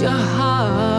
your 0.00 0.10
heart. 0.10 0.97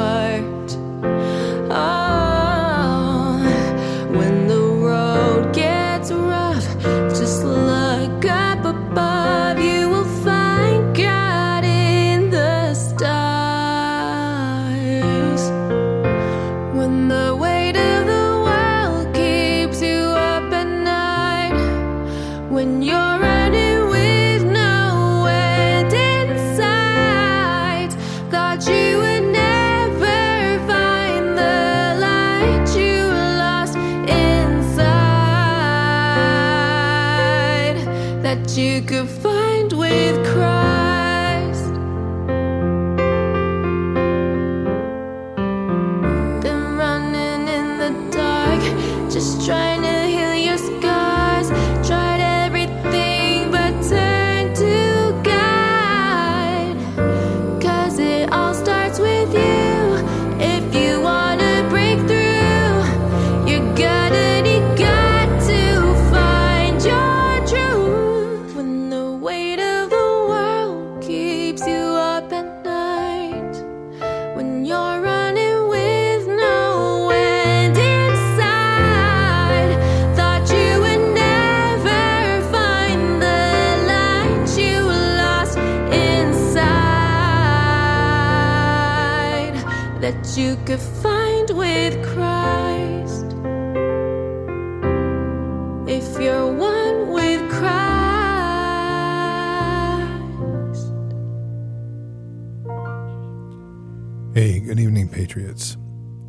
Hey, 105.11 105.25
good 105.25 105.37
evening, 105.37 105.43
Patriots. 105.43 105.77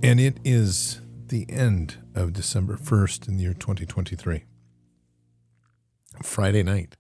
And 0.03 0.21
it 0.21 0.39
is 0.45 1.01
the 1.27 1.47
end 1.51 1.99
of 2.15 2.33
December 2.33 2.77
1st 2.77 3.29
in 3.29 3.37
the 3.37 3.43
year 3.43 3.55
2023. 3.55 4.45
Friday 6.23 6.63
night. 6.63 6.97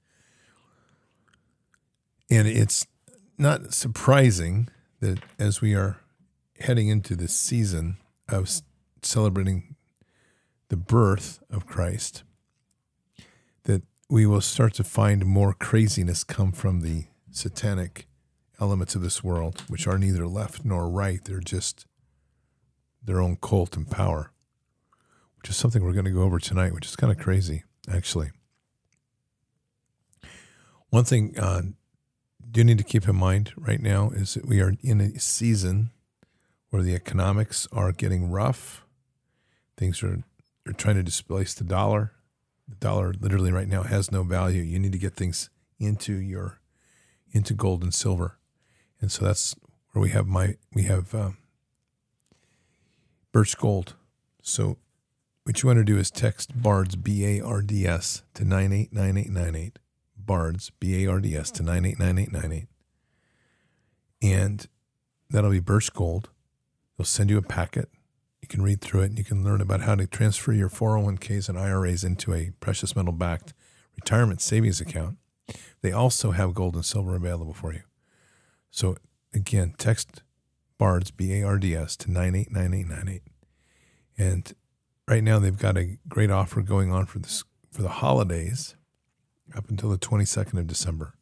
And 2.30 2.46
it's 2.46 2.86
not 3.38 3.72
surprising 3.72 4.68
that 5.00 5.20
as 5.38 5.60
we 5.60 5.74
are 5.74 5.98
heading 6.60 6.88
into 6.88 7.16
this 7.16 7.34
season 7.34 7.96
of 8.28 8.50
celebrating 9.02 9.76
the 10.68 10.76
birth 10.76 11.42
of 11.50 11.66
Christ, 11.66 12.22
that 13.64 13.82
we 14.08 14.26
will 14.26 14.40
start 14.40 14.74
to 14.74 14.84
find 14.84 15.24
more 15.24 15.54
craziness 15.54 16.24
come 16.24 16.52
from 16.52 16.80
the 16.80 17.04
satanic 17.30 18.06
elements 18.60 18.94
of 18.94 19.02
this 19.02 19.24
world, 19.24 19.62
which 19.68 19.86
are 19.86 19.98
neither 19.98 20.26
left 20.26 20.64
nor 20.64 20.88
right. 20.88 21.24
They're 21.24 21.40
just 21.40 21.86
their 23.02 23.20
own 23.20 23.36
cult 23.36 23.76
and 23.76 23.90
power, 23.90 24.32
which 25.38 25.50
is 25.50 25.56
something 25.56 25.82
we're 25.82 25.92
going 25.92 26.04
to 26.04 26.10
go 26.10 26.22
over 26.22 26.38
tonight, 26.38 26.74
which 26.74 26.86
is 26.86 26.96
kind 26.96 27.12
of 27.12 27.18
crazy, 27.18 27.64
actually. 27.90 28.30
One 30.90 31.04
thing 31.04 31.38
uh, 31.38 31.62
need 32.54 32.78
to 32.78 32.84
keep 32.84 33.08
in 33.08 33.16
mind 33.16 33.52
right 33.56 33.80
now 33.80 34.10
is 34.10 34.34
that 34.34 34.46
we 34.46 34.60
are 34.60 34.74
in 34.82 35.00
a 35.00 35.18
season 35.18 35.90
where 36.70 36.82
the 36.82 36.94
economics 36.94 37.68
are 37.72 37.92
getting 37.92 38.30
rough. 38.30 38.84
Things 39.76 40.02
are 40.02 40.22
they're 40.64 40.74
trying 40.74 40.96
to 40.96 41.02
displace 41.02 41.54
the 41.54 41.64
dollar. 41.64 42.12
The 42.68 42.76
dollar 42.76 43.14
literally 43.18 43.50
right 43.50 43.68
now 43.68 43.82
has 43.82 44.12
no 44.12 44.22
value. 44.22 44.62
You 44.62 44.78
need 44.78 44.92
to 44.92 44.98
get 44.98 45.14
things 45.14 45.48
into 45.78 46.14
your 46.14 46.60
into 47.32 47.54
gold 47.54 47.82
and 47.82 47.94
silver, 47.94 48.38
and 49.00 49.10
so 49.10 49.24
that's 49.24 49.54
where 49.92 50.02
we 50.02 50.10
have 50.10 50.26
my 50.26 50.56
we 50.72 50.84
have 50.84 51.14
um, 51.14 51.38
Birch 53.32 53.56
Gold. 53.56 53.94
So 54.42 54.78
what 55.44 55.62
you 55.62 55.66
want 55.66 55.78
to 55.78 55.84
do 55.84 55.98
is 55.98 56.10
text 56.10 56.60
BARDS 56.60 56.96
B 56.96 57.24
A 57.24 57.44
R 57.44 57.62
D 57.62 57.86
S 57.86 58.22
to 58.34 58.44
nine 58.44 58.72
eight 58.72 58.92
nine 58.92 59.16
eight 59.16 59.30
nine 59.30 59.56
eight. 59.56 59.78
BARDS 60.16 60.70
B 60.78 61.04
A 61.04 61.10
R 61.10 61.20
D 61.20 61.34
S 61.34 61.50
to 61.52 61.62
nine 61.62 61.84
eight 61.84 61.98
nine 61.98 62.18
eight 62.18 62.32
nine 62.32 62.52
eight, 62.52 62.68
and 64.22 64.66
that'll 65.28 65.50
be 65.50 65.60
Birch 65.60 65.92
Gold. 65.92 66.28
They'll 66.96 67.04
send 67.04 67.30
you 67.30 67.38
a 67.38 67.42
packet. 67.42 67.88
You 68.42 68.48
can 68.48 68.62
read 68.62 68.80
through 68.80 69.02
it 69.02 69.06
and 69.06 69.18
you 69.18 69.24
can 69.24 69.42
learn 69.44 69.60
about 69.60 69.82
how 69.82 69.94
to 69.94 70.06
transfer 70.06 70.52
your 70.52 70.68
401ks 70.68 71.48
and 71.48 71.58
IRAs 71.58 72.04
into 72.04 72.32
a 72.32 72.52
precious 72.60 72.96
metal 72.96 73.12
backed 73.12 73.54
retirement 73.96 74.40
savings 74.40 74.80
account. 74.80 75.16
They 75.82 75.92
also 75.92 76.32
have 76.32 76.54
gold 76.54 76.74
and 76.74 76.84
silver 76.84 77.16
available 77.16 77.54
for 77.54 77.72
you. 77.72 77.82
So 78.70 78.96
again, 79.34 79.74
text 79.78 80.22
BARDS, 80.78 81.10
B 81.10 81.34
A 81.34 81.44
R 81.44 81.58
D 81.58 81.74
S, 81.74 81.96
to 81.98 82.10
989898. 82.10 83.22
And 84.16 84.52
right 85.06 85.22
now 85.22 85.38
they've 85.38 85.58
got 85.58 85.76
a 85.76 85.98
great 86.08 86.30
offer 86.30 86.62
going 86.62 86.92
on 86.92 87.06
for 87.06 87.18
this 87.18 87.44
for 87.70 87.82
the 87.82 87.88
holidays 87.88 88.76
up 89.54 89.68
until 89.68 89.90
the 89.90 89.98
22nd 89.98 90.58
of 90.58 90.66
December. 90.66 91.14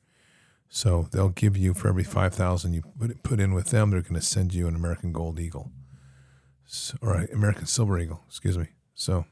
So 0.68 1.08
they'll 1.12 1.30
give 1.30 1.56
you 1.56 1.74
for 1.74 1.88
every 1.88 2.04
5000 2.04 2.74
you 2.74 2.82
put, 2.98 3.22
put 3.22 3.40
in 3.40 3.54
with 3.54 3.70
them, 3.70 3.90
they're 3.90 4.02
going 4.02 4.14
to 4.14 4.20
send 4.20 4.52
you 4.52 4.66
an 4.66 4.74
American 4.74 5.12
Gold 5.12 5.40
Eagle. 5.40 5.70
So, 6.66 6.98
or 7.00 7.14
an 7.14 7.28
American 7.32 7.66
Silver 7.66 7.98
Eagle, 7.98 8.22
excuse 8.26 8.58
me. 8.58 8.68
So 8.94 9.24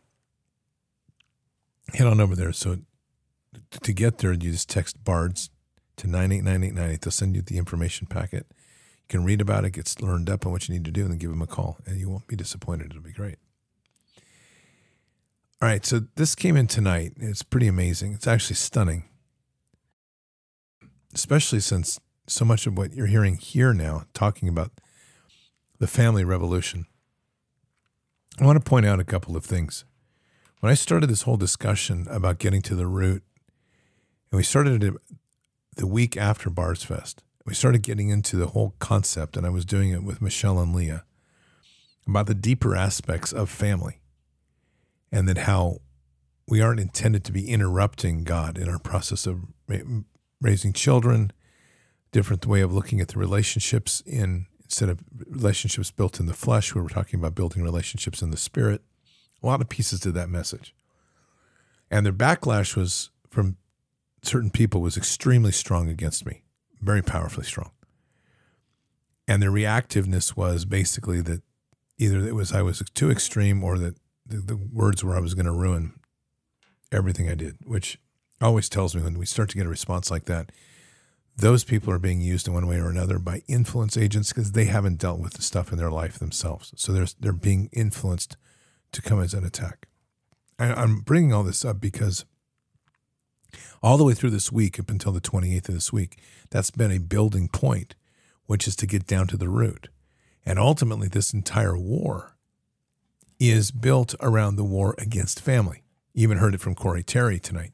head 1.92 2.06
on 2.06 2.20
over 2.20 2.34
there. 2.34 2.52
So 2.52 2.78
to 3.70 3.92
get 3.92 4.18
there, 4.18 4.32
you 4.32 4.52
just 4.52 4.70
text 4.70 5.04
BARDS 5.04 5.50
to 5.96 6.06
989898. 6.06 7.00
They'll 7.00 7.10
send 7.10 7.36
you 7.36 7.42
the 7.42 7.58
information 7.58 8.06
packet. 8.06 8.46
You 8.50 9.08
can 9.08 9.24
read 9.24 9.40
about 9.40 9.64
it, 9.64 9.70
get 9.70 9.94
learned 10.00 10.28
up 10.28 10.46
on 10.46 10.52
what 10.52 10.68
you 10.68 10.74
need 10.74 10.84
to 10.84 10.90
do, 10.90 11.02
and 11.02 11.12
then 11.12 11.18
give 11.18 11.30
them 11.30 11.42
a 11.42 11.46
call, 11.46 11.78
and 11.86 11.98
you 11.98 12.08
won't 12.10 12.26
be 12.26 12.36
disappointed. 12.36 12.90
It'll 12.90 13.02
be 13.02 13.12
great. 13.12 13.38
All 15.62 15.68
right, 15.68 15.86
so 15.86 16.02
this 16.16 16.34
came 16.34 16.56
in 16.56 16.66
tonight. 16.66 17.14
It's 17.16 17.42
pretty 17.42 17.66
amazing. 17.66 18.12
It's 18.12 18.26
actually 18.26 18.56
stunning, 18.56 19.04
especially 21.14 21.60
since 21.60 21.98
so 22.26 22.44
much 22.44 22.66
of 22.66 22.76
what 22.76 22.92
you're 22.92 23.06
hearing 23.06 23.36
here 23.36 23.72
now 23.72 24.04
talking 24.12 24.48
about 24.48 24.72
the 25.78 25.86
family 25.86 26.24
revolution. 26.24 26.86
I 28.38 28.44
want 28.44 28.62
to 28.62 28.68
point 28.68 28.84
out 28.84 29.00
a 29.00 29.04
couple 29.04 29.34
of 29.34 29.44
things. 29.44 29.84
When 30.60 30.70
I 30.70 30.74
started 30.74 31.08
this 31.08 31.22
whole 31.22 31.38
discussion 31.38 32.06
about 32.10 32.38
getting 32.38 32.60
to 32.62 32.74
the 32.74 32.86
root, 32.86 33.22
and 34.30 34.36
we 34.36 34.42
started 34.42 34.96
the 35.76 35.86
week 35.86 36.16
after 36.16 36.50
Bards 36.50 36.82
Fest, 36.82 37.22
we 37.44 37.54
started 37.54 37.82
getting 37.82 38.08
into 38.08 38.36
the 38.36 38.48
whole 38.48 38.74
concept, 38.78 39.36
and 39.36 39.46
I 39.46 39.50
was 39.50 39.64
doing 39.64 39.90
it 39.90 40.02
with 40.02 40.20
Michelle 40.20 40.58
and 40.58 40.74
Leah 40.74 41.04
about 42.06 42.26
the 42.26 42.34
deeper 42.34 42.74
aspects 42.74 43.32
of 43.32 43.48
family 43.50 44.00
and 45.12 45.28
that 45.28 45.38
how 45.38 45.78
we 46.48 46.60
aren't 46.60 46.80
intended 46.80 47.24
to 47.24 47.32
be 47.32 47.48
interrupting 47.48 48.24
God 48.24 48.58
in 48.58 48.68
our 48.68 48.78
process 48.78 49.26
of 49.26 49.40
raising 50.40 50.72
children, 50.72 51.32
different 52.12 52.46
way 52.46 52.60
of 52.60 52.72
looking 52.72 53.00
at 53.00 53.08
the 53.08 53.18
relationships 53.18 54.02
in 54.06 54.46
instead 54.62 54.88
of 54.88 54.98
relationships 55.28 55.92
built 55.92 56.18
in 56.18 56.26
the 56.26 56.34
flesh, 56.34 56.74
we 56.74 56.80
were 56.80 56.88
talking 56.88 57.20
about 57.20 57.36
building 57.36 57.62
relationships 57.62 58.20
in 58.20 58.32
the 58.32 58.36
spirit. 58.36 58.82
A 59.40 59.46
lot 59.46 59.60
of 59.60 59.68
pieces 59.68 60.00
to 60.00 60.10
that 60.12 60.28
message. 60.28 60.74
And 61.88 62.04
their 62.04 62.12
backlash 62.12 62.74
was 62.74 63.10
from 63.30 63.56
certain 64.22 64.50
people 64.50 64.80
was 64.80 64.96
extremely 64.96 65.52
strong 65.52 65.88
against 65.88 66.26
me, 66.26 66.42
very 66.80 67.02
powerfully 67.02 67.44
strong. 67.44 67.70
And 69.28 69.42
their 69.42 69.50
reactiveness 69.50 70.36
was 70.36 70.64
basically 70.64 71.20
that 71.22 71.42
either 71.98 72.20
it 72.26 72.34
was 72.34 72.52
I 72.52 72.62
was 72.62 72.82
too 72.94 73.10
extreme 73.10 73.64
or 73.64 73.78
that 73.78 73.96
the, 74.24 74.36
the 74.38 74.56
words 74.56 75.02
were 75.02 75.16
I 75.16 75.20
was 75.20 75.34
going 75.34 75.46
to 75.46 75.52
ruin 75.52 75.94
everything 76.92 77.28
I 77.28 77.34
did, 77.34 77.56
which 77.64 77.98
always 78.40 78.68
tells 78.68 78.94
me 78.94 79.02
when 79.02 79.18
we 79.18 79.26
start 79.26 79.50
to 79.50 79.56
get 79.56 79.66
a 79.66 79.70
response 79.70 80.10
like 80.10 80.26
that, 80.26 80.52
those 81.36 81.64
people 81.64 81.92
are 81.92 81.98
being 81.98 82.20
used 82.20 82.48
in 82.48 82.54
one 82.54 82.66
way 82.66 82.78
or 82.78 82.88
another 82.88 83.18
by 83.18 83.42
influence 83.46 83.96
agents 83.96 84.32
because 84.32 84.52
they 84.52 84.64
haven't 84.64 84.98
dealt 84.98 85.20
with 85.20 85.34
the 85.34 85.42
stuff 85.42 85.70
in 85.70 85.78
their 85.78 85.90
life 85.90 86.18
themselves. 86.18 86.72
So 86.76 86.92
they're, 86.92 87.06
they're 87.20 87.32
being 87.32 87.68
influenced 87.72 88.36
to 88.92 89.02
come 89.02 89.20
as 89.20 89.34
an 89.34 89.44
attack. 89.44 89.86
And 90.58 90.72
I'm 90.72 91.00
bringing 91.00 91.34
all 91.34 91.42
this 91.42 91.64
up 91.64 91.80
because 91.80 92.24
all 93.82 93.96
the 93.96 94.04
way 94.04 94.14
through 94.14 94.30
this 94.30 94.52
week, 94.52 94.78
up 94.78 94.90
until 94.90 95.12
the 95.12 95.20
28th 95.20 95.68
of 95.68 95.74
this 95.74 95.92
week, 95.92 96.20
that's 96.50 96.70
been 96.70 96.90
a 96.90 96.98
building 96.98 97.48
point, 97.48 97.94
which 98.46 98.66
is 98.66 98.76
to 98.76 98.86
get 98.86 99.06
down 99.06 99.26
to 99.28 99.36
the 99.36 99.48
root. 99.48 99.88
And 100.44 100.58
ultimately, 100.58 101.08
this 101.08 101.34
entire 101.34 101.76
war 101.76 102.36
is 103.38 103.70
built 103.70 104.14
around 104.20 104.56
the 104.56 104.64
war 104.64 104.94
against 104.98 105.40
family. 105.40 105.82
You 106.14 106.22
even 106.22 106.38
heard 106.38 106.54
it 106.54 106.60
from 106.60 106.74
Corey 106.74 107.02
Terry 107.02 107.38
tonight, 107.38 107.72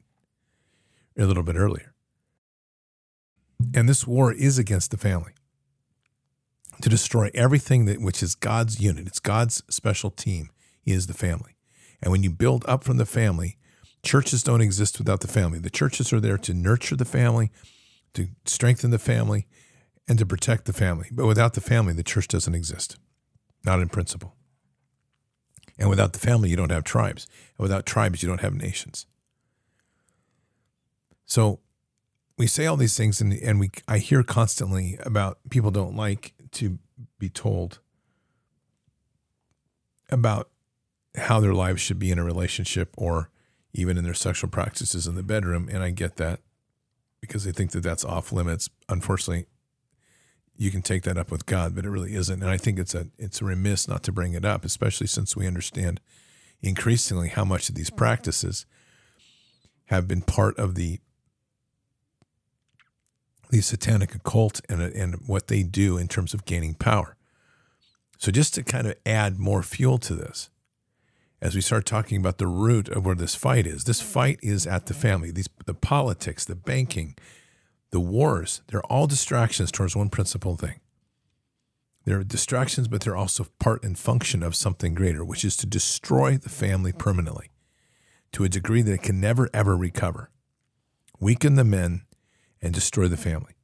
a 1.16 1.24
little 1.24 1.42
bit 1.42 1.56
earlier. 1.56 1.94
And 3.74 3.88
this 3.88 4.06
war 4.06 4.32
is 4.32 4.58
against 4.58 4.90
the 4.90 4.96
family 4.96 5.32
to 6.80 6.88
destroy 6.88 7.30
everything 7.34 7.84
that 7.84 8.00
which 8.00 8.22
is 8.22 8.34
God's 8.34 8.80
unit. 8.80 9.06
It's 9.06 9.20
God's 9.20 9.62
special 9.68 10.10
team 10.10 10.50
is 10.84 11.06
the 11.06 11.14
family. 11.14 11.56
And 12.02 12.10
when 12.10 12.22
you 12.22 12.30
build 12.30 12.64
up 12.66 12.82
from 12.82 12.96
the 12.96 13.06
family, 13.06 13.56
churches 14.02 14.42
don't 14.42 14.60
exist 14.60 14.98
without 14.98 15.20
the 15.20 15.28
family. 15.28 15.58
The 15.58 15.70
churches 15.70 16.12
are 16.12 16.20
there 16.20 16.38
to 16.38 16.54
nurture 16.54 16.96
the 16.96 17.04
family, 17.04 17.50
to 18.14 18.28
strengthen 18.44 18.90
the 18.90 18.98
family, 18.98 19.46
and 20.08 20.18
to 20.18 20.26
protect 20.26 20.64
the 20.64 20.72
family. 20.72 21.08
But 21.12 21.26
without 21.26 21.54
the 21.54 21.60
family, 21.60 21.92
the 21.92 22.02
church 22.02 22.28
doesn't 22.28 22.54
exist, 22.54 22.96
not 23.64 23.80
in 23.80 23.88
principle. 23.88 24.34
And 25.78 25.88
without 25.88 26.12
the 26.12 26.18
family, 26.18 26.50
you 26.50 26.56
don't 26.56 26.70
have 26.70 26.84
tribes. 26.84 27.26
And 27.56 27.62
without 27.62 27.86
tribes, 27.86 28.22
you 28.22 28.28
don't 28.28 28.40
have 28.40 28.54
nations. 28.54 29.06
So 31.24 31.60
we 32.36 32.46
say 32.46 32.66
all 32.66 32.76
these 32.76 32.96
things, 32.96 33.20
and, 33.20 33.32
and 33.32 33.58
we 33.58 33.70
I 33.88 33.98
hear 33.98 34.22
constantly 34.22 34.98
about 35.04 35.38
people 35.48 35.70
don't 35.70 35.96
like 35.96 36.34
to 36.52 36.78
be 37.18 37.30
told 37.30 37.78
about 40.10 40.50
how 41.16 41.40
their 41.40 41.54
lives 41.54 41.80
should 41.80 41.98
be 41.98 42.10
in 42.10 42.18
a 42.18 42.24
relationship 42.24 42.94
or 42.98 43.30
even 43.74 43.96
in 43.96 44.04
their 44.04 44.14
sexual 44.14 44.50
practices 44.50 45.06
in 45.06 45.14
the 45.14 45.22
bedroom. 45.22 45.68
And 45.72 45.82
I 45.82 45.90
get 45.90 46.16
that 46.16 46.40
because 47.20 47.44
they 47.44 47.52
think 47.52 47.70
that 47.72 47.82
that's 47.82 48.04
off 48.04 48.32
limits. 48.32 48.68
Unfortunately, 48.88 49.46
you 50.56 50.70
can 50.70 50.82
take 50.82 51.02
that 51.02 51.16
up 51.16 51.30
with 51.30 51.46
God, 51.46 51.74
but 51.74 51.84
it 51.84 51.90
really 51.90 52.14
isn't. 52.14 52.42
And 52.42 52.50
I 52.50 52.56
think 52.56 52.78
it's 52.78 52.94
a 52.94 53.08
it's 53.18 53.40
a 53.40 53.44
remiss 53.44 53.88
not 53.88 54.02
to 54.04 54.12
bring 54.12 54.34
it 54.34 54.44
up, 54.44 54.64
especially 54.64 55.06
since 55.06 55.36
we 55.36 55.46
understand 55.46 56.00
increasingly 56.60 57.28
how 57.28 57.44
much 57.44 57.68
of 57.68 57.74
these 57.74 57.88
mm-hmm. 57.88 57.98
practices 57.98 58.66
have 59.86 60.06
been 60.06 60.22
part 60.22 60.58
of 60.58 60.74
the 60.74 61.00
the 63.50 63.60
satanic 63.60 64.14
occult 64.14 64.60
and 64.68 64.82
and 64.82 65.16
what 65.26 65.48
they 65.48 65.62
do 65.62 65.96
in 65.96 66.08
terms 66.08 66.34
of 66.34 66.44
gaining 66.44 66.74
power. 66.74 67.16
So 68.18 68.30
just 68.30 68.54
to 68.54 68.62
kind 68.62 68.86
of 68.86 68.94
add 69.04 69.38
more 69.38 69.62
fuel 69.62 69.98
to 69.98 70.14
this, 70.14 70.48
as 71.42 71.56
we 71.56 71.60
start 71.60 71.84
talking 71.84 72.18
about 72.18 72.38
the 72.38 72.46
root 72.46 72.88
of 72.88 73.04
where 73.04 73.16
this 73.16 73.34
fight 73.34 73.66
is, 73.66 73.82
this 73.82 74.00
fight 74.00 74.38
is 74.42 74.64
at 74.64 74.86
the 74.86 74.94
family. 74.94 75.32
These 75.32 75.48
the 75.66 75.74
politics, 75.74 76.44
the 76.44 76.54
banking, 76.54 77.16
the 77.90 78.00
wars, 78.00 78.62
they're 78.68 78.84
all 78.84 79.08
distractions 79.08 79.72
towards 79.72 79.96
one 79.96 80.08
principal 80.08 80.56
thing. 80.56 80.78
They're 82.04 82.22
distractions, 82.22 82.86
but 82.86 83.00
they're 83.00 83.16
also 83.16 83.48
part 83.58 83.82
and 83.82 83.98
function 83.98 84.44
of 84.44 84.54
something 84.54 84.94
greater, 84.94 85.24
which 85.24 85.44
is 85.44 85.56
to 85.58 85.66
destroy 85.66 86.36
the 86.36 86.48
family 86.48 86.92
permanently 86.92 87.50
to 88.32 88.44
a 88.44 88.48
degree 88.48 88.82
that 88.82 88.94
it 88.94 89.02
can 89.02 89.20
never, 89.20 89.50
ever 89.52 89.76
recover. 89.76 90.30
Weaken 91.18 91.56
the 91.56 91.64
men 91.64 92.02
and 92.60 92.72
destroy 92.72 93.08
the 93.08 93.16
family. 93.16 93.54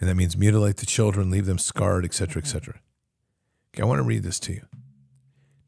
And 0.00 0.08
that 0.08 0.16
means 0.16 0.36
mutilate 0.36 0.76
the 0.76 0.86
children, 0.86 1.30
leave 1.30 1.46
them 1.46 1.58
scarred, 1.58 2.04
etc., 2.04 2.42
etc. 2.42 2.80
Okay, 3.72 3.82
I 3.82 3.86
want 3.86 3.98
to 3.98 4.04
read 4.04 4.24
this 4.24 4.40
to 4.40 4.52
you. 4.52 4.66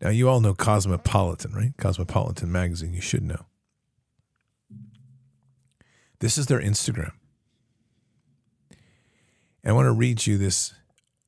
Now, 0.01 0.11
you 0.11 0.29
all 0.29 0.41
know 0.41 0.55
Cosmopolitan, 0.55 1.53
right? 1.53 1.73
Cosmopolitan 1.77 2.51
magazine, 2.51 2.95
you 2.95 3.01
should 3.01 3.23
know. 3.23 3.47
This 6.21 6.39
is 6.39 6.47
their 6.47 6.61
Instagram. 6.61 7.13
And 9.63 9.71
I 9.71 9.73
want 9.73 9.87
to 9.87 9.93
read 9.93 10.27
you 10.27 10.39
this 10.39 10.75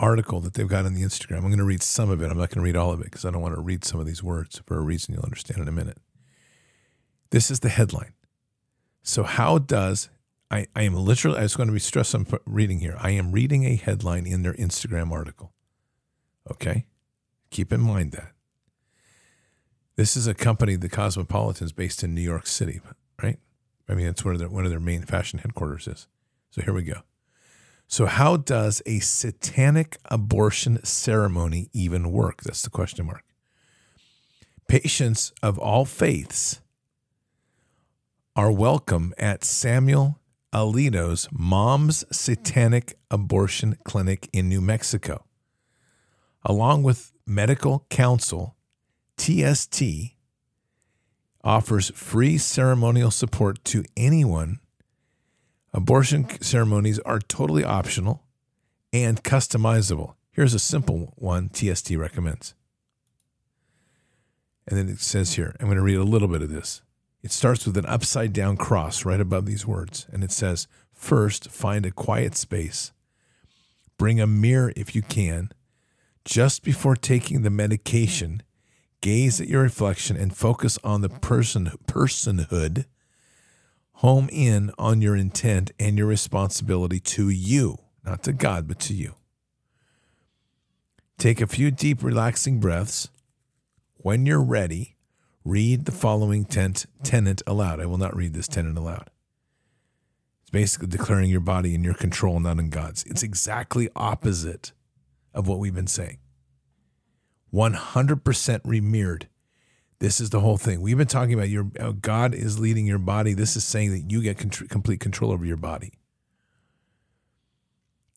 article 0.00 0.40
that 0.40 0.54
they've 0.54 0.68
got 0.68 0.86
on 0.86 0.94
the 0.94 1.02
Instagram. 1.02 1.38
I'm 1.38 1.48
going 1.48 1.58
to 1.58 1.64
read 1.64 1.82
some 1.82 2.10
of 2.10 2.22
it. 2.22 2.30
I'm 2.30 2.38
not 2.38 2.48
going 2.48 2.56
to 2.56 2.60
read 2.62 2.76
all 2.76 2.92
of 2.92 3.00
it 3.00 3.04
because 3.04 3.24
I 3.24 3.30
don't 3.30 3.42
want 3.42 3.54
to 3.54 3.60
read 3.60 3.84
some 3.84 4.00
of 4.00 4.06
these 4.06 4.22
words 4.22 4.60
for 4.66 4.76
a 4.76 4.80
reason 4.82 5.14
you'll 5.14 5.24
understand 5.24 5.60
in 5.60 5.68
a 5.68 5.72
minute. 5.72 5.98
This 7.30 7.50
is 7.50 7.60
the 7.60 7.68
headline. 7.68 8.14
So, 9.02 9.22
how 9.22 9.58
does 9.58 10.08
I, 10.52 10.66
I 10.76 10.82
am 10.82 10.94
literally, 10.94 11.38
I 11.38 11.42
just 11.42 11.58
want 11.58 11.68
to 11.68 11.72
be 11.72 11.78
stressed 11.78 12.14
on 12.14 12.26
reading 12.44 12.80
here. 12.80 12.94
I 13.00 13.12
am 13.12 13.32
reading 13.32 13.64
a 13.64 13.74
headline 13.74 14.26
in 14.26 14.42
their 14.42 14.52
Instagram 14.52 15.10
article. 15.10 15.54
Okay? 16.50 16.84
Keep 17.50 17.72
in 17.72 17.80
mind 17.80 18.12
that. 18.12 18.32
This 19.94 20.16
is 20.16 20.26
a 20.26 20.32
company, 20.32 20.76
the 20.76 20.88
Cosmopolitan, 20.88 21.66
is 21.66 21.72
based 21.72 22.02
in 22.02 22.14
New 22.14 22.22
York 22.22 22.46
City, 22.46 22.80
right? 23.22 23.38
I 23.86 23.94
mean, 23.94 24.06
it's 24.06 24.24
where 24.24 24.38
their, 24.38 24.48
one 24.48 24.64
of 24.64 24.70
their 24.70 24.80
main 24.80 25.02
fashion 25.02 25.40
headquarters 25.40 25.86
is. 25.86 26.08
So 26.50 26.62
here 26.62 26.72
we 26.72 26.82
go. 26.82 27.02
So, 27.88 28.06
how 28.06 28.38
does 28.38 28.80
a 28.86 29.00
satanic 29.00 29.98
abortion 30.06 30.82
ceremony 30.82 31.68
even 31.74 32.10
work? 32.10 32.42
That's 32.42 32.62
the 32.62 32.70
question 32.70 33.04
mark. 33.04 33.22
Patients 34.66 35.30
of 35.42 35.58
all 35.58 35.84
faiths 35.84 36.62
are 38.34 38.50
welcome 38.50 39.12
at 39.18 39.44
Samuel 39.44 40.18
Alito's 40.54 41.28
Mom's 41.30 42.06
Satanic 42.10 42.96
Abortion 43.10 43.76
Clinic 43.84 44.30
in 44.32 44.48
New 44.48 44.62
Mexico. 44.62 45.26
Along 46.46 46.82
with 46.82 47.12
medical 47.26 47.84
counsel, 47.90 48.56
TST 49.18 49.82
offers 51.44 51.90
free 51.90 52.38
ceremonial 52.38 53.10
support 53.10 53.64
to 53.64 53.84
anyone 53.96 54.60
Abortion 55.74 56.28
ceremonies 56.42 56.98
are 57.00 57.18
totally 57.18 57.64
optional 57.64 58.24
and 58.92 59.22
customizable. 59.22 60.14
Here's 60.30 60.54
a 60.54 60.58
simple 60.58 61.14
one 61.16 61.48
TST 61.48 61.90
recommends. 61.92 62.54
And 64.66 64.78
then 64.78 64.88
it 64.88 65.00
says 65.00 65.34
here, 65.34 65.56
I'm 65.58 65.66
going 65.66 65.76
to 65.76 65.82
read 65.82 65.96
a 65.96 66.04
little 66.04 66.28
bit 66.28 66.42
of 66.42 66.50
this. 66.50 66.82
It 67.22 67.32
starts 67.32 67.64
with 67.64 67.76
an 67.76 67.86
upside 67.86 68.32
down 68.32 68.56
cross 68.56 69.04
right 69.04 69.20
above 69.20 69.46
these 69.46 69.66
words. 69.66 70.06
And 70.12 70.22
it 70.22 70.30
says, 70.30 70.68
First, 70.92 71.50
find 71.50 71.86
a 71.86 71.90
quiet 71.90 72.36
space. 72.36 72.92
Bring 73.96 74.20
a 74.20 74.26
mirror 74.26 74.72
if 74.76 74.94
you 74.94 75.02
can. 75.02 75.50
Just 76.24 76.62
before 76.62 76.96
taking 76.96 77.42
the 77.42 77.50
medication, 77.50 78.42
Gaze 79.02 79.40
at 79.40 79.48
your 79.48 79.62
reflection 79.62 80.16
and 80.16 80.34
focus 80.34 80.78
on 80.82 81.02
the 81.02 81.08
person 81.08 81.72
personhood. 81.86 82.86
Home 83.96 84.28
in 84.32 84.70
on 84.78 85.02
your 85.02 85.16
intent 85.16 85.72
and 85.78 85.98
your 85.98 86.06
responsibility 86.06 87.00
to 87.00 87.28
you, 87.28 87.78
not 88.04 88.22
to 88.22 88.32
God, 88.32 88.66
but 88.66 88.78
to 88.80 88.94
you. 88.94 89.14
Take 91.18 91.40
a 91.40 91.46
few 91.48 91.70
deep, 91.70 92.02
relaxing 92.02 92.60
breaths. 92.60 93.08
When 93.96 94.24
you're 94.24 94.42
ready, 94.42 94.96
read 95.44 95.84
the 95.84 95.92
following 95.92 96.44
tent, 96.44 96.86
tenant 97.02 97.42
aloud. 97.46 97.80
I 97.80 97.86
will 97.86 97.98
not 97.98 98.16
read 98.16 98.34
this 98.34 98.48
tenant 98.48 98.78
aloud. 98.78 99.10
It's 100.42 100.50
basically 100.50 100.88
declaring 100.88 101.28
your 101.28 101.40
body 101.40 101.74
in 101.74 101.82
your 101.82 101.94
control, 101.94 102.38
not 102.38 102.60
in 102.60 102.70
God's. 102.70 103.02
It's 103.04 103.24
exactly 103.24 103.88
opposite 103.96 104.72
of 105.34 105.48
what 105.48 105.58
we've 105.58 105.74
been 105.74 105.88
saying. 105.88 106.18
100% 107.52 108.22
remirrored. 108.62 109.24
This 109.98 110.20
is 110.20 110.30
the 110.30 110.40
whole 110.40 110.56
thing. 110.56 110.80
We've 110.80 110.98
been 110.98 111.06
talking 111.06 111.34
about 111.34 111.48
your 111.48 111.64
God 111.64 112.34
is 112.34 112.58
leading 112.58 112.86
your 112.86 112.98
body. 112.98 113.34
This 113.34 113.56
is 113.56 113.64
saying 113.64 113.92
that 113.92 114.10
you 114.10 114.20
get 114.20 114.38
con- 114.38 114.50
complete 114.50 114.98
control 114.98 115.30
over 115.30 115.44
your 115.44 115.56
body. 115.56 115.92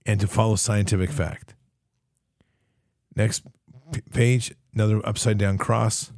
And 0.05 0.19
to 0.19 0.27
follow 0.27 0.55
scientific 0.55 1.11
fact. 1.11 1.53
Next 3.15 3.43
page, 4.11 4.53
another 4.73 5.05
upside 5.05 5.37
down 5.37 5.57
cross. 5.57 6.11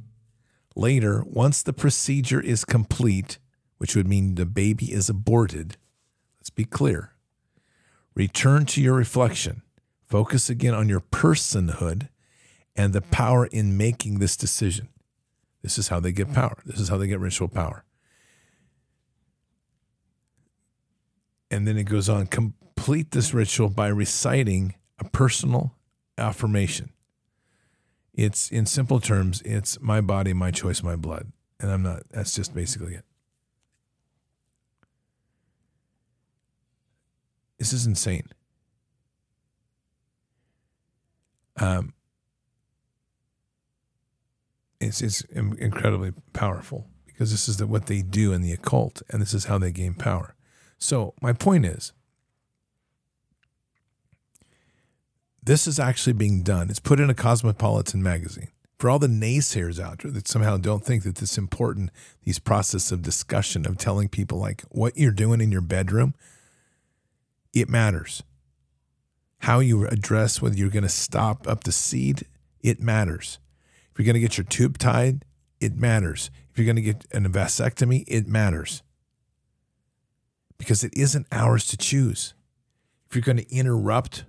Later, 0.74 1.22
once 1.26 1.62
the 1.62 1.72
procedure 1.72 2.40
is 2.40 2.64
complete, 2.64 3.38
which 3.78 3.94
would 3.94 4.08
mean 4.08 4.36
the 4.36 4.46
baby 4.46 4.92
is 4.92 5.08
aborted, 5.08 5.76
let's 6.38 6.50
be 6.50 6.64
clear. 6.64 7.12
Return 8.14 8.64
to 8.66 8.80
your 8.80 8.94
reflection. 8.94 9.62
Focus 10.06 10.48
again 10.48 10.74
on 10.74 10.88
your 10.88 11.00
personhood 11.00 12.08
and 12.78 12.92
the 12.92 13.02
power 13.02 13.46
in 13.46 13.76
making 13.76 14.20
this 14.20 14.36
decision. 14.36 14.88
This 15.62 15.76
is 15.78 15.88
how 15.88 15.98
they 15.98 16.12
get 16.12 16.32
power. 16.32 16.56
This 16.64 16.78
is 16.78 16.88
how 16.88 16.96
they 16.96 17.08
get 17.08 17.18
ritual 17.18 17.48
power. 17.48 17.84
And 21.50 21.66
then 21.66 21.76
it 21.76 21.84
goes 21.84 22.08
on 22.08 22.26
complete 22.26 23.10
this 23.10 23.34
ritual 23.34 23.68
by 23.68 23.88
reciting 23.88 24.76
a 25.00 25.04
personal 25.04 25.74
affirmation. 26.16 26.92
It's 28.14 28.48
in 28.48 28.64
simple 28.64 29.00
terms, 29.00 29.42
it's 29.42 29.80
my 29.80 30.00
body, 30.00 30.32
my 30.32 30.52
choice, 30.52 30.80
my 30.82 30.94
blood. 30.94 31.32
And 31.58 31.72
I'm 31.72 31.82
not, 31.82 32.04
that's 32.10 32.34
just 32.34 32.54
basically 32.54 32.94
it. 32.94 33.04
This 37.58 37.72
is 37.72 37.86
insane. 37.86 38.28
Um, 41.56 41.92
it's 44.80 45.02
it's 45.02 45.22
incredibly 45.32 46.12
powerful 46.32 46.86
because 47.06 47.30
this 47.30 47.48
is 47.48 47.56
the, 47.56 47.66
what 47.66 47.86
they 47.86 48.02
do 48.02 48.32
in 48.32 48.42
the 48.42 48.52
occult, 48.52 49.02
and 49.08 49.20
this 49.20 49.34
is 49.34 49.46
how 49.46 49.58
they 49.58 49.72
gain 49.72 49.94
power. 49.94 50.34
So 50.78 51.14
my 51.20 51.32
point 51.32 51.66
is, 51.66 51.92
this 55.42 55.66
is 55.66 55.80
actually 55.80 56.12
being 56.12 56.42
done. 56.42 56.70
It's 56.70 56.78
put 56.78 57.00
in 57.00 57.10
a 57.10 57.14
Cosmopolitan 57.14 58.02
magazine 58.02 58.48
for 58.78 58.88
all 58.88 59.00
the 59.00 59.08
naysayers 59.08 59.80
out 59.80 60.00
there 60.00 60.12
that 60.12 60.28
somehow 60.28 60.56
don't 60.56 60.84
think 60.84 61.02
that 61.02 61.16
this 61.16 61.36
important. 61.36 61.90
These 62.22 62.38
process 62.38 62.92
of 62.92 63.02
discussion 63.02 63.66
of 63.66 63.78
telling 63.78 64.08
people 64.08 64.38
like 64.38 64.62
what 64.70 64.96
you're 64.96 65.10
doing 65.10 65.40
in 65.40 65.50
your 65.50 65.60
bedroom, 65.60 66.14
it 67.52 67.68
matters. 67.68 68.22
How 69.42 69.58
you 69.58 69.86
address 69.86 70.40
whether 70.40 70.56
you're 70.56 70.68
going 70.68 70.82
to 70.82 70.88
stop 70.88 71.48
up 71.48 71.64
the 71.64 71.72
seed, 71.72 72.24
it 72.60 72.80
matters 72.80 73.38
if 73.98 74.06
you're 74.06 74.12
going 74.12 74.22
to 74.22 74.28
get 74.28 74.38
your 74.38 74.44
tube 74.44 74.78
tied, 74.78 75.24
it 75.58 75.74
matters. 75.74 76.30
If 76.52 76.56
you're 76.56 76.72
going 76.72 76.76
to 76.76 76.82
get 76.82 77.04
an 77.10 77.24
vasectomy, 77.32 78.04
it 78.06 78.28
matters. 78.28 78.84
Because 80.56 80.84
it 80.84 80.92
isn't 80.96 81.26
ours 81.32 81.66
to 81.66 81.76
choose. 81.76 82.34
If 83.08 83.16
you're 83.16 83.22
going 83.22 83.38
to 83.38 83.52
interrupt 83.52 84.22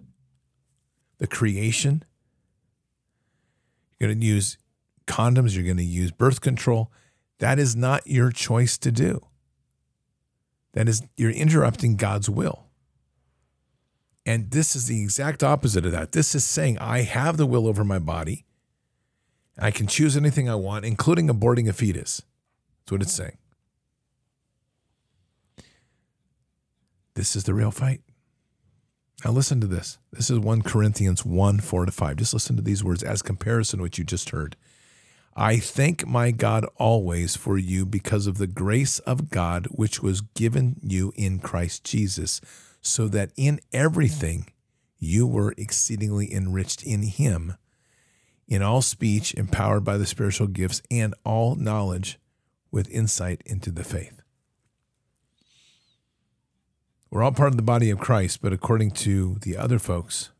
the 1.19 1.27
creation, 1.27 2.03
you're 3.99 4.07
going 4.07 4.19
to 4.19 4.25
use 4.25 4.57
condoms, 5.05 5.53
you're 5.53 5.63
going 5.63 5.77
to 5.77 5.83
use 5.83 6.09
birth 6.09 6.41
control. 6.41 6.91
That 7.37 7.59
is 7.59 7.75
not 7.75 8.07
your 8.07 8.31
choice 8.31 8.75
to 8.79 8.91
do. 8.91 9.21
That 10.73 10.89
is, 10.89 11.03
you're 11.15 11.29
interrupting 11.29 11.95
God's 11.95 12.27
will. 12.27 12.65
And 14.25 14.49
this 14.49 14.75
is 14.75 14.87
the 14.87 15.03
exact 15.03 15.43
opposite 15.43 15.85
of 15.85 15.91
that. 15.91 16.13
This 16.13 16.33
is 16.33 16.43
saying, 16.43 16.79
I 16.79 17.01
have 17.03 17.37
the 17.37 17.45
will 17.45 17.67
over 17.67 17.83
my 17.83 17.99
body. 17.99 18.45
I 19.57 19.71
can 19.71 19.87
choose 19.87 20.15
anything 20.15 20.49
I 20.49 20.55
want, 20.55 20.85
including 20.85 21.27
aborting 21.27 21.67
a 21.67 21.73
fetus. 21.73 22.21
That's 22.81 22.91
what 22.91 23.01
it's 23.01 23.19
oh. 23.19 23.23
saying. 23.23 23.37
This 27.15 27.35
is 27.35 27.43
the 27.43 27.53
real 27.53 27.71
fight. 27.71 28.01
Now 29.25 29.31
listen 29.31 29.59
to 29.59 29.67
this. 29.67 29.97
This 30.13 30.29
is 30.29 30.39
1 30.39 30.61
Corinthians 30.61 31.25
1 31.25 31.59
4 31.59 31.85
to 31.85 31.91
5. 31.91 32.15
Just 32.15 32.33
listen 32.33 32.55
to 32.55 32.61
these 32.61 32.83
words 32.83 33.03
as 33.03 33.21
comparison, 33.21 33.81
which 33.81 33.97
you 33.97 34.05
just 34.05 34.29
heard. 34.29 34.55
I 35.35 35.57
thank 35.57 36.07
my 36.07 36.31
God 36.31 36.65
always 36.77 37.35
for 37.35 37.57
you 37.57 37.85
because 37.85 38.27
of 38.27 38.37
the 38.37 38.47
grace 38.47 38.99
of 38.99 39.29
God 39.29 39.67
which 39.67 40.01
was 40.01 40.21
given 40.21 40.77
you 40.81 41.11
in 41.15 41.39
Christ 41.39 41.83
Jesus, 41.83 42.39
so 42.81 43.07
that 43.09 43.31
in 43.35 43.59
everything 43.73 44.47
you 44.97 45.27
were 45.27 45.53
exceedingly 45.57 46.33
enriched 46.33 46.83
in 46.83 47.03
him 47.03 47.55
in 48.49 48.63
all 48.63 48.81
speech, 48.81 49.33
empowered 49.35 49.85
by 49.85 49.95
the 49.95 50.07
spiritual 50.07 50.47
gifts, 50.47 50.81
and 50.89 51.13
all 51.23 51.55
knowledge 51.55 52.19
with 52.71 52.89
insight 52.89 53.41
into 53.45 53.71
the 53.71 53.83
faith. 53.83 54.21
We're 57.11 57.23
all 57.23 57.31
part 57.31 57.49
of 57.49 57.57
the 57.57 57.63
body 57.63 57.89
of 57.91 57.99
Christ, 57.99 58.41
but 58.41 58.51
according 58.51 58.91
to 58.91 59.37
the 59.41 59.55
other 59.55 59.79
folks, 59.79 60.31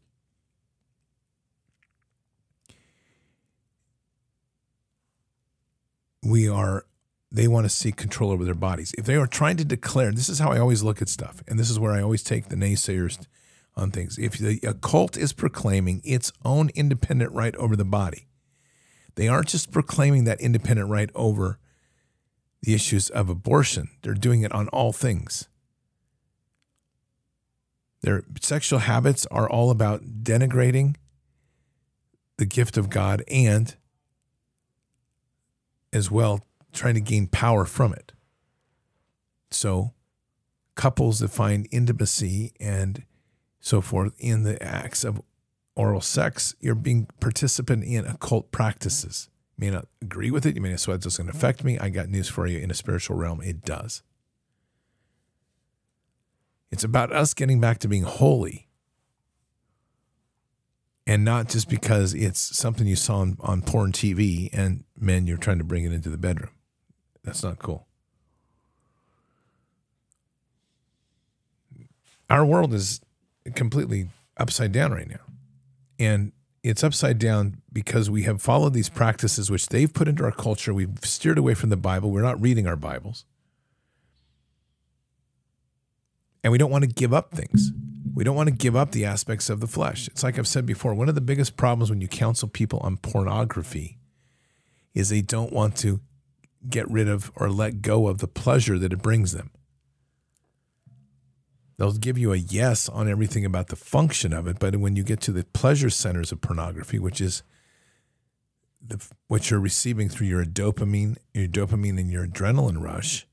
we 6.24 6.50
are 6.50 6.86
they 7.32 7.48
want 7.48 7.66
to 7.66 7.70
seek 7.70 7.96
control 7.96 8.32
over 8.32 8.44
their 8.44 8.56
bodies. 8.56 8.92
If 8.98 9.06
they 9.06 9.16
are 9.16 9.28
trying 9.28 9.58
to 9.58 9.66
declare, 9.66 10.12
this 10.12 10.30
is 10.30 10.39
how 10.39 10.51
I 10.51 10.58
always 10.58 10.82
look 10.82 11.00
at 11.00 11.10
stuff, 11.10 11.44
and 11.48 11.60
this 11.60 11.70
is 11.70 11.78
where 11.78 11.92
I 11.92 12.01
always 12.01 12.24
take 12.24 12.50
the 12.50 12.56
naysayers 12.56 13.28
on 13.79 13.91
things. 13.91 14.17
If 14.17 14.38
the 14.38 14.59
occult 14.63 15.17
is 15.17 15.33
proclaiming 15.33 16.01
its 16.03 16.31
own 16.45 16.69
independent 16.75 17.31
right 17.31 17.55
over 17.55 17.75
the 17.75 17.86
body, 17.86 18.27
they 19.15 19.27
aren't 19.27 19.48
just 19.48 19.71
proclaiming 19.71 20.25
that 20.25 20.39
independent 20.39 20.89
right 20.89 21.09
over 21.15 21.59
the 22.62 22.74
issues 22.74 23.09
of 23.09 23.29
abortion, 23.29 23.89
they're 24.01 24.13
doing 24.13 24.41
it 24.41 24.51
on 24.51 24.67
all 24.69 24.91
things. 24.91 25.48
Their 28.01 28.24
sexual 28.41 28.79
habits 28.79 29.25
are 29.27 29.50
all 29.50 29.71
about 29.71 30.24
denigrating 30.24 30.95
the 32.38 32.45
gift 32.45 32.77
of 32.77 32.89
God 32.89 33.24
and 33.29 33.75
as 35.91 36.09
well 36.09 36.45
trying 36.71 36.93
to 36.93 37.01
gain 37.01 37.27
power 37.27 37.65
from 37.65 37.93
it. 37.93 38.13
So, 39.51 39.93
couples 40.75 41.19
that 41.19 41.29
find 41.29 41.67
intimacy 41.71 42.53
and 42.59 43.03
so 43.60 43.82
forth 43.82 44.13
in 44.18 44.44
the 44.44 44.62
acts 44.63 45.04
of 45.04 45.22
oral 45.75 46.01
sex, 46.01 46.56
you're 46.60 46.75
being 46.75 47.08
participant 47.20 47.84
in 47.84 48.06
occult 48.06 48.51
practices. 48.51 49.30
You 49.58 49.68
may 49.68 49.72
not 49.72 49.88
agree 50.01 50.32
with 50.32 50.46
it. 50.46 50.56
You 50.56 50.62
may 50.62 50.70
not 50.70 50.80
say 50.80 50.94
it's 50.94 51.18
going 51.18 51.30
to 51.30 51.36
affect 51.36 51.63
me. 51.63 51.78
I 51.80 51.89
got 51.89 52.10
news 52.10 52.30
for 52.30 52.48
you 52.48 52.60
in 52.60 52.72
a 52.72 52.75
spiritual 52.75 53.18
realm. 53.18 53.42
It 53.42 53.63
does. 53.63 54.04
It's 56.72 56.84
about 56.84 57.12
us 57.12 57.34
getting 57.34 57.60
back 57.60 57.80
to 57.80 57.88
being 57.88 58.04
holy 58.04 58.70
and 61.10 61.25
not 61.25 61.50
just 61.50 61.70
because 61.70 62.13
it's 62.13 62.39
something 62.39 62.86
you 62.86 62.96
saw 62.96 63.22
on, 63.22 63.36
on 63.39 63.63
porn 63.63 63.92
TV 63.92 64.48
and 64.54 64.84
men, 64.96 65.25
you're 65.25 65.38
trying 65.38 65.58
to 65.58 65.63
bring 65.63 65.84
it 65.84 65.92
into 65.92 66.08
the 66.08 66.20
bedroom. 66.20 66.51
That's 67.24 67.42
not 67.42 67.58
cool. 67.58 67.88
Our 72.30 72.46
world 72.46 72.75
is 72.75 73.01
completely 73.56 74.10
upside 74.38 74.72
down 74.72 74.91
right 74.91 75.10
now. 75.10 75.22
And 76.00 76.32
it's 76.63 76.84
upside 76.84 77.20
down 77.20 77.62
because 77.72 78.10
we 78.10 78.24
have 78.24 78.41
followed 78.41 78.74
these 78.74 78.89
practices 78.89 79.50
which 79.50 79.68
they've 79.68 79.94
put 79.94 80.08
into 80.08 80.24
our 80.24 80.32
culture. 80.32 80.74
We've 80.74 80.98
steered 81.03 81.38
away 81.38 81.53
from 81.53 81.70
the 81.70 81.77
Bible. 81.77 82.12
We're 82.12 82.22
not 82.22 82.41
reading 82.41 82.68
our 82.68 82.75
Bibles. 82.75 83.25
And 86.44 86.51
we 86.51 86.58
don't 86.58 86.72
want 86.72 86.84
to 86.84 86.89
give 86.89 87.13
up 87.13 87.32
things. 87.32 87.72
We 88.13 88.24
don't 88.24 88.36
want 88.36 88.50
to 88.50 88.56
give 88.56 88.75
up 88.75 88.91
the 88.91 89.06
aspects 89.06 89.50
of 89.50 89.60
the 89.60 89.68
flesh. 89.68 90.08
It's 90.08 90.24
like 90.24 90.39
I've 90.39 90.48
said 90.48 90.65
before 90.65 90.94
one 90.94 91.10
of 91.10 91.15
the 91.15 91.22
biggest 91.22 91.58
problems 91.58 91.89
when 91.89 92.01
you 92.01 92.08
counsel 92.08 92.48
people 92.48 92.79
on 92.79 92.98
pornography 92.98 93.98
is 94.94 95.10
they 95.10 95.22
don't 95.22 95.53
want 95.53 95.77
to 95.77 96.01
get 96.68 96.89
rid 96.89 97.08
of 97.08 97.32
or 97.36 97.50
let 97.50 97.82
go 97.82 98.08
of 98.08 98.18
the 98.18 98.27
pleasure 98.27 98.77
that 98.79 98.91
it 98.91 99.01
brings 99.01 99.32
them. 99.32 99.51
They'll 101.79 101.93
give 101.93 102.17
you 102.17 102.33
a 102.33 102.36
yes 102.36 102.89
on 102.89 103.07
everything 103.07 103.45
about 103.45 103.67
the 103.67 103.77
function 103.77 104.33
of 104.33 104.48
it, 104.48 104.59
but 104.59 104.75
when 104.75 104.98
you 104.98 105.03
get 105.03 105.21
to 105.21 105.31
the 105.31 105.45
pleasure 105.45 105.89
centers 105.89 106.33
of 106.33 106.41
pornography, 106.41 107.00
which 107.00 107.21
is 107.21 107.41
the, 108.86 109.01
what 109.29 109.50
you're 109.50 109.62
receiving 109.62 110.09
through 110.09 110.27
your 110.27 110.43
dopamine, 110.43 111.15
your 111.33 111.48
dopamine 111.48 111.98
and 111.98 112.12
your 112.12 112.27
adrenaline 112.27 112.81
rush, 112.81 113.25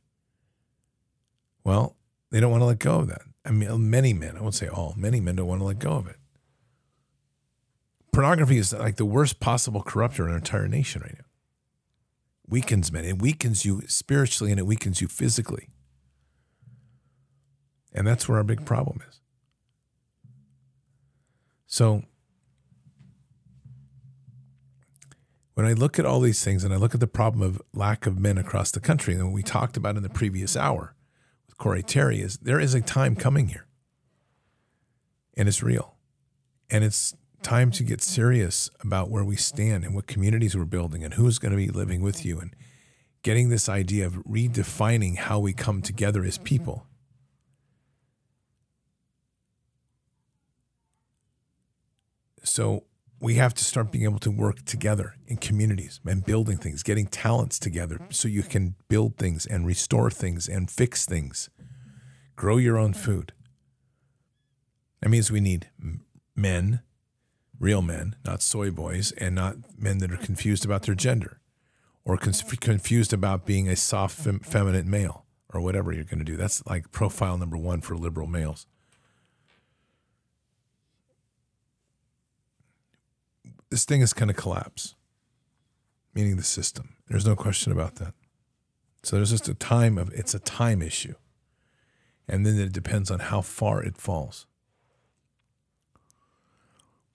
well, 1.64 1.96
they 2.30 2.38
don't 2.38 2.52
want 2.52 2.60
to 2.60 2.66
let 2.66 2.78
go 2.78 3.00
of 3.00 3.08
that. 3.08 3.22
I 3.44 3.50
mean, 3.50 3.90
many 3.90 4.12
men, 4.12 4.36
I 4.36 4.40
won't 4.40 4.54
say 4.54 4.68
all, 4.68 4.94
many 4.96 5.18
men 5.18 5.34
don't 5.34 5.48
want 5.48 5.60
to 5.60 5.64
let 5.64 5.80
go 5.80 5.94
of 5.94 6.06
it. 6.06 6.16
Pornography 8.12 8.58
is 8.58 8.72
like 8.72 8.94
the 8.94 9.04
worst 9.04 9.40
possible 9.40 9.82
corrupter 9.82 10.24
in 10.24 10.30
our 10.30 10.36
entire 10.36 10.68
nation 10.68 11.02
right 11.02 11.16
now. 11.18 11.24
Weakens 12.46 12.92
men. 12.92 13.04
It 13.04 13.20
weakens 13.20 13.64
you 13.64 13.82
spiritually 13.88 14.52
and 14.52 14.60
it 14.60 14.66
weakens 14.66 15.00
you 15.00 15.08
physically. 15.08 15.68
And 17.96 18.06
that's 18.06 18.28
where 18.28 18.36
our 18.36 18.44
big 18.44 18.66
problem 18.66 19.00
is. 19.08 19.20
So, 21.66 22.02
when 25.54 25.66
I 25.66 25.72
look 25.72 25.98
at 25.98 26.04
all 26.04 26.20
these 26.20 26.44
things 26.44 26.62
and 26.62 26.74
I 26.74 26.76
look 26.76 26.92
at 26.92 27.00
the 27.00 27.06
problem 27.06 27.42
of 27.42 27.62
lack 27.72 28.06
of 28.06 28.18
men 28.18 28.36
across 28.36 28.70
the 28.70 28.80
country, 28.80 29.14
and 29.14 29.24
what 29.24 29.32
we 29.32 29.42
talked 29.42 29.78
about 29.78 29.96
in 29.96 30.02
the 30.02 30.10
previous 30.10 30.54
hour 30.56 30.94
with 31.46 31.56
Corey 31.56 31.82
Terry, 31.82 32.20
is 32.20 32.36
there 32.36 32.60
is 32.60 32.74
a 32.74 32.82
time 32.82 33.16
coming 33.16 33.48
here. 33.48 33.66
And 35.34 35.48
it's 35.48 35.62
real. 35.62 35.96
And 36.68 36.84
it's 36.84 37.14
time 37.42 37.70
to 37.70 37.82
get 37.82 38.02
serious 38.02 38.68
about 38.80 39.10
where 39.10 39.24
we 39.24 39.36
stand 39.36 39.84
and 39.84 39.94
what 39.94 40.06
communities 40.06 40.54
we're 40.54 40.66
building 40.66 41.02
and 41.02 41.14
who's 41.14 41.38
going 41.38 41.52
to 41.52 41.56
be 41.56 41.68
living 41.68 42.02
with 42.02 42.26
you 42.26 42.38
and 42.38 42.54
getting 43.22 43.48
this 43.48 43.68
idea 43.68 44.06
of 44.06 44.14
redefining 44.24 45.16
how 45.16 45.38
we 45.38 45.54
come 45.54 45.80
together 45.80 46.24
as 46.24 46.36
people. 46.38 46.86
So 52.46 52.84
we 53.20 53.34
have 53.34 53.54
to 53.54 53.64
start 53.64 53.90
being 53.90 54.04
able 54.04 54.18
to 54.20 54.30
work 54.30 54.64
together 54.64 55.16
in 55.26 55.38
communities 55.38 56.00
and 56.06 56.24
building 56.24 56.58
things, 56.58 56.82
getting 56.82 57.06
talents 57.06 57.58
together 57.58 57.96
mm-hmm. 57.96 58.10
so 58.10 58.28
you 58.28 58.42
can 58.42 58.74
build 58.88 59.16
things 59.16 59.46
and 59.46 59.66
restore 59.66 60.10
things 60.10 60.48
and 60.48 60.70
fix 60.70 61.06
things. 61.06 61.48
Grow 62.36 62.58
your 62.58 62.76
own 62.76 62.92
food. 62.92 63.32
That 65.00 65.08
means 65.08 65.30
we 65.30 65.40
need 65.40 65.70
men, 66.34 66.80
real 67.58 67.82
men, 67.82 68.16
not 68.24 68.42
soy 68.42 68.70
boys, 68.70 69.12
and 69.12 69.34
not 69.34 69.56
men 69.78 69.98
that 69.98 70.12
are 70.12 70.16
confused 70.16 70.64
about 70.64 70.82
their 70.82 70.94
gender 70.94 71.40
or 72.04 72.16
mm-hmm. 72.16 72.56
confused 72.56 73.12
about 73.12 73.46
being 73.46 73.68
a 73.68 73.76
soft, 73.76 74.18
fem- 74.18 74.40
feminine 74.40 74.90
male 74.90 75.24
or 75.52 75.60
whatever 75.60 75.92
you're 75.92 76.04
going 76.04 76.18
to 76.18 76.24
do. 76.24 76.36
That's 76.36 76.64
like 76.66 76.92
profile 76.92 77.38
number 77.38 77.56
one 77.56 77.80
for 77.80 77.96
liberal 77.96 78.26
males. 78.26 78.66
This 83.70 83.84
thing 83.84 84.00
is 84.00 84.12
going 84.12 84.28
to 84.28 84.34
collapse, 84.34 84.94
meaning 86.14 86.36
the 86.36 86.42
system. 86.42 86.96
There's 87.08 87.26
no 87.26 87.36
question 87.36 87.72
about 87.72 87.96
that. 87.96 88.14
So 89.02 89.16
there's 89.16 89.30
just 89.30 89.48
a 89.48 89.54
time 89.54 89.98
of 89.98 90.12
it's 90.12 90.34
a 90.34 90.38
time 90.38 90.82
issue. 90.82 91.14
And 92.28 92.44
then 92.44 92.58
it 92.58 92.72
depends 92.72 93.10
on 93.10 93.20
how 93.20 93.40
far 93.40 93.82
it 93.82 93.96
falls. 93.96 94.46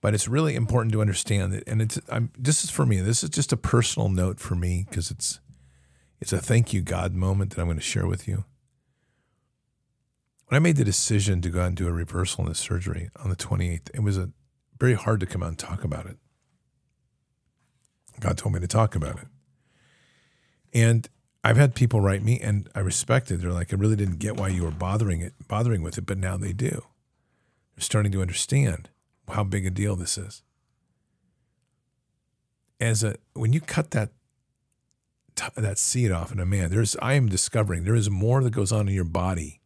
But 0.00 0.14
it's 0.14 0.26
really 0.26 0.56
important 0.56 0.92
to 0.94 1.00
understand 1.00 1.52
that, 1.52 1.68
and 1.68 1.80
it's 1.80 2.00
I'm, 2.08 2.32
this 2.36 2.64
is 2.64 2.70
for 2.70 2.84
me. 2.84 3.00
This 3.00 3.22
is 3.22 3.30
just 3.30 3.52
a 3.52 3.56
personal 3.56 4.08
note 4.08 4.40
for 4.40 4.54
me 4.54 4.86
because 4.88 5.10
it's 5.10 5.38
it's 6.20 6.32
a 6.32 6.38
thank 6.38 6.72
you 6.72 6.80
God 6.80 7.14
moment 7.14 7.50
that 7.50 7.60
I'm 7.60 7.66
going 7.66 7.76
to 7.76 7.82
share 7.82 8.06
with 8.06 8.26
you. 8.26 8.44
When 10.46 10.56
I 10.56 10.60
made 10.60 10.76
the 10.76 10.84
decision 10.84 11.40
to 11.42 11.50
go 11.50 11.60
out 11.60 11.68
and 11.68 11.76
do 11.76 11.88
a 11.88 11.92
reversal 11.92 12.44
in 12.44 12.48
the 12.48 12.54
surgery 12.54 13.10
on 13.22 13.30
the 13.30 13.36
28th, 13.36 13.90
it 13.94 14.02
was 14.02 14.18
a 14.18 14.30
very 14.78 14.94
hard 14.94 15.20
to 15.20 15.26
come 15.26 15.42
out 15.42 15.50
and 15.50 15.58
talk 15.58 15.84
about 15.84 16.06
it. 16.06 16.18
God 18.22 18.38
told 18.38 18.54
me 18.54 18.60
to 18.60 18.68
talk 18.68 18.94
about 18.94 19.18
it. 19.18 19.26
And 20.72 21.08
I've 21.42 21.56
had 21.56 21.74
people 21.74 22.00
write 22.00 22.22
me 22.22 22.38
and 22.38 22.70
I 22.72 22.78
respect 22.78 23.32
it. 23.32 23.40
They're 23.40 23.50
like, 23.50 23.72
I 23.72 23.76
really 23.76 23.96
didn't 23.96 24.20
get 24.20 24.36
why 24.36 24.48
you 24.48 24.62
were 24.62 24.70
bothering 24.70 25.20
it, 25.20 25.34
bothering 25.48 25.82
with 25.82 25.98
it, 25.98 26.06
but 26.06 26.18
now 26.18 26.36
they 26.36 26.52
do. 26.52 26.84
They're 27.74 27.80
starting 27.82 28.12
to 28.12 28.22
understand 28.22 28.90
how 29.28 29.42
big 29.42 29.66
a 29.66 29.70
deal 29.70 29.96
this 29.96 30.16
is. 30.16 30.42
As 32.78 33.02
a 33.02 33.16
when 33.34 33.52
you 33.52 33.60
cut 33.60 33.90
that 33.90 34.10
that 35.56 35.78
seed 35.78 36.12
off 36.12 36.30
in 36.30 36.38
a 36.38 36.46
man, 36.46 36.70
there's 36.70 36.96
I 37.02 37.14
am 37.14 37.28
discovering 37.28 37.82
there 37.82 37.94
is 37.94 38.10
more 38.10 38.42
that 38.42 38.50
goes 38.50 38.70
on 38.70 38.88
in 38.88 38.94
your 38.94 39.04
body. 39.04 39.60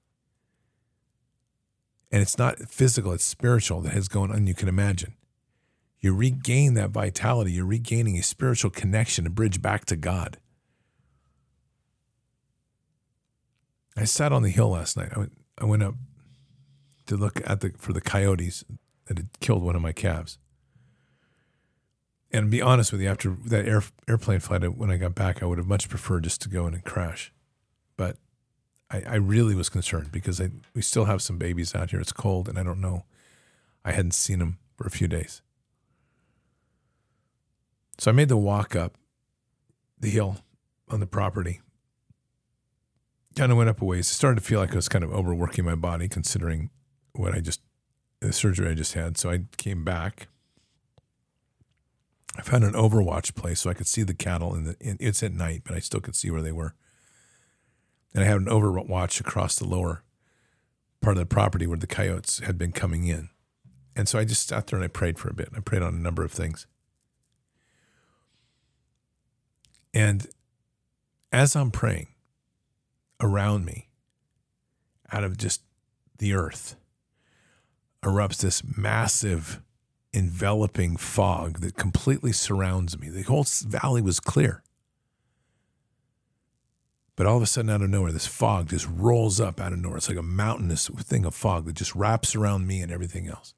And 2.11 2.23
it's 2.23 2.38
not 2.38 2.59
physical, 2.59 3.12
it's 3.12 3.25
spiritual 3.25 3.83
that 3.83 3.92
has 3.92 4.09
gone 4.09 4.31
on 4.33 4.47
you 4.47 4.55
can 4.55 4.69
imagine 4.69 5.14
you 6.00 6.14
regain 6.14 6.74
that 6.74 6.90
vitality. 6.90 7.52
You're 7.52 7.66
regaining 7.66 8.16
a 8.16 8.22
spiritual 8.22 8.70
connection, 8.70 9.26
a 9.26 9.30
bridge 9.30 9.62
back 9.62 9.85
to 9.87 9.96
God. 9.96 10.38
I 13.96 14.04
sat 14.04 14.32
on 14.32 14.42
the 14.42 14.50
hill 14.50 14.70
last 14.70 14.96
night. 14.96 15.11
I 15.14 15.18
went, 15.18 15.32
I 15.59 15.64
went 15.64 15.82
up 15.82 15.94
to 17.06 17.16
look 17.16 17.40
at 17.48 17.61
the 17.61 17.72
for 17.78 17.92
the 17.92 18.00
coyotes 18.00 18.64
that 19.06 19.16
had 19.16 19.28
killed 19.40 19.62
one 19.62 19.76
of 19.76 19.82
my 19.82 19.92
calves. 19.92 20.38
And 22.32 22.46
to 22.46 22.50
be 22.50 22.61
honest 22.61 22.92
with 22.92 23.00
you, 23.00 23.09
after 23.09 23.37
that 23.46 23.66
air, 23.66 23.82
airplane 24.09 24.40
flight, 24.40 24.76
when 24.76 24.90
I 24.90 24.96
got 24.96 25.14
back, 25.14 25.42
I 25.42 25.46
would 25.46 25.59
have 25.59 25.66
much 25.66 25.88
preferred 25.88 26.24
just 26.24 26.42
to 26.42 26.48
go 26.48 26.66
in 26.66 26.74
and 26.74 26.85
crash. 26.85 27.32
But 27.96 28.16
I, 28.90 29.02
I 29.06 29.14
really 29.14 29.54
was 29.54 29.68
concerned 29.68 30.12
because 30.12 30.40
I, 30.40 30.50
we 30.74 30.82
still 30.82 31.04
have 31.04 31.22
some 31.22 31.38
babies 31.38 31.74
out 31.74 31.92
here. 31.92 32.00
It's 32.00 32.12
cold, 32.12 32.48
and 32.48 32.59
I 32.59 32.62
don't 32.62 32.80
know. 32.80 33.04
I 33.85 33.92
hadn't 33.92 34.14
seen 34.14 34.40
them 34.40 34.59
for 34.76 34.87
a 34.87 34.90
few 34.90 35.09
days. 35.09 35.40
So 37.98 38.11
I 38.11 38.14
made 38.14 38.28
the 38.28 38.37
walk 38.37 38.76
up 38.76 38.96
the 39.98 40.11
hill 40.11 40.38
on 40.88 41.00
the 41.00 41.06
property. 41.06 41.61
Kind 43.35 43.52
of 43.52 43.59
went 43.59 43.70
up 43.70 43.82
a 43.82 43.85
ways. 43.85 44.06
started 44.06 44.40
to 44.40 44.46
feel 44.46 44.61
like 44.61 44.72
I 44.72 44.76
was 44.76 44.88
kind 44.88 45.04
of 45.04 45.12
overworking 45.12 45.64
my 45.64 45.74
body 45.74 46.09
considering 46.09 46.70
what 47.12 47.35
I 47.35 47.40
just, 47.40 47.61
the 48.20 48.32
surgery 48.32 48.70
I 48.70 48.74
just 48.74 48.94
had. 48.94 49.16
So 49.18 49.30
I 49.30 49.44
came 49.56 49.85
back. 49.85 50.28
I 52.37 52.42
found 52.42 52.64
an 52.64 52.72
overwatch 52.72 53.35
place 53.35 53.61
so 53.61 53.70
I 53.70 53.74
could 53.74 53.87
see 53.87 54.02
the 54.02 54.14
cattle. 54.14 54.54
And 54.54 54.76
it's 54.80 55.22
at 55.22 55.32
night, 55.32 55.62
but 55.64 55.74
I 55.74 55.80
still 55.80 56.00
could 56.00 56.16
see 56.16 56.30
where 56.30 56.42
they 56.42 56.52
were. 56.52 56.74
And 58.14 58.22
I 58.24 58.26
had 58.26 58.37
an 58.37 58.46
overwatch 58.46 59.20
across 59.20 59.56
the 59.56 59.66
lower 59.66 60.02
part 61.00 61.16
of 61.16 61.20
the 61.20 61.26
property 61.26 61.66
where 61.66 61.78
the 61.78 61.87
coyotes 61.87 62.40
had 62.40 62.59
been 62.59 62.72
coming 62.72 63.06
in. 63.06 63.28
And 63.94 64.09
so 64.09 64.18
I 64.18 64.24
just 64.24 64.48
sat 64.48 64.66
there 64.66 64.78
and 64.78 64.85
I 64.85 64.88
prayed 64.88 65.18
for 65.18 65.28
a 65.28 65.35
bit. 65.35 65.48
I 65.56 65.61
prayed 65.61 65.82
on 65.82 65.94
a 65.94 65.98
number 65.98 66.24
of 66.24 66.32
things. 66.32 66.66
And 69.96 70.26
as 71.32 71.56
I'm 71.56 71.70
praying 71.70 72.09
around 73.18 73.64
me, 73.64 73.88
out 75.11 75.24
of 75.24 75.38
just 75.38 75.62
the 76.18 76.35
earth, 76.35 76.76
erupts 78.02 78.42
this 78.42 78.62
massive, 78.76 79.62
enveloping 80.12 80.98
fog 80.98 81.61
that 81.61 81.78
completely 81.78 82.32
surrounds 82.32 82.98
me. 82.98 83.09
The 83.09 83.22
whole 83.22 83.46
valley 83.66 84.02
was 84.02 84.20
clear. 84.20 84.62
But 87.16 87.26
all 87.26 87.38
of 87.38 87.42
a 87.42 87.46
sudden, 87.46 87.70
out 87.70 87.80
of 87.80 87.88
nowhere, 87.88 88.12
this 88.12 88.26
fog 88.26 88.68
just 88.68 88.87
rolls 88.87 89.40
up 89.40 89.62
out 89.62 89.72
of 89.72 89.78
nowhere. 89.78 89.96
It's 89.96 90.11
like 90.11 90.18
a 90.18 90.22
mountainous 90.22 90.88
thing 90.88 91.24
of 91.24 91.35
fog 91.35 91.64
that 91.64 91.74
just 91.74 91.94
wraps 91.94 92.37
around 92.37 92.66
me 92.66 92.82
and 92.82 92.92
everything 92.92 93.28
else. 93.28 93.54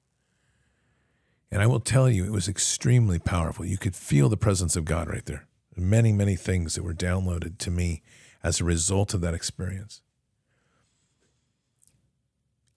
And 1.50 1.60
I 1.60 1.66
will 1.66 1.80
tell 1.80 2.08
you, 2.08 2.24
it 2.24 2.30
was 2.30 2.46
extremely 2.46 3.18
powerful. 3.18 3.64
You 3.64 3.76
could 3.76 3.96
feel 3.96 4.28
the 4.28 4.36
presence 4.36 4.76
of 4.76 4.84
God 4.84 5.08
right 5.08 5.26
there 5.26 5.48
many, 5.78 6.12
many 6.12 6.36
things 6.36 6.74
that 6.74 6.82
were 6.82 6.94
downloaded 6.94 7.58
to 7.58 7.70
me 7.70 8.02
as 8.42 8.60
a 8.60 8.64
result 8.64 9.14
of 9.14 9.20
that 9.20 9.34
experience. 9.34 10.02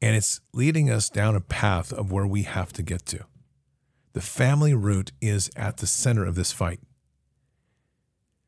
And 0.02 0.16
it's 0.16 0.42
leading 0.54 0.90
us 0.90 1.10
down 1.10 1.36
a 1.36 1.42
path 1.42 1.94
of 1.94 2.12
where 2.12 2.26
we 2.26 2.44
have 2.44 2.74
to 2.74 2.82
get 2.82 3.06
to. 3.08 3.26
The 4.14 4.22
family 4.22 4.74
root 4.74 5.12
is 5.22 5.50
at 5.56 5.78
the 5.78 5.88
center 5.88 6.26
of 6.26 6.36
this 6.36 6.52
fight. 6.52 6.80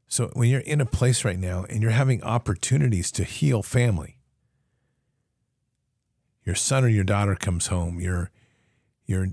So 0.08 0.30
when 0.34 0.50
you're 0.50 0.62
in 0.62 0.82
a 0.82 0.86
place 0.86 1.24
right 1.24 1.40
now 1.40 1.66
and 1.70 1.82
you're 1.82 1.92
having 1.92 2.24
opportunities 2.24 3.12
to 3.14 3.24
heal 3.24 3.64
family, 3.64 4.18
your 6.46 6.56
son 6.56 6.84
or 6.84 6.90
your 6.90 7.04
daughter 7.04 7.36
comes 7.36 7.68
home, 7.68 8.00
you're, 8.00 8.30
you're, 9.06 9.30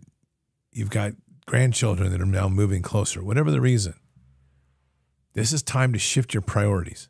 you've 0.70 0.90
got 0.90 1.12
grandchildren 1.46 2.12
that 2.12 2.20
are 2.20 2.26
now 2.26 2.48
moving 2.48 2.80
closer, 2.80 3.22
whatever 3.24 3.50
the 3.50 3.60
reason, 3.60 3.94
this 5.32 5.52
is 5.52 5.62
time 5.62 5.92
to 5.92 5.98
shift 5.98 6.34
your 6.34 6.40
priorities. 6.42 7.08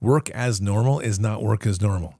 Work 0.00 0.28
as 0.30 0.60
normal 0.60 1.00
is 1.00 1.18
not 1.18 1.42
work 1.42 1.66
as 1.66 1.80
normal. 1.80 2.14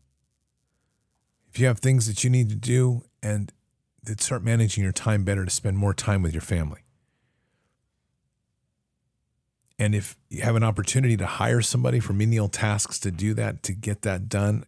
If 1.51 1.61
you 1.61 1.67
have 1.67 1.79
things 1.79 2.07
that 2.07 2.25
you 2.25 2.31
need 2.31 2.49
to 2.49 2.57
do 2.57 3.05
and 3.23 3.53
that 4.03 4.21
start 4.21 4.43
managing 4.43 4.83
your 4.83 4.93
time 4.93 5.25
better 5.25 5.45
to 5.45 5.51
spend 5.51 5.77
more 5.77 5.93
time 5.93 6.23
with 6.23 6.33
your 6.33 6.41
family. 6.41 6.81
And 9.79 9.95
if 9.95 10.17
you 10.31 10.43
have 10.43 10.57
an 10.57 10.65
opportunity 10.65 11.17
to 11.19 11.27
hire 11.27 11.61
somebody 11.61 12.01
for 12.01 12.13
menial 12.13 12.49
tasks 12.49 12.99
to 13.01 13.11
do 13.11 13.35
that, 13.35 13.63
to 13.65 13.73
get 13.73 14.03
that 14.03 14.29
done, 14.29 14.65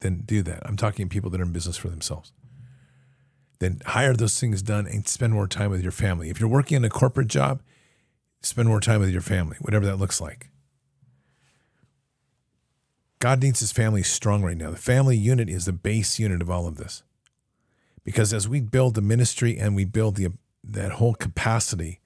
then 0.00 0.22
do 0.24 0.42
that. 0.42 0.62
I'm 0.64 0.76
talking 0.76 1.08
people 1.08 1.30
that 1.30 1.40
are 1.40 1.44
in 1.44 1.52
business 1.52 1.76
for 1.76 1.88
themselves. 1.88 2.32
Then 3.58 3.80
hire 3.86 4.14
those 4.14 4.38
things 4.38 4.62
done 4.62 4.86
and 4.86 5.06
spend 5.08 5.32
more 5.32 5.48
time 5.48 5.70
with 5.70 5.82
your 5.82 5.92
family. 5.92 6.30
If 6.30 6.38
you're 6.38 6.48
working 6.48 6.76
in 6.76 6.84
a 6.84 6.90
corporate 6.90 7.28
job, 7.28 7.62
Spend 8.42 8.68
more 8.68 8.80
time 8.80 9.00
with 9.00 9.10
your 9.10 9.22
family, 9.22 9.56
whatever 9.60 9.86
that 9.86 9.96
looks 9.96 10.20
like. 10.20 10.48
God 13.20 13.40
needs 13.40 13.60
his 13.60 13.70
family 13.70 14.02
strong 14.02 14.42
right 14.42 14.56
now. 14.56 14.70
The 14.70 14.76
family 14.76 15.16
unit 15.16 15.48
is 15.48 15.64
the 15.64 15.72
base 15.72 16.18
unit 16.18 16.42
of 16.42 16.50
all 16.50 16.66
of 16.66 16.76
this. 16.76 17.04
Because 18.02 18.32
as 18.32 18.48
we 18.48 18.60
build 18.60 18.96
the 18.96 19.00
ministry 19.00 19.56
and 19.56 19.76
we 19.76 19.84
build 19.84 20.16
the, 20.16 20.32
that 20.64 20.92
whole 20.92 21.14
capacity 21.14 22.00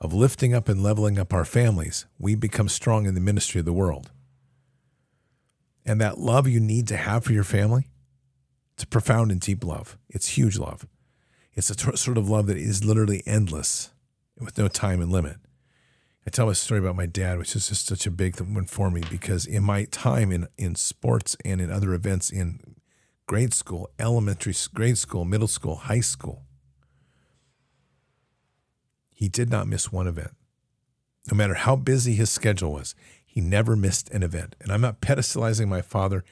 of 0.00 0.12
lifting 0.12 0.54
up 0.54 0.68
and 0.68 0.80
leveling 0.80 1.18
up 1.18 1.32
our 1.32 1.44
families, 1.44 2.06
we 2.20 2.36
become 2.36 2.68
strong 2.68 3.06
in 3.06 3.14
the 3.14 3.20
ministry 3.20 3.58
of 3.58 3.64
the 3.64 3.72
world. 3.72 4.12
And 5.84 6.00
that 6.00 6.18
love 6.18 6.46
you 6.46 6.60
need 6.60 6.86
to 6.88 6.96
have 6.96 7.24
for 7.24 7.32
your 7.32 7.44
family, 7.44 7.88
it's 8.74 8.84
a 8.84 8.86
profound 8.86 9.32
and 9.32 9.40
deep 9.40 9.64
love. 9.64 9.98
It's 10.08 10.38
huge 10.38 10.56
love. 10.56 10.86
It's 11.54 11.70
a 11.70 11.74
t- 11.74 11.96
sort 11.96 12.18
of 12.18 12.28
love 12.28 12.46
that 12.46 12.56
is 12.56 12.84
literally 12.84 13.22
endless 13.26 13.90
with 14.38 14.56
no 14.56 14.68
time 14.68 15.00
and 15.00 15.10
limit. 15.10 15.36
I 16.26 16.30
tell 16.30 16.48
a 16.48 16.54
story 16.54 16.80
about 16.80 16.96
my 16.96 17.06
dad, 17.06 17.38
which 17.38 17.54
is 17.54 17.68
just 17.68 17.86
such 17.86 18.06
a 18.06 18.10
big 18.10 18.40
one 18.40 18.64
for 18.64 18.90
me 18.90 19.02
because 19.10 19.44
in 19.44 19.62
my 19.62 19.84
time 19.84 20.32
in, 20.32 20.48
in 20.56 20.74
sports 20.74 21.36
and 21.44 21.60
in 21.60 21.70
other 21.70 21.92
events 21.92 22.30
in 22.30 22.60
grade 23.26 23.52
school, 23.52 23.90
elementary 23.98 24.54
grade 24.72 24.96
school, 24.96 25.24
middle 25.24 25.48
school, 25.48 25.76
high 25.76 26.00
school, 26.00 26.44
he 29.12 29.28
did 29.28 29.50
not 29.50 29.68
miss 29.68 29.92
one 29.92 30.06
event. 30.06 30.32
No 31.30 31.36
matter 31.36 31.54
how 31.54 31.76
busy 31.76 32.14
his 32.14 32.30
schedule 32.30 32.72
was, 32.72 32.94
he 33.24 33.40
never 33.40 33.76
missed 33.76 34.10
an 34.10 34.22
event. 34.22 34.56
And 34.60 34.70
I'm 34.72 34.80
not 34.80 35.00
pedestalizing 35.00 35.68
my 35.68 35.82
father, 35.82 36.24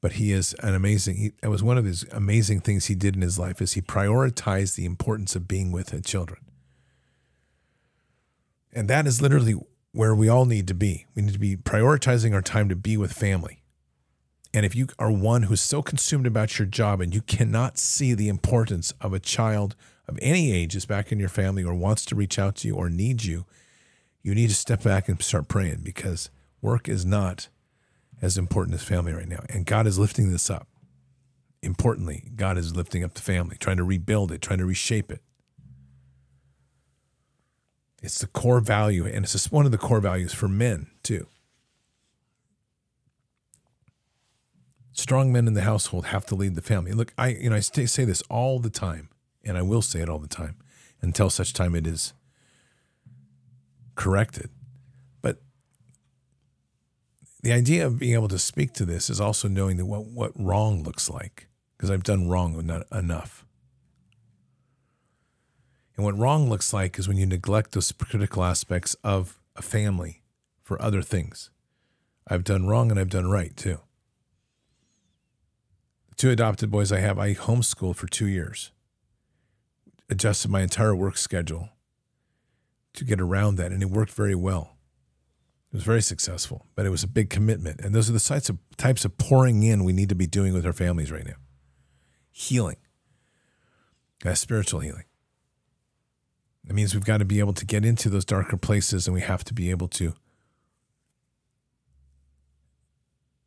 but 0.00 0.12
he 0.12 0.32
is 0.32 0.54
an 0.60 0.74
amazing. 0.74 1.16
He, 1.16 1.32
that 1.40 1.50
was 1.50 1.62
one 1.62 1.78
of 1.78 1.84
his 1.84 2.04
amazing 2.12 2.60
things 2.60 2.86
he 2.86 2.94
did 2.94 3.14
in 3.14 3.22
his 3.22 3.38
life 3.38 3.60
is 3.60 3.72
he 3.72 3.80
prioritized 3.80 4.76
the 4.76 4.84
importance 4.84 5.36
of 5.36 5.48
being 5.48 5.70
with 5.70 5.90
his 5.90 6.02
children. 6.02 6.40
And 8.74 8.88
that 8.88 9.06
is 9.06 9.22
literally 9.22 9.54
where 9.92 10.14
we 10.14 10.28
all 10.28 10.44
need 10.44 10.66
to 10.68 10.74
be. 10.74 11.06
We 11.14 11.22
need 11.22 11.34
to 11.34 11.38
be 11.38 11.56
prioritizing 11.56 12.34
our 12.34 12.42
time 12.42 12.68
to 12.68 12.76
be 12.76 12.96
with 12.96 13.12
family. 13.12 13.62
And 14.52 14.66
if 14.66 14.74
you 14.74 14.88
are 14.98 15.10
one 15.10 15.44
who's 15.44 15.60
so 15.60 15.82
consumed 15.82 16.26
about 16.26 16.58
your 16.58 16.66
job 16.66 17.00
and 17.00 17.14
you 17.14 17.22
cannot 17.22 17.78
see 17.78 18.14
the 18.14 18.28
importance 18.28 18.92
of 19.00 19.12
a 19.12 19.20
child 19.20 19.74
of 20.06 20.18
any 20.20 20.52
age 20.52 20.76
is 20.76 20.86
back 20.86 21.10
in 21.10 21.18
your 21.18 21.28
family 21.28 21.64
or 21.64 21.74
wants 21.74 22.04
to 22.06 22.14
reach 22.14 22.38
out 22.38 22.56
to 22.56 22.68
you 22.68 22.74
or 22.74 22.90
needs 22.90 23.26
you, 23.26 23.46
you 24.22 24.34
need 24.34 24.48
to 24.48 24.54
step 24.54 24.82
back 24.82 25.08
and 25.08 25.20
start 25.22 25.48
praying 25.48 25.80
because 25.82 26.30
work 26.60 26.88
is 26.88 27.04
not 27.04 27.48
as 28.22 28.38
important 28.38 28.74
as 28.74 28.82
family 28.82 29.12
right 29.12 29.28
now. 29.28 29.44
And 29.48 29.66
God 29.66 29.86
is 29.86 29.98
lifting 29.98 30.30
this 30.30 30.50
up. 30.50 30.68
Importantly, 31.62 32.30
God 32.36 32.58
is 32.58 32.76
lifting 32.76 33.02
up 33.02 33.14
the 33.14 33.22
family, 33.22 33.56
trying 33.58 33.78
to 33.78 33.84
rebuild 33.84 34.30
it, 34.30 34.40
trying 34.40 34.58
to 34.58 34.66
reshape 34.66 35.10
it. 35.10 35.20
It's 38.04 38.18
the 38.18 38.26
core 38.26 38.60
value, 38.60 39.06
and 39.06 39.24
it's 39.24 39.32
just 39.32 39.50
one 39.50 39.64
of 39.64 39.72
the 39.72 39.78
core 39.78 39.98
values 39.98 40.34
for 40.34 40.46
men, 40.46 40.88
too. 41.02 41.26
Strong 44.92 45.32
men 45.32 45.48
in 45.48 45.54
the 45.54 45.62
household 45.62 46.06
have 46.06 46.26
to 46.26 46.34
lead 46.34 46.54
the 46.54 46.60
family. 46.60 46.92
Look, 46.92 47.14
I 47.16 47.28
you 47.28 47.48
know 47.48 47.56
I 47.56 47.60
say 47.60 48.04
this 48.04 48.22
all 48.28 48.58
the 48.58 48.68
time, 48.68 49.08
and 49.42 49.56
I 49.56 49.62
will 49.62 49.80
say 49.80 50.02
it 50.02 50.10
all 50.10 50.18
the 50.18 50.28
time 50.28 50.56
until 51.00 51.30
such 51.30 51.54
time 51.54 51.74
it 51.74 51.86
is 51.86 52.12
corrected. 53.94 54.50
But 55.22 55.40
the 57.42 57.52
idea 57.52 57.86
of 57.86 57.98
being 57.98 58.12
able 58.12 58.28
to 58.28 58.38
speak 58.38 58.74
to 58.74 58.84
this 58.84 59.08
is 59.08 59.18
also 59.18 59.48
knowing 59.48 59.78
that 59.78 59.86
what, 59.86 60.04
what 60.04 60.32
wrong 60.34 60.82
looks 60.82 61.08
like, 61.08 61.48
because 61.76 61.90
I've 61.90 62.04
done 62.04 62.28
wrong 62.28 62.84
enough. 62.92 63.43
And 65.96 66.04
what 66.04 66.18
wrong 66.18 66.48
looks 66.48 66.72
like 66.72 66.98
is 66.98 67.06
when 67.06 67.16
you 67.16 67.26
neglect 67.26 67.72
those 67.72 67.92
critical 67.92 68.42
aspects 68.42 68.96
of 69.04 69.38
a 69.54 69.62
family 69.62 70.22
for 70.62 70.80
other 70.82 71.02
things. 71.02 71.50
I've 72.26 72.44
done 72.44 72.66
wrong 72.66 72.90
and 72.90 72.98
I've 72.98 73.10
done 73.10 73.30
right 73.30 73.56
too. 73.56 73.78
The 76.08 76.14
two 76.16 76.30
adopted 76.30 76.70
boys 76.70 76.90
I 76.90 77.00
have, 77.00 77.18
I 77.18 77.34
homeschooled 77.34 77.96
for 77.96 78.06
two 78.06 78.26
years, 78.26 78.72
adjusted 80.08 80.50
my 80.50 80.62
entire 80.62 80.96
work 80.96 81.16
schedule 81.16 81.70
to 82.94 83.04
get 83.04 83.20
around 83.20 83.56
that, 83.56 83.72
and 83.72 83.82
it 83.82 83.90
worked 83.90 84.12
very 84.12 84.34
well. 84.34 84.76
It 85.72 85.78
was 85.78 85.84
very 85.84 86.02
successful, 86.02 86.66
but 86.76 86.86
it 86.86 86.90
was 86.90 87.02
a 87.02 87.08
big 87.08 87.30
commitment. 87.30 87.80
And 87.80 87.94
those 87.94 88.08
are 88.08 88.12
the 88.12 88.20
types 88.20 88.48
of 88.48 88.58
types 88.76 89.04
of 89.04 89.18
pouring 89.18 89.64
in 89.64 89.82
we 89.82 89.92
need 89.92 90.08
to 90.08 90.14
be 90.14 90.26
doing 90.26 90.54
with 90.54 90.64
our 90.64 90.72
families 90.72 91.10
right 91.10 91.26
now. 91.26 91.34
Healing. 92.30 92.76
Spiritual 94.34 94.80
healing. 94.80 95.04
That 96.66 96.74
means 96.74 96.94
we've 96.94 97.04
got 97.04 97.18
to 97.18 97.24
be 97.24 97.40
able 97.40 97.52
to 97.52 97.66
get 97.66 97.84
into 97.84 98.08
those 98.08 98.24
darker 98.24 98.56
places 98.56 99.06
and 99.06 99.14
we 99.14 99.20
have 99.20 99.44
to 99.44 99.54
be 99.54 99.70
able 99.70 99.88
to 99.88 100.14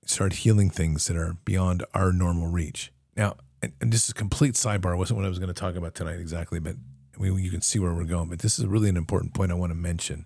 start 0.06 0.34
healing 0.34 0.70
things 0.70 1.08
that 1.08 1.18
are 1.18 1.36
beyond 1.44 1.84
our 1.94 2.12
normal 2.14 2.48
reach. 2.48 2.92
Now, 3.16 3.36
and, 3.62 3.74
and 3.82 3.92
this 3.92 4.06
is 4.06 4.12
a 4.12 4.14
complete 4.14 4.54
sidebar. 4.54 4.98
Wasn't 4.98 5.18
what 5.18 5.26
I 5.26 5.30
was 5.30 5.40
going 5.40 5.54
to 5.54 5.60
talk 5.60 5.76
about 5.76 5.96
tonight 5.96 6.20
exactly, 6.20 6.60
but 6.60 6.76
we, 7.18 7.30
you 7.42 7.52
can 7.52 7.62
see 7.62 7.80
where 7.80 7.94
we're 7.94 8.04
going. 8.06 8.30
But 8.30 8.40
this 8.40 8.60
is 8.60 8.66
really 8.66 8.90
an 8.90 8.98
important 8.98 9.34
point 9.34 9.52
I 9.52 9.56
want 9.56 9.72
to 9.72 9.76
mention. 9.76 10.26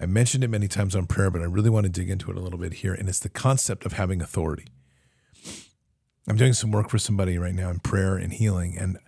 I 0.00 0.06
mentioned 0.06 0.42
it 0.42 0.48
many 0.48 0.68
times 0.68 0.96
on 0.96 1.06
prayer, 1.06 1.30
but 1.30 1.40
I 1.40 1.44
really 1.44 1.70
want 1.70 1.84
to 1.84 1.90
dig 1.90 2.10
into 2.10 2.30
it 2.30 2.36
a 2.36 2.40
little 2.40 2.58
bit 2.58 2.74
here. 2.74 2.94
And 2.94 3.08
it's 3.08 3.20
the 3.20 3.28
concept 3.28 3.84
of 3.84 3.92
having 3.92 4.20
authority. 4.20 4.66
I'm 6.26 6.36
doing 6.36 6.52
some 6.52 6.70
work 6.70 6.88
for 6.88 6.98
somebody 6.98 7.38
right 7.38 7.54
now 7.54 7.70
in 7.70 7.80
prayer 7.80 8.16
and 8.16 8.32
healing, 8.32 8.78
and 8.78 8.98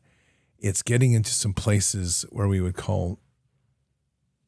it's 0.59 0.83
getting 0.83 1.13
into 1.13 1.31
some 1.31 1.53
places 1.53 2.25
where 2.31 2.49
we 2.49 2.61
would 2.61 2.77
call 2.77 3.21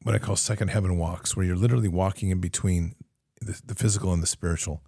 what 0.03 0.15
I 0.15 0.17
call 0.17 0.35
second 0.35 0.69
heaven 0.69 0.97
walks, 0.97 1.35
where 1.35 1.45
you're 1.45 1.55
literally 1.55 1.89
walking 1.89 2.29
in 2.29 2.39
between 2.39 2.95
the, 3.41 3.61
the 3.65 3.75
physical 3.75 4.13
and 4.13 4.23
the 4.23 4.27
spiritual. 4.27 4.81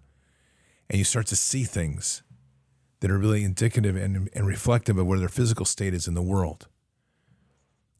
And 0.88 0.98
you 0.98 1.04
start 1.04 1.26
to 1.28 1.36
see 1.36 1.64
things 1.64 2.22
that 3.00 3.10
are 3.10 3.18
really 3.18 3.44
indicative 3.44 3.96
and, 3.96 4.30
and 4.32 4.46
reflective 4.46 4.96
of 4.96 5.06
where 5.06 5.18
their 5.18 5.28
physical 5.28 5.66
state 5.66 5.92
is 5.92 6.06
in 6.06 6.14
the 6.14 6.22
world. 6.22 6.68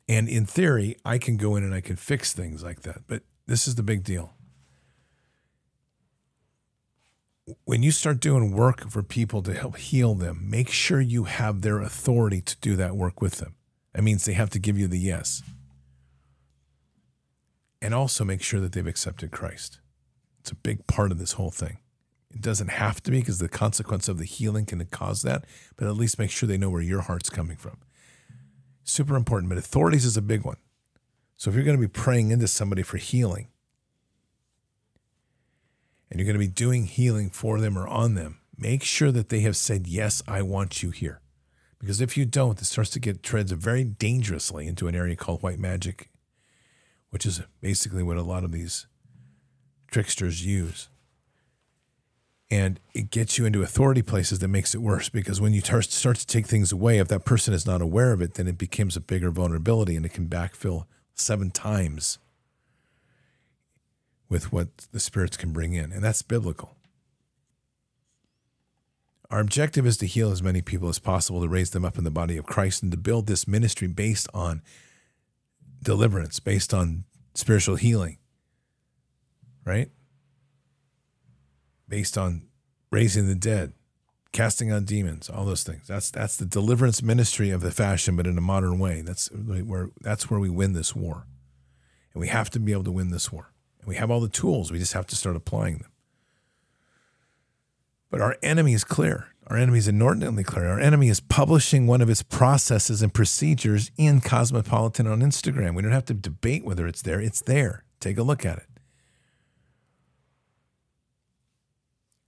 And 0.09 0.29
in 0.29 0.47
theory, 0.47 0.97
I 1.05 1.19
can 1.19 1.37
go 1.37 1.57
in 1.57 1.65
and 1.65 1.75
I 1.75 1.81
can 1.81 1.97
fix 1.97 2.33
things 2.33 2.63
like 2.63 2.83
that. 2.83 3.03
But 3.07 3.23
this 3.47 3.67
is 3.67 3.75
the 3.75 3.83
big 3.83 4.05
deal. 4.05 4.35
When 7.65 7.83
you 7.83 7.91
start 7.91 8.21
doing 8.21 8.53
work 8.53 8.89
for 8.91 9.03
people 9.03 9.43
to 9.43 9.55
help 9.55 9.77
heal 9.77 10.15
them, 10.15 10.49
make 10.49 10.71
sure 10.71 11.01
you 11.01 11.25
have 11.25 11.63
their 11.63 11.81
authority 11.81 12.41
to 12.41 12.57
do 12.61 12.77
that 12.77 12.97
work 12.97 13.21
with 13.21 13.37
them. 13.37 13.57
That 13.93 14.03
means 14.03 14.25
they 14.25 14.33
have 14.35 14.51
to 14.51 14.59
give 14.59 14.79
you 14.79 14.89
the 14.89 14.99
yes. 14.99 15.43
And 17.81 17.95
also 17.95 18.25
make 18.25 18.43
sure 18.43 18.61
that 18.61 18.73
they've 18.73 18.87
accepted 18.87 19.33
Christ. 19.33 19.81
It's 20.41 20.53
a 20.53 20.57
big 20.57 20.87
part 20.87 21.11
of 21.11 21.19
this 21.19 21.33
whole 21.33 21.51
thing. 21.51 21.79
It 22.31 22.41
doesn't 22.41 22.69
have 22.69 23.03
to 23.03 23.11
be 23.11 23.21
because 23.21 23.39
the 23.39 23.49
consequence 23.49 24.09
of 24.09 24.19
the 24.19 24.25
healing 24.25 24.65
can 24.65 24.85
cause 24.87 25.23
that, 25.23 25.45
but 25.77 25.87
at 25.87 25.97
least 25.97 26.19
make 26.19 26.31
sure 26.31 26.49
they 26.49 26.57
know 26.57 26.71
where 26.71 26.81
your 26.81 27.03
heart's 27.03 27.29
coming 27.29 27.57
from. 27.57 27.79
Super 28.85 29.17
important, 29.17 29.49
but 29.49 29.59
authorities 29.59 30.05
is 30.05 30.17
a 30.17 30.23
big 30.23 30.45
one. 30.45 30.57
So 31.37 31.51
if 31.51 31.57
you're 31.57 31.65
going 31.65 31.77
to 31.77 31.81
be 31.81 31.89
praying 31.89 32.31
into 32.31 32.49
somebody 32.49 32.83
for 32.83 32.97
healing, 32.97 33.49
and 36.13 36.21
you're 36.21 36.27
going 36.27 36.35
to 36.35 36.47
be 36.47 36.47
doing 36.47 36.85
healing 36.85 37.31
for 37.31 37.59
them 37.59 37.79
or 37.79 37.89
on 37.89 38.15
them, 38.15 38.39
make 38.59 38.83
sure 38.83 39.11
that 39.11 39.31
they 39.31 39.41
have 39.41 39.57
said, 39.57 39.87
Yes, 39.87 40.23
I 40.29 40.43
want 40.43 40.83
you 40.83 40.91
here. 40.91 41.23
Because 41.79 42.03
if 42.03 42.19
you 42.19 42.27
don't, 42.27 42.61
it 42.61 42.67
starts 42.67 42.91
to 42.91 43.01
get 43.01 43.23
treads 43.23 43.51
very 43.53 43.83
dangerously 43.83 44.67
into 44.67 44.89
an 44.89 44.95
area 44.95 45.17
called 45.17 45.43
white 45.43 45.59
magic, 45.59 46.11
which 47.09 47.25
is 47.25 47.41
basically 47.63 48.03
what 48.03 48.19
a 48.19 48.23
lot 48.23 48.45
of 48.45 48.53
these 48.53 48.87
tricksters 49.91 50.45
use. 50.45 50.91
And 52.51 52.79
it 52.93 53.09
gets 53.11 53.39
you 53.39 53.47
into 53.47 53.63
authority 53.63 54.03
places 54.03 54.41
that 54.41 54.49
makes 54.49 54.75
it 54.75 54.83
worse 54.83 55.09
because 55.09 55.41
when 55.41 55.55
you 55.55 55.63
start 55.63 56.19
to 56.19 56.27
take 56.27 56.47
things 56.47 56.73
away, 56.73 56.99
if 56.99 57.09
that 57.09 57.25
person 57.25 57.55
is 57.55 57.67
not 57.67 57.81
aware 57.81 58.13
of 58.13 58.21
it, 58.21 58.35
then 58.35 58.47
it 58.47 58.59
becomes 58.59 58.99
a 58.99 59.01
bigger 59.01 59.31
vulnerability 59.31 59.97
and 59.97 60.05
it 60.05 60.13
can 60.13 60.29
backfill 60.29 60.85
seven 61.15 61.51
times 61.51 62.19
with 64.33 64.51
what 64.51 64.79
the 64.93 64.99
spirits 64.99 65.37
can 65.37 65.53
bring 65.53 65.75
in, 65.75 65.93
and 65.93 66.03
that's 66.03 66.23
biblical. 66.23 66.75
Our 69.31 69.41
objective 69.41 69.87
is 69.87 69.99
to 69.99 70.07
heal 70.07 70.33
as 70.33 70.43
many 70.43 70.63
people 70.63 70.89
as 70.89 70.99
possible, 70.99 71.43
to 71.43 71.49
raise 71.49 71.71
them 71.71 71.85
up 71.85 71.99
in 71.99 72.05
the 72.05 72.11
body 72.11 72.39
of 72.39 72.47
Christ, 72.47 72.83
and 72.83 72.91
to 72.93 72.97
build 72.97 73.27
this 73.27 73.47
ministry 73.47 73.89
based 73.89 74.29
on 74.33 74.63
deliverance, 75.83 76.41
based 76.41 76.73
on 76.73 77.05
spiritual 77.35 77.77
healing, 77.77 78.17
right? 79.67 79.91
Based 81.87 82.17
on 82.17 82.49
raising 82.91 83.27
the 83.27 83.35
dead, 83.35 83.75
casting 84.33 84.71
out 84.71 84.87
demons, 84.87 85.29
all 85.29 85.45
those 85.45 85.63
things. 85.63 85.87
That's 85.87 86.11
that's 86.11 86.37
the 86.37 86.47
deliverance 86.47 87.03
ministry 87.03 87.51
of 87.51 87.61
the 87.61 87.71
fashion, 87.71 88.17
but 88.17 88.27
in 88.27 88.39
a 88.39 88.43
modern 88.43 88.79
way. 88.79 89.03
That's 89.03 89.31
where 89.31 89.91
that's 90.01 90.31
where 90.31 90.41
we 90.41 90.49
win 90.49 90.73
this 90.73 90.97
war, 90.97 91.27
and 92.15 92.21
we 92.23 92.29
have 92.29 92.49
to 92.51 92.59
be 92.59 92.73
able 92.73 92.85
to 92.85 92.93
win 92.93 93.11
this 93.11 93.31
war. 93.31 93.52
And 93.83 93.89
we 93.89 93.97
have 93.97 94.11
all 94.11 94.21
the 94.21 94.29
tools, 94.29 94.73
we 94.73 94.79
just 94.79 94.95
have 94.95 95.07
to 95.09 95.17
start 95.17 95.37
applying 95.37 95.79
them. 95.79 95.91
But 98.11 98.21
our 98.21 98.37
enemy 98.43 98.73
is 98.73 98.85
clear. 98.85 99.29
Our 99.49 99.57
enemy 99.57 99.79
is 99.79 99.89
inordinately 99.89 100.45
clear. 100.45 100.69
Our 100.69 100.79
enemy 100.79 101.09
is 101.09 101.19
publishing 101.21 101.87
one 101.87 102.01
of 102.01 102.09
its 102.09 102.23
processes 102.23 103.03
and 103.03 103.13
procedures 103.13 103.91
in 103.97 104.21
Cosmopolitan 104.21 105.07
on 105.07 105.21
Instagram. 105.21 105.75
We 105.75 105.83
don't 105.83 105.93
have 105.93 106.05
to 106.07 106.15
debate 106.15 106.65
whether 106.65 106.87
it's 106.87 107.03
there, 107.03 107.21
it's 107.21 107.43
there. 107.43 107.85
Take 108.01 108.19
a 108.19 108.23
look 108.23 108.47
at 108.47 108.59
it. 108.59 108.67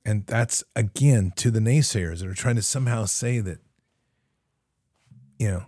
And 0.04 0.26
that's 0.26 0.64
again 0.76 1.32
to 1.36 1.50
the 1.50 1.60
naysayers 1.60 2.20
that 2.20 2.28
are 2.28 2.34
trying 2.34 2.56
to 2.56 2.62
somehow 2.62 3.06
say 3.06 3.40
that, 3.40 3.58
you 5.38 5.48
know, 5.48 5.64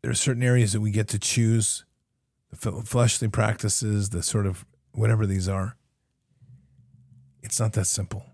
there 0.00 0.10
are 0.10 0.14
certain 0.14 0.42
areas 0.42 0.72
that 0.72 0.80
we 0.80 0.90
get 0.90 1.08
to 1.08 1.18
choose 1.18 1.84
fleshly 2.56 3.28
practices, 3.28 4.10
the 4.10 4.22
sort 4.22 4.46
of 4.46 4.64
whatever 4.92 5.26
these 5.26 5.48
are. 5.48 5.76
It's 7.42 7.60
not 7.60 7.72
that 7.74 7.86
simple. 7.86 8.24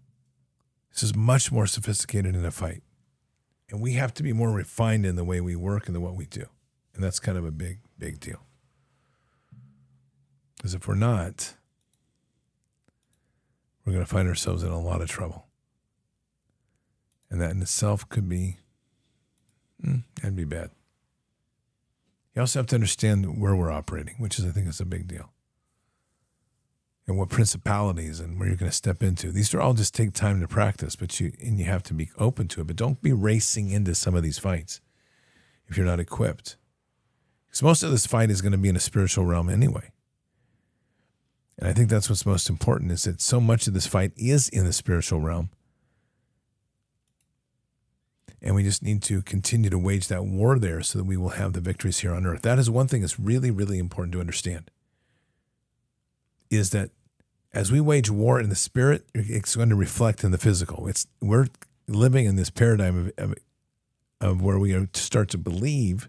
This 0.92 1.02
is 1.02 1.14
much 1.14 1.50
more 1.50 1.66
sophisticated 1.66 2.34
in 2.34 2.44
a 2.44 2.50
fight. 2.50 2.82
And 3.70 3.80
we 3.80 3.92
have 3.94 4.12
to 4.14 4.22
be 4.22 4.32
more 4.32 4.50
refined 4.50 5.06
in 5.06 5.16
the 5.16 5.24
way 5.24 5.40
we 5.40 5.56
work 5.56 5.86
and 5.86 5.94
the 5.94 6.00
what 6.00 6.16
we 6.16 6.26
do. 6.26 6.46
And 6.94 7.04
that's 7.04 7.20
kind 7.20 7.38
of 7.38 7.44
a 7.44 7.50
big, 7.50 7.78
big 7.98 8.20
deal. 8.20 8.40
Because 10.56 10.74
if 10.74 10.86
we're 10.86 10.94
not, 10.94 11.54
we're 13.84 13.92
going 13.92 14.04
to 14.04 14.10
find 14.10 14.28
ourselves 14.28 14.62
in 14.62 14.70
a 14.70 14.80
lot 14.80 15.00
of 15.00 15.08
trouble. 15.08 15.46
And 17.30 17.40
that 17.40 17.52
in 17.52 17.62
itself 17.62 18.08
could 18.08 18.28
be, 18.28 18.58
mm, 19.84 20.02
that'd 20.16 20.36
be 20.36 20.44
bad. 20.44 20.70
You 22.34 22.40
also 22.40 22.60
have 22.60 22.66
to 22.68 22.76
understand 22.76 23.40
where 23.40 23.56
we're 23.56 23.72
operating, 23.72 24.14
which 24.18 24.38
is, 24.38 24.46
I 24.46 24.50
think, 24.50 24.68
is 24.68 24.80
a 24.80 24.84
big 24.84 25.08
deal. 25.08 25.32
And 27.06 27.18
what 27.18 27.28
principalities 27.28 28.20
and 28.20 28.38
where 28.38 28.46
you're 28.46 28.56
going 28.56 28.70
to 28.70 28.76
step 28.76 29.02
into. 29.02 29.32
These 29.32 29.52
are 29.52 29.60
all 29.60 29.74
just 29.74 29.94
take 29.94 30.12
time 30.12 30.40
to 30.40 30.46
practice, 30.46 30.94
but 30.94 31.18
you 31.18 31.32
and 31.40 31.58
you 31.58 31.64
have 31.64 31.82
to 31.84 31.94
be 31.94 32.10
open 32.18 32.46
to 32.48 32.60
it. 32.60 32.68
But 32.68 32.76
don't 32.76 33.02
be 33.02 33.12
racing 33.12 33.70
into 33.70 33.96
some 33.96 34.14
of 34.14 34.22
these 34.22 34.38
fights 34.38 34.80
if 35.66 35.76
you're 35.76 35.86
not 35.86 35.98
equipped. 35.98 36.56
Because 37.48 37.64
most 37.64 37.82
of 37.82 37.90
this 37.90 38.06
fight 38.06 38.30
is 38.30 38.40
going 38.40 38.52
to 38.52 38.58
be 38.58 38.68
in 38.68 38.76
a 38.76 38.80
spiritual 38.80 39.24
realm 39.24 39.48
anyway. 39.48 39.90
And 41.58 41.68
I 41.68 41.72
think 41.72 41.90
that's 41.90 42.08
what's 42.08 42.24
most 42.24 42.48
important 42.48 42.92
is 42.92 43.04
that 43.04 43.20
so 43.20 43.40
much 43.40 43.66
of 43.66 43.74
this 43.74 43.88
fight 43.88 44.12
is 44.16 44.48
in 44.48 44.64
the 44.64 44.72
spiritual 44.72 45.20
realm. 45.20 45.50
And 48.42 48.54
we 48.54 48.62
just 48.62 48.82
need 48.82 49.02
to 49.02 49.22
continue 49.22 49.68
to 49.68 49.78
wage 49.78 50.08
that 50.08 50.24
war 50.24 50.58
there 50.58 50.82
so 50.82 50.98
that 50.98 51.04
we 51.04 51.16
will 51.16 51.30
have 51.30 51.52
the 51.52 51.60
victories 51.60 51.98
here 51.98 52.14
on 52.14 52.26
earth. 52.26 52.42
That 52.42 52.58
is 52.58 52.70
one 52.70 52.88
thing 52.88 53.02
that's 53.02 53.20
really, 53.20 53.50
really 53.50 53.78
important 53.78 54.12
to 54.14 54.20
understand. 54.20 54.70
Is 56.48 56.70
that 56.70 56.90
as 57.52 57.70
we 57.70 57.80
wage 57.80 58.10
war 58.10 58.40
in 58.40 58.48
the 58.48 58.56
spirit, 58.56 59.04
it's 59.14 59.56
going 59.56 59.68
to 59.68 59.74
reflect 59.74 60.24
in 60.24 60.30
the 60.30 60.38
physical. 60.38 60.86
It's 60.88 61.06
we're 61.20 61.48
living 61.86 62.24
in 62.24 62.36
this 62.36 62.50
paradigm 62.50 63.12
of, 63.18 63.30
of, 63.30 63.34
of 64.20 64.42
where 64.42 64.58
we 64.58 64.88
start 64.94 65.28
to 65.30 65.38
believe 65.38 66.08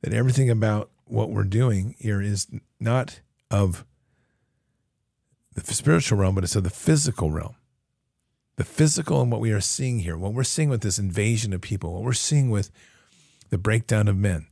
that 0.00 0.12
everything 0.12 0.48
about 0.48 0.90
what 1.04 1.30
we're 1.30 1.44
doing 1.44 1.94
here 1.98 2.22
is 2.22 2.46
not 2.80 3.20
of 3.50 3.84
the 5.54 5.74
spiritual 5.74 6.18
realm, 6.18 6.34
but 6.34 6.44
it's 6.44 6.56
of 6.56 6.64
the 6.64 6.70
physical 6.70 7.30
realm. 7.30 7.54
The 8.56 8.64
physical 8.64 9.22
and 9.22 9.32
what 9.32 9.40
we 9.40 9.52
are 9.52 9.60
seeing 9.60 10.00
here, 10.00 10.16
what 10.16 10.34
we're 10.34 10.44
seeing 10.44 10.68
with 10.68 10.82
this 10.82 10.98
invasion 10.98 11.52
of 11.52 11.60
people, 11.60 11.94
what 11.94 12.02
we're 12.02 12.12
seeing 12.12 12.50
with 12.50 12.70
the 13.50 13.58
breakdown 13.58 14.08
of 14.08 14.16
men. 14.16 14.46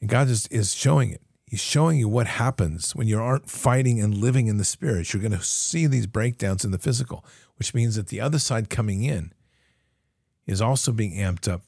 And 0.00 0.10
God 0.10 0.28
is, 0.28 0.46
is 0.48 0.74
showing 0.74 1.10
it. 1.10 1.22
He's 1.46 1.60
showing 1.60 1.98
you 1.98 2.08
what 2.08 2.26
happens 2.26 2.96
when 2.96 3.06
you 3.06 3.20
aren't 3.20 3.48
fighting 3.48 4.00
and 4.00 4.14
living 4.14 4.48
in 4.48 4.56
the 4.56 4.64
spirit. 4.64 5.12
You're 5.12 5.22
going 5.22 5.32
to 5.32 5.42
see 5.42 5.86
these 5.86 6.06
breakdowns 6.06 6.64
in 6.64 6.72
the 6.72 6.78
physical, 6.78 7.24
which 7.56 7.74
means 7.74 7.94
that 7.94 8.08
the 8.08 8.20
other 8.20 8.38
side 8.38 8.70
coming 8.70 9.04
in 9.04 9.32
is 10.46 10.60
also 10.60 10.90
being 10.90 11.12
amped 11.12 11.50
up 11.50 11.62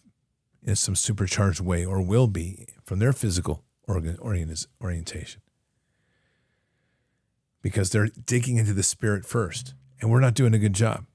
in 0.63 0.75
some 0.75 0.97
supercharged 0.97 1.61
way 1.61 1.85
or 1.85 2.03
will 2.03 2.27
be 2.27 2.67
from 2.85 2.99
their 2.99 3.13
physical 3.13 3.63
orientation 3.89 5.41
because 7.63 7.91
they're 7.91 8.09
digging 8.09 8.57
into 8.57 8.73
the 8.73 8.83
spirit 8.83 9.25
first. 9.25 9.75
And 10.01 10.11
we're 10.11 10.21
not 10.21 10.35
doing 10.35 10.55
a 10.55 10.59
good 10.59 10.75
job. 10.75 11.07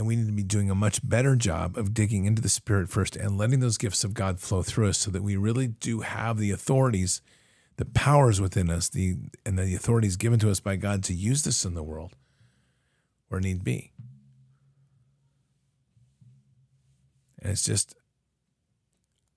And 0.00 0.06
we 0.06 0.16
need 0.16 0.28
to 0.28 0.32
be 0.32 0.42
doing 0.42 0.70
a 0.70 0.74
much 0.74 1.06
better 1.06 1.36
job 1.36 1.76
of 1.76 1.92
digging 1.92 2.24
into 2.24 2.40
the 2.40 2.48
spirit 2.48 2.88
first 2.88 3.16
and 3.16 3.36
letting 3.36 3.60
those 3.60 3.76
gifts 3.76 4.02
of 4.02 4.14
God 4.14 4.40
flow 4.40 4.62
through 4.62 4.88
us 4.88 4.96
so 4.96 5.10
that 5.10 5.22
we 5.22 5.36
really 5.36 5.66
do 5.66 6.00
have 6.00 6.38
the 6.38 6.52
authorities, 6.52 7.20
the 7.76 7.84
powers 7.84 8.40
within 8.40 8.70
us, 8.70 8.88
the 8.88 9.16
and 9.44 9.58
the 9.58 9.74
authorities 9.74 10.16
given 10.16 10.38
to 10.38 10.50
us 10.50 10.58
by 10.58 10.76
God 10.76 11.04
to 11.04 11.12
use 11.12 11.42
this 11.42 11.66
in 11.66 11.74
the 11.74 11.82
world 11.82 12.16
where 13.28 13.42
need 13.42 13.62
be. 13.62 13.92
And 17.42 17.52
it's 17.52 17.64
just 17.64 17.94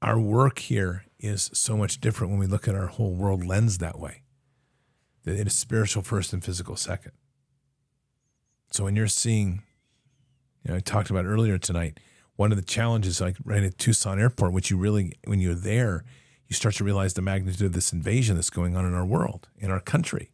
our 0.02 0.17
work 0.17 0.60
here 0.60 1.04
is 1.19 1.49
so 1.54 1.76
much 1.76 1.99
different 1.99 2.32
when 2.32 2.39
we 2.39 2.47
look 2.47 2.69
at 2.69 2.76
our 2.76 2.88
whole 2.88 3.15
world 3.15 3.45
lens 3.45 3.80
that 3.80 3.99
way 3.99 4.21
that 5.26 5.38
it 5.38 5.45
is 5.45 5.58
spiritual 5.58 6.04
first 6.04 6.32
and 6.32 6.41
physical 6.41 6.78
second. 6.78 7.12
So 8.71 8.86
when 8.86 8.95
you're 8.95 9.08
seeing, 9.08 9.63
you 10.63 10.71
know, 10.71 10.78
I 10.78 10.80
talked 10.80 11.10
about 11.10 11.26
earlier 11.26 11.58
tonight, 11.58 11.99
one 12.36 12.52
of 12.52 12.58
the 12.58 12.63
challenges, 12.63 13.21
like 13.21 13.36
right 13.43 13.63
at 13.63 13.78
Tucson 13.78 14.19
Airport, 14.19 14.54
which 14.54 14.71
you 14.71 14.78
really, 14.78 15.13
when 15.26 15.39
you're 15.39 15.54
there, 15.54 16.04
you 16.47 16.56
start 16.56 16.76
to 16.76 16.84
realize 16.84 17.13
the 17.13 17.21
magnitude 17.21 17.65
of 17.67 17.73
this 17.73 17.93
invasion 17.93 18.36
that's 18.36 18.49
going 18.49 18.76
on 18.76 18.86
in 18.86 18.93
our 18.93 19.06
world, 19.06 19.49
in 19.58 19.71
our 19.71 19.80
country. 19.80 20.32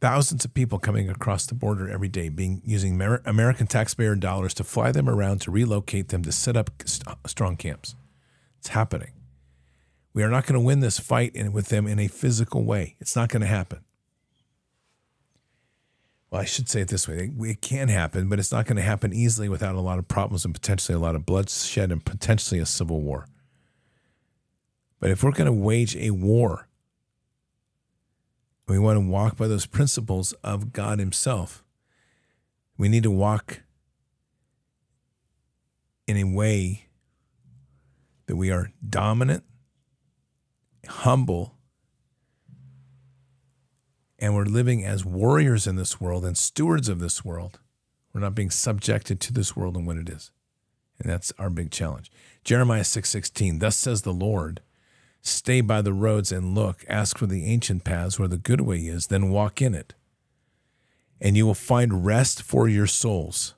Thousands 0.00 0.44
of 0.44 0.54
people 0.54 0.78
coming 0.78 1.10
across 1.10 1.46
the 1.46 1.54
border 1.54 1.90
every 1.90 2.08
day, 2.08 2.28
being 2.28 2.62
using 2.64 3.00
American 3.24 3.66
taxpayer 3.66 4.14
dollars 4.14 4.54
to 4.54 4.64
fly 4.64 4.92
them 4.92 5.08
around, 5.08 5.40
to 5.42 5.50
relocate 5.50 6.08
them, 6.08 6.22
to 6.22 6.30
set 6.30 6.56
up 6.56 6.70
strong 7.26 7.56
camps. 7.56 7.96
It's 8.58 8.68
happening. 8.68 9.12
We 10.14 10.22
are 10.22 10.30
not 10.30 10.46
going 10.46 10.54
to 10.54 10.64
win 10.64 10.80
this 10.80 10.98
fight 10.98 11.32
with 11.52 11.68
them 11.68 11.86
in 11.86 11.98
a 11.98 12.08
physical 12.08 12.64
way. 12.64 12.96
It's 13.00 13.16
not 13.16 13.28
going 13.28 13.42
to 13.42 13.46
happen. 13.48 13.80
Well, 16.30 16.40
I 16.40 16.44
should 16.44 16.68
say 16.68 16.82
it 16.82 16.88
this 16.88 17.08
way 17.08 17.30
it 17.40 17.62
can 17.62 17.88
happen, 17.88 18.28
but 18.28 18.38
it's 18.38 18.52
not 18.52 18.66
going 18.66 18.76
to 18.76 18.82
happen 18.82 19.12
easily 19.12 19.48
without 19.48 19.74
a 19.74 19.80
lot 19.80 19.98
of 19.98 20.08
problems 20.08 20.44
and 20.44 20.52
potentially 20.52 20.94
a 20.94 20.98
lot 20.98 21.14
of 21.14 21.24
bloodshed 21.24 21.90
and 21.90 22.04
potentially 22.04 22.60
a 22.60 22.66
civil 22.66 23.00
war. 23.00 23.26
But 25.00 25.10
if 25.10 25.22
we're 25.22 25.32
going 25.32 25.46
to 25.46 25.52
wage 25.52 25.96
a 25.96 26.10
war, 26.10 26.68
we 28.66 28.78
want 28.78 28.96
to 28.96 29.06
walk 29.06 29.36
by 29.36 29.48
those 29.48 29.64
principles 29.64 30.32
of 30.44 30.72
God 30.72 30.98
Himself. 30.98 31.64
We 32.76 32.88
need 32.88 33.04
to 33.04 33.10
walk 33.10 33.62
in 36.06 36.16
a 36.16 36.24
way 36.24 36.86
that 38.26 38.36
we 38.36 38.50
are 38.50 38.72
dominant 38.86 39.44
humble, 40.88 41.57
and 44.18 44.34
we're 44.34 44.44
living 44.44 44.84
as 44.84 45.04
warriors 45.04 45.66
in 45.66 45.76
this 45.76 46.00
world 46.00 46.24
and 46.24 46.36
stewards 46.36 46.88
of 46.88 46.98
this 46.98 47.24
world. 47.24 47.58
We're 48.12 48.20
not 48.20 48.34
being 48.34 48.50
subjected 48.50 49.20
to 49.20 49.32
this 49.32 49.56
world 49.56 49.76
and 49.76 49.86
what 49.86 49.96
it 49.96 50.08
is. 50.08 50.30
And 50.98 51.10
that's 51.10 51.32
our 51.38 51.50
big 51.50 51.70
challenge. 51.70 52.10
Jeremiah 52.42 52.84
6:16, 52.84 53.60
thus 53.60 53.76
says 53.76 54.02
the 54.02 54.12
Lord, 54.12 54.60
stay 55.20 55.60
by 55.60 55.82
the 55.82 55.92
roads 55.92 56.32
and 56.32 56.54
look, 56.54 56.84
ask 56.88 57.18
for 57.18 57.26
the 57.26 57.44
ancient 57.44 57.84
paths 57.84 58.18
where 58.18 58.28
the 58.28 58.38
good 58.38 58.62
way 58.62 58.78
is, 58.78 59.06
then 59.06 59.30
walk 59.30 59.62
in 59.62 59.74
it. 59.74 59.94
And 61.20 61.36
you 61.36 61.46
will 61.46 61.54
find 61.54 62.04
rest 62.04 62.42
for 62.42 62.68
your 62.68 62.86
souls. 62.86 63.54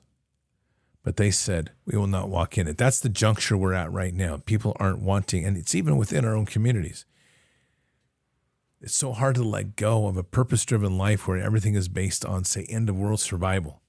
But 1.03 1.17
they 1.17 1.31
said, 1.31 1.71
we 1.85 1.97
will 1.97 2.07
not 2.07 2.29
walk 2.29 2.57
in 2.57 2.67
it. 2.67 2.77
That's 2.77 2.99
the 2.99 3.09
juncture 3.09 3.57
we're 3.57 3.73
at 3.73 3.91
right 3.91 4.13
now. 4.13 4.37
People 4.45 4.77
aren't 4.79 5.01
wanting, 5.01 5.45
and 5.45 5.57
it's 5.57 5.73
even 5.73 5.97
within 5.97 6.25
our 6.25 6.35
own 6.35 6.45
communities. 6.45 7.05
It's 8.81 8.95
so 8.95 9.13
hard 9.13 9.35
to 9.35 9.43
let 9.43 9.75
go 9.75 10.07
of 10.07 10.17
a 10.17 10.23
purpose 10.23 10.65
driven 10.65 10.97
life 10.97 11.27
where 11.27 11.37
everything 11.37 11.75
is 11.75 11.87
based 11.87 12.25
on, 12.25 12.43
say, 12.43 12.65
end 12.67 12.89
of 12.89 12.97
world 12.97 13.19
survival. 13.19 13.83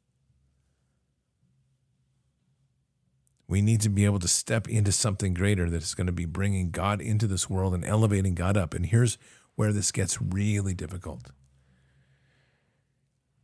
We 3.49 3.63
need 3.63 3.81
to 3.81 3.89
be 3.89 4.05
able 4.05 4.19
to 4.19 4.29
step 4.29 4.69
into 4.69 4.93
something 4.93 5.33
greater 5.33 5.71
that 5.71 5.83
is 5.83 5.95
going 5.95 6.09
to 6.09 6.13
be 6.13 6.27
bringing 6.27 6.71
God 6.71 7.01
into 7.01 7.27
this 7.27 7.49
world 7.49 7.73
and 7.75 7.85
elevating 7.85 8.35
God 8.35 8.57
up. 8.57 8.75
And 8.75 8.85
here's 8.85 9.17
where 9.55 9.73
this 9.73 9.93
gets 9.93 10.21
really 10.21 10.75
difficult. 10.75 11.31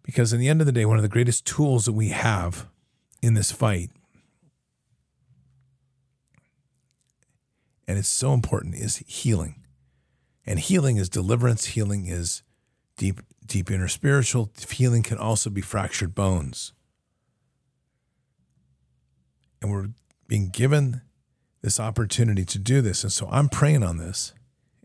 Because 0.03 0.35
in 0.35 0.41
the 0.41 0.49
end 0.49 0.61
of 0.61 0.67
the 0.67 0.73
day, 0.73 0.85
one 0.85 0.97
of 0.97 1.03
the 1.03 1.09
greatest 1.09 1.47
tools 1.47 1.87
that 1.87 1.93
we 1.93 2.11
have 2.11 2.67
in 3.23 3.35
this 3.35 3.53
fight, 3.53 3.91
and 7.87 7.99
it's 7.99 8.09
so 8.09 8.35
important, 8.35 8.75
is 8.75 8.99
healing. 9.07 9.65
And 10.49 10.59
healing 10.59 10.97
is 10.97 11.11
deliverance, 11.11 11.67
healing 11.67 12.07
is 12.07 12.43
deep, 12.97 13.21
deep 13.45 13.71
inner 13.71 13.87
spiritual. 13.87 14.51
Healing 14.71 15.03
can 15.03 15.19
also 15.19 15.51
be 15.51 15.61
fractured 15.61 16.15
bones. 16.15 16.73
And 19.61 19.71
we're 19.71 19.91
being 20.27 20.49
given 20.49 21.03
this 21.61 21.79
opportunity 21.79 22.47
to 22.47 22.59
do 22.59 22.81
this. 22.81 23.03
And 23.03 23.13
so 23.13 23.29
I'm 23.31 23.51
praying 23.51 23.83
on 23.83 23.99
this, 23.99 24.33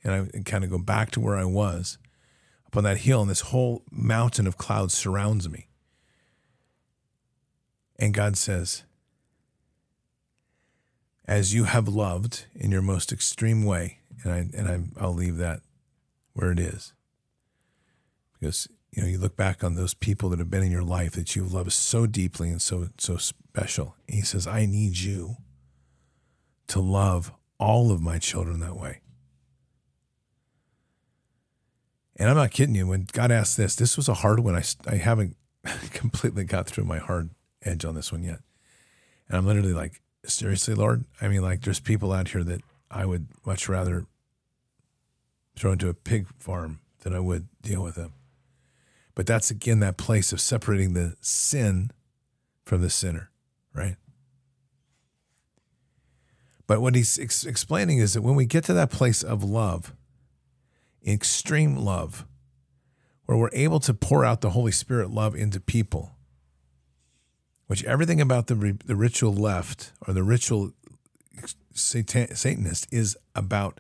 and 0.04 0.14
I 0.36 0.42
kind 0.42 0.66
of 0.66 0.70
go 0.70 0.80
back 0.80 1.12
to 1.12 1.22
where 1.22 1.38
I 1.38 1.46
was 1.46 1.98
up 2.68 2.76
on 2.76 2.84
that 2.84 2.98
hill, 2.98 3.22
and 3.22 3.30
this 3.30 3.40
whole 3.40 3.84
mountain 3.90 4.48
of 4.48 4.58
clouds 4.58 4.94
surrounds 4.94 5.48
me. 5.48 5.68
And 7.98 8.14
God 8.14 8.36
says, 8.36 8.84
as 11.26 11.54
you 11.54 11.64
have 11.64 11.88
loved 11.88 12.48
in 12.54 12.70
your 12.70 12.82
most 12.82 13.14
extreme 13.14 13.64
way, 13.64 14.00
and 14.24 14.34
I 14.34 14.38
and 14.58 14.68
I, 14.68 15.04
I'll 15.04 15.14
leave 15.14 15.38
that 15.38 15.62
where 16.34 16.52
it 16.52 16.60
is, 16.60 16.94
because 18.40 18.68
you 18.92 19.02
know 19.02 19.08
you 19.08 19.18
look 19.18 19.36
back 19.36 19.64
on 19.64 19.76
those 19.76 19.94
people 19.94 20.30
that 20.30 20.40
have 20.40 20.52
been 20.52 20.64
in 20.64 20.72
your 20.72 20.84
life 20.84 21.14
that 21.14 21.36
you 21.36 21.44
love 21.44 21.72
so 21.74 22.06
deeply 22.06 22.50
and 22.50 22.62
so 22.62 22.90
so 22.98 23.18
special. 23.18 23.96
And 24.08 24.16
he 24.16 24.22
says, 24.22 24.48
I 24.48 24.66
need 24.66 24.98
you 24.98 25.38
to 26.68 26.80
love 26.80 27.32
all 27.60 27.92
of 27.92 28.02
my 28.02 28.20
children 28.20 28.60
that 28.60 28.76
way. 28.76 29.00
And 32.16 32.30
I'm 32.30 32.36
not 32.36 32.52
kidding 32.52 32.76
you. 32.76 32.88
When 32.88 33.08
God 33.12 33.32
asked 33.32 33.58
this, 33.58 33.76
this 33.76 33.98
was 33.98 34.08
a 34.08 34.16
hard 34.16 34.40
one. 34.40 34.56
I, 34.56 34.64
I 34.88 34.96
haven't 34.96 35.36
completely 35.92 36.44
got 36.44 36.68
through 36.68 36.86
my 36.86 37.00
hard 37.00 37.30
edge 37.64 37.86
on 37.86 37.96
this 37.96 38.12
one 38.12 38.24
yet. 38.24 38.40
And 39.28 39.38
I'm 39.38 39.46
literally 39.46 39.74
like, 39.74 40.02
seriously, 40.26 40.76
Lord? 40.76 41.06
I 41.22 41.28
mean, 41.28 41.42
like, 41.42 41.62
there's 41.62 41.80
people 41.80 42.12
out 42.12 42.30
here 42.30 42.44
that 42.44 42.62
I 42.94 43.06
would 43.06 43.28
much 43.46 43.68
rather 43.68 44.06
throw 45.56 45.72
into 45.72 45.90
a 45.90 45.94
pig 45.94 46.28
farm 46.38 46.80
than 47.02 47.14
I 47.14 47.20
would 47.20 47.48
deal 47.62 47.84
with 47.84 47.96
them. 47.96 48.14
But 49.16 49.26
that's 49.26 49.52
again 49.52 49.80
that 49.80 49.98
place 49.98 50.32
of 50.32 50.40
separating 50.40 50.94
the 50.94 51.16
sin 51.22 51.92
from 52.64 52.82
the 52.82 52.90
sinner, 52.90 53.30
right? 53.74 53.96
But 56.66 56.82
what 56.82 56.96
he's 56.96 57.20
ex- 57.20 57.46
explaining 57.46 57.98
is 57.98 58.14
that 58.14 58.22
when 58.22 58.36
we 58.36 58.46
get 58.46 58.64
to 58.66 58.74
that 58.74 58.90
place 58.90 59.22
of 59.22 59.44
love, 59.44 59.94
extreme 61.06 61.76
love, 61.76 62.26
where 63.26 63.38
we're 63.38 63.50
able 63.54 63.80
to 63.82 63.94
pour 63.94 64.24
out 64.24 64.42
the 64.42 64.52
Holy 64.52 64.72
Spirit 64.72 65.10
love 65.10 65.36
into 65.36 65.60
people, 65.60 66.16
which 67.68 67.84
everything 67.84 68.22
about 68.22 68.48
the, 68.48 68.78
the 68.86 68.96
ritual 68.96 69.34
left 69.34 69.92
or 70.08 70.14
the 70.14 70.24
ritual 70.24 70.74
satan- 71.74 72.36
Satanist 72.36 72.88
is 72.92 73.18
about 73.36 73.80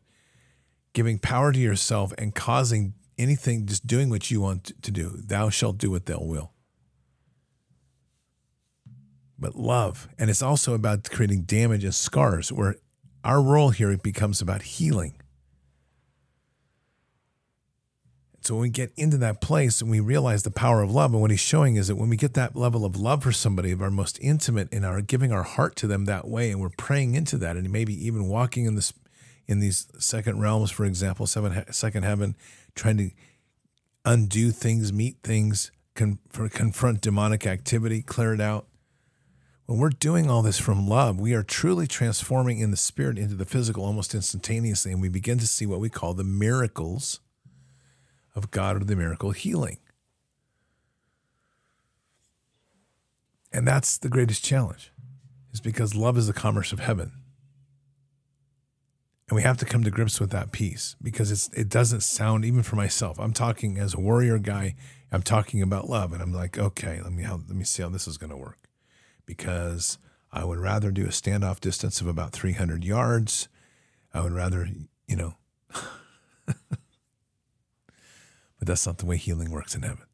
giving 0.94 1.18
power 1.20 1.52
to 1.52 1.60
yourself 1.60 2.14
and 2.18 2.36
causing 2.36 2.94
anything, 3.18 3.66
just 3.66 3.88
doing 3.88 4.10
what 4.10 4.30
you 4.32 4.42
want 4.42 4.72
to 4.82 4.92
do. 4.92 5.10
Thou 5.18 5.50
shalt 5.50 5.78
do 5.78 5.92
what 5.92 6.06
thou 6.06 6.20
will. 6.20 6.52
But 9.38 9.56
love, 9.56 10.08
and 10.18 10.30
it's 10.30 10.42
also 10.42 10.74
about 10.74 11.10
creating 11.10 11.44
damage 11.44 11.84
and 11.84 11.94
scars, 11.94 12.52
where 12.52 12.76
our 13.24 13.42
role 13.42 13.72
here 13.72 13.98
becomes 13.98 14.42
about 14.42 14.62
healing. 14.62 15.16
So 18.44 18.56
when 18.56 18.64
we 18.64 18.70
get 18.70 18.92
into 18.98 19.16
that 19.20 19.40
place 19.40 19.80
and 19.80 19.90
we 19.90 20.02
realize 20.02 20.44
the 20.44 20.52
power 20.52 20.82
of 20.82 20.92
love, 20.92 21.14
and 21.14 21.22
what 21.22 21.32
he's 21.32 21.40
showing 21.40 21.78
is 21.78 21.88
that 21.88 21.96
when 21.96 22.10
we 22.10 22.18
get 22.18 22.34
that 22.34 22.58
level 22.58 22.84
of 22.84 22.98
love 22.98 23.24
for 23.24 23.32
somebody, 23.32 23.72
of 23.72 23.82
our 23.82 23.90
most 23.90 24.20
intimate, 24.22 24.68
and 24.74 24.86
are 24.86 25.00
giving 25.00 25.32
our 25.32 25.44
heart 25.44 25.78
to 25.78 25.88
them 25.88 26.04
that 26.06 26.28
way, 26.28 26.52
and 26.52 26.60
we're 26.60 26.70
praying 26.70 27.16
into 27.16 27.38
that, 27.38 27.56
and 27.56 27.72
maybe 27.72 27.94
even 28.06 28.28
walking 28.28 28.66
in 28.66 28.76
this 28.76 28.92
in 29.48 29.60
these 29.60 29.88
second 29.98 30.42
realms, 30.42 30.72
for 30.72 30.86
example, 30.86 31.26
seven, 31.26 31.66
second 31.72 32.04
heaven, 32.04 32.36
trying 32.76 32.98
to 32.98 33.12
undo 34.06 34.52
things, 34.52 34.92
meet 34.92 35.18
things, 35.24 35.72
con, 35.96 36.20
confront 36.50 37.02
demonic 37.02 37.48
activity, 37.48 38.02
clear 38.02 38.34
it 38.34 38.42
out. 38.42 38.68
When 39.66 39.80
we're 39.80 39.90
doing 39.90 40.30
all 40.30 40.42
this 40.42 40.60
from 40.60 40.88
love, 40.88 41.20
we 41.20 41.34
are 41.34 41.44
truly 41.44 41.88
transforming 41.88 42.60
in 42.60 42.72
the 42.72 42.78
spirit 42.78 43.18
into 43.18 43.36
the 43.36 43.46
physical 43.46 43.86
almost 43.86 44.14
instantaneously, 44.14 44.92
and 44.92 45.02
we 45.02 45.10
begin 45.10 45.40
to 45.40 45.48
see 45.48 45.66
what 45.66 45.80
we 45.80 45.90
call 45.90 46.14
the 46.14 46.26
miracles 46.26 47.22
of 48.36 48.52
God 48.52 48.78
or 48.78 48.86
the 48.86 48.96
miracle 48.96 49.32
healing. 49.32 49.78
And 53.52 53.68
that's 53.68 53.98
the 53.98 54.10
greatest 54.10 54.44
challenge, 54.44 54.92
is 55.52 55.62
because 55.62 55.96
love 55.96 56.18
is 56.18 56.28
the 56.28 56.34
commerce 56.34 56.74
of 56.74 56.80
heaven. 56.80 57.12
And 59.30 59.36
we 59.36 59.44
have 59.44 59.58
to 59.58 59.66
come 59.66 59.84
to 59.84 59.92
grips 59.92 60.20
with 60.20 60.32
that 60.32 60.52
piece 60.52 60.96
because 61.02 61.32
it's 61.32 61.50
it 61.50 61.70
doesn't 61.70 62.02
sound 62.02 62.46
even 62.46 62.64
for 62.64 62.76
myself. 62.76 63.20
I'm 63.20 63.32
talking 63.34 63.78
as 63.78 63.94
a 63.94 64.00
warrior 64.00 64.38
guy, 64.38 64.76
I'm 65.12 65.22
talking 65.22 65.62
about 65.62 65.90
love 65.90 66.12
and 66.12 66.22
I'm 66.22 66.34
like, 66.34 66.58
okay, 66.58 67.00
let 67.02 67.14
me 67.14 67.26
let 67.28 67.50
me 67.50 67.64
see 67.64 67.84
how 67.84 67.90
this 67.90 68.08
is 68.08 68.18
going 68.18 68.32
to 68.32 68.38
work. 68.38 68.68
Because 69.26 69.98
I 70.32 70.44
would 70.44 70.60
rather 70.60 70.92
do 70.92 71.06
a 71.06 71.10
standoff 71.10 71.60
distance 71.62 72.02
of 72.02 72.08
about 72.08 72.32
300 72.32 72.84
yards. 72.84 73.48
I 74.14 74.22
would 74.22 74.34
rather, 74.34 74.68
you 75.08 75.16
know, 75.16 75.36
but 78.64 78.68
that's 78.68 78.88
not 78.88 78.98
the 78.98 79.06
way 79.06 79.18
healing 79.18 79.52
works 79.52 79.76
in 79.76 79.82
heaven. 79.82 80.06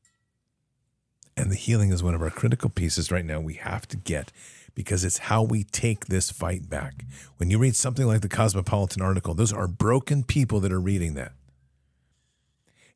And 1.38 1.52
the 1.52 1.56
healing 1.56 1.92
is 1.92 2.02
one 2.02 2.16
of 2.16 2.22
our 2.24 2.32
critical 2.32 2.72
pieces 2.72 3.12
right 3.12 3.24
now 3.24 3.40
we 3.40 3.54
have 3.54 3.88
to 3.90 3.96
get 3.96 4.32
because 4.74 5.06
it's 5.06 5.20
how 5.20 5.44
we 5.44 5.64
take 5.66 6.08
this 6.08 6.32
fight 6.32 6.68
back. 6.68 7.06
When 7.38 7.52
you 7.52 7.60
read 7.60 7.76
something 7.76 8.08
like 8.08 8.22
the 8.22 8.28
Cosmopolitan 8.28 9.04
article, 9.04 9.36
those 9.36 9.54
are 9.54 9.68
broken 9.68 10.24
people 10.24 10.60
that 10.62 10.72
are 10.72 10.80
reading 10.80 11.14
that. 11.14 11.34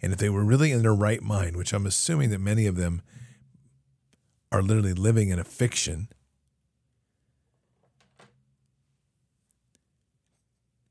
And 0.02 0.12
if 0.12 0.18
they 0.18 0.28
were 0.28 0.44
really 0.44 0.72
in 0.72 0.82
their 0.82 0.92
right 0.92 1.22
mind, 1.22 1.56
which 1.56 1.72
I'm 1.72 1.86
assuming 1.86 2.32
that 2.32 2.42
many 2.42 2.66
of 2.66 2.76
them 2.76 3.04
are 4.52 4.64
literally 4.64 4.94
living 4.94 5.30
in 5.30 5.38
a 5.38 5.44
fiction, 5.44 6.08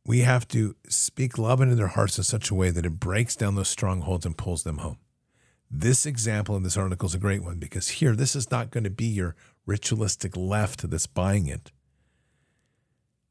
we 0.05 0.21
have 0.21 0.49
to 0.49 0.75
speak 0.89 1.39
love 1.39 1.61
into 1.61 1.75
their 1.75 1.89
hearts 1.89 2.19
in 2.19 2.25
such 2.25 2.51
a 2.51 2.55
way 2.55 2.71
that 2.71 2.87
it 2.87 2.99
breaks 2.99 3.37
down 3.37 3.55
those 3.55 3.69
strongholds 3.69 4.27
and 4.27 4.37
pulls 4.37 4.65
them 4.65 4.79
home. 4.79 4.99
This 5.71 6.05
example 6.05 6.57
in 6.57 6.65
this 6.65 6.77
article 6.77 7.07
is 7.07 7.15
a 7.15 7.19
great 7.19 7.43
one 7.43 7.59
because 7.59 7.89
here, 7.89 8.15
this 8.15 8.37
is 8.37 8.51
not 8.51 8.71
going 8.71 8.85
to 8.85 8.91
be 8.91 9.07
your 9.07 9.37
ritualistic 9.65 10.37
left 10.37 10.89
that's 10.91 11.07
buying 11.07 11.47
it. 11.47 11.71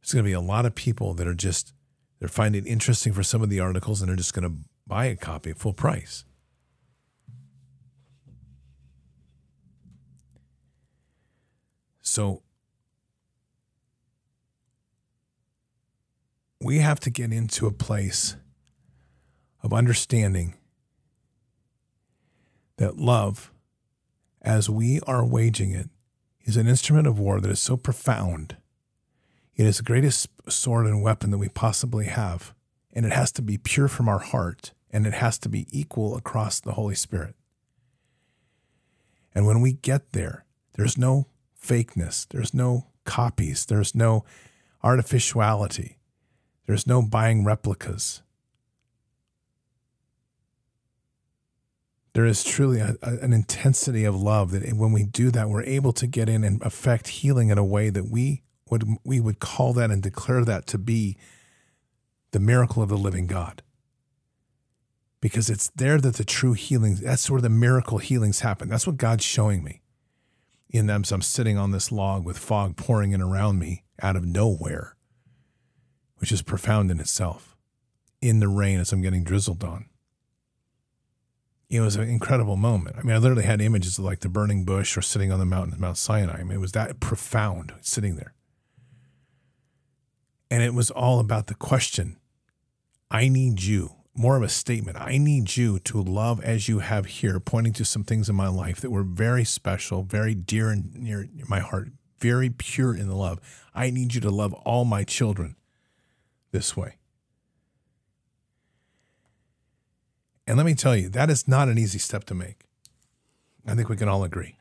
There's 0.01 0.13
going 0.13 0.23
to 0.23 0.29
be 0.29 0.33
a 0.33 0.41
lot 0.41 0.65
of 0.65 0.73
people 0.73 1.13
that 1.13 1.27
are 1.27 1.35
just, 1.35 1.73
they're 2.19 2.29
finding 2.29 2.65
interesting 2.65 3.13
for 3.13 3.21
some 3.21 3.43
of 3.43 3.49
the 3.49 3.59
articles 3.59 4.01
and 4.01 4.09
they're 4.09 4.15
just 4.15 4.33
going 4.33 4.49
to 4.49 4.57
buy 4.87 5.05
a 5.05 5.15
copy 5.15 5.51
at 5.51 5.57
full 5.57 5.73
price. 5.73 6.25
So 12.01 12.41
we 16.61 16.79
have 16.79 16.99
to 17.01 17.09
get 17.09 17.33
into 17.33 17.65
a 17.65 17.71
place 17.71 18.35
of 19.63 19.73
understanding 19.73 20.55
that 22.77 22.97
love, 22.97 23.51
as 24.41 24.69
we 24.69 24.99
are 25.07 25.25
waging 25.25 25.71
it, 25.71 25.89
is 26.43 26.57
an 26.57 26.67
instrument 26.67 27.07
of 27.07 27.19
war 27.19 27.39
that 27.39 27.51
is 27.51 27.59
so 27.59 27.77
profound. 27.77 28.57
It 29.55 29.65
is 29.65 29.77
the 29.77 29.83
greatest 29.83 30.29
sword 30.49 30.85
and 30.85 31.03
weapon 31.03 31.31
that 31.31 31.37
we 31.37 31.49
possibly 31.49 32.05
have, 32.05 32.53
and 32.93 33.05
it 33.05 33.11
has 33.11 33.31
to 33.33 33.41
be 33.41 33.57
pure 33.57 33.87
from 33.87 34.07
our 34.07 34.19
heart, 34.19 34.73
and 34.91 35.05
it 35.05 35.13
has 35.13 35.37
to 35.39 35.49
be 35.49 35.67
equal 35.71 36.15
across 36.15 36.59
the 36.59 36.73
Holy 36.73 36.95
Spirit. 36.95 37.35
And 39.33 39.45
when 39.45 39.61
we 39.61 39.73
get 39.73 40.11
there, 40.11 40.45
there's 40.73 40.97
no 40.97 41.27
fakeness, 41.59 42.27
there's 42.27 42.53
no 42.53 42.87
copies, 43.05 43.65
there's 43.65 43.95
no 43.95 44.25
artificiality. 44.83 45.97
There's 46.71 46.87
no 46.87 47.01
buying 47.01 47.43
replicas. 47.43 48.21
There 52.13 52.25
is 52.25 52.45
truly 52.45 52.79
a, 52.79 52.95
a, 53.01 53.17
an 53.17 53.33
intensity 53.33 54.05
of 54.05 54.15
love 54.15 54.51
that 54.51 54.71
when 54.71 54.93
we 54.93 55.03
do 55.03 55.31
that, 55.31 55.49
we're 55.49 55.63
able 55.63 55.91
to 55.91 56.07
get 56.07 56.29
in 56.29 56.45
and 56.45 56.61
affect 56.61 57.09
healing 57.09 57.49
in 57.49 57.57
a 57.57 57.65
way 57.65 57.89
that 57.89 58.05
we 58.09 58.43
would 58.69 58.85
we 59.03 59.19
would 59.19 59.39
call 59.39 59.73
that 59.73 59.91
and 59.91 60.01
declare 60.01 60.45
that 60.45 60.65
to 60.67 60.77
be 60.77 61.17
the 62.31 62.39
miracle 62.39 62.81
of 62.81 62.87
the 62.87 62.95
living 62.95 63.27
God. 63.27 63.63
Because 65.19 65.49
it's 65.49 65.71
there 65.75 65.97
that 65.97 66.15
the 66.15 66.23
true 66.23 66.53
healing, 66.53 66.95
that's 66.95 67.29
where 67.29 67.41
the 67.41 67.49
miracle 67.49 67.97
healings 67.97 68.39
happen. 68.39 68.69
That's 68.69 68.87
what 68.87 68.95
God's 68.95 69.25
showing 69.25 69.61
me. 69.61 69.81
In 70.69 70.87
them, 70.87 71.03
so 71.03 71.15
I'm 71.15 71.21
sitting 71.21 71.57
on 71.57 71.71
this 71.71 71.91
log 71.91 72.23
with 72.23 72.37
fog 72.37 72.77
pouring 72.77 73.11
in 73.11 73.21
around 73.21 73.59
me 73.59 73.83
out 74.01 74.15
of 74.15 74.25
nowhere 74.25 74.95
which 76.21 76.31
is 76.31 76.43
profound 76.43 76.91
in 76.91 76.99
itself, 76.99 77.57
in 78.21 78.39
the 78.39 78.47
rain 78.47 78.79
as 78.79 78.93
I'm 78.93 79.01
getting 79.01 79.23
drizzled 79.23 79.63
on. 79.63 79.85
It 81.67 81.79
was 81.79 81.95
an 81.95 82.07
incredible 82.07 82.57
moment. 82.57 82.97
I 82.97 83.01
mean, 83.01 83.15
I 83.15 83.17
literally 83.17 83.45
had 83.45 83.59
images 83.59 83.97
of 83.97 84.05
like 84.05 84.19
the 84.19 84.29
burning 84.29 84.63
bush 84.63 84.95
or 84.95 85.01
sitting 85.01 85.31
on 85.31 85.39
the 85.39 85.45
mountain, 85.45 85.79
Mount 85.79 85.97
Sinai. 85.97 86.39
I 86.39 86.43
mean, 86.43 86.57
it 86.57 86.61
was 86.61 86.73
that 86.73 86.99
profound 86.99 87.73
sitting 87.81 88.17
there. 88.17 88.35
And 90.51 90.61
it 90.61 90.75
was 90.75 90.91
all 90.91 91.19
about 91.19 91.47
the 91.47 91.55
question 91.55 92.17
I 93.09 93.27
need 93.27 93.63
you, 93.63 93.95
more 94.13 94.37
of 94.37 94.43
a 94.43 94.49
statement. 94.49 94.97
I 95.01 95.17
need 95.17 95.57
you 95.57 95.79
to 95.79 96.01
love 96.01 96.39
as 96.43 96.69
you 96.69 96.79
have 96.79 97.07
here, 97.07 97.39
pointing 97.39 97.73
to 97.73 97.85
some 97.85 98.03
things 98.03 98.29
in 98.29 98.35
my 98.35 98.47
life 98.47 98.79
that 98.81 98.91
were 98.91 99.03
very 99.03 99.43
special, 99.43 100.03
very 100.03 100.35
dear 100.35 100.69
and 100.69 100.93
near 100.93 101.27
my 101.47 101.61
heart, 101.61 101.89
very 102.19 102.49
pure 102.51 102.93
in 102.95 103.07
the 103.07 103.15
love. 103.15 103.39
I 103.73 103.89
need 103.89 104.13
you 104.13 104.21
to 104.21 104.29
love 104.29 104.53
all 104.53 104.85
my 104.85 105.03
children 105.03 105.55
this 106.51 106.75
way. 106.75 106.95
And 110.47 110.57
let 110.57 110.65
me 110.65 110.73
tell 110.73 110.95
you, 110.95 111.07
that 111.09 111.29
is 111.29 111.47
not 111.47 111.69
an 111.69 111.77
easy 111.77 111.99
step 111.99 112.25
to 112.25 112.35
make. 112.35 112.65
I 113.65 113.75
think 113.75 113.89
we 113.89 113.95
can 113.95 114.07
all 114.07 114.23
agree. 114.23 114.57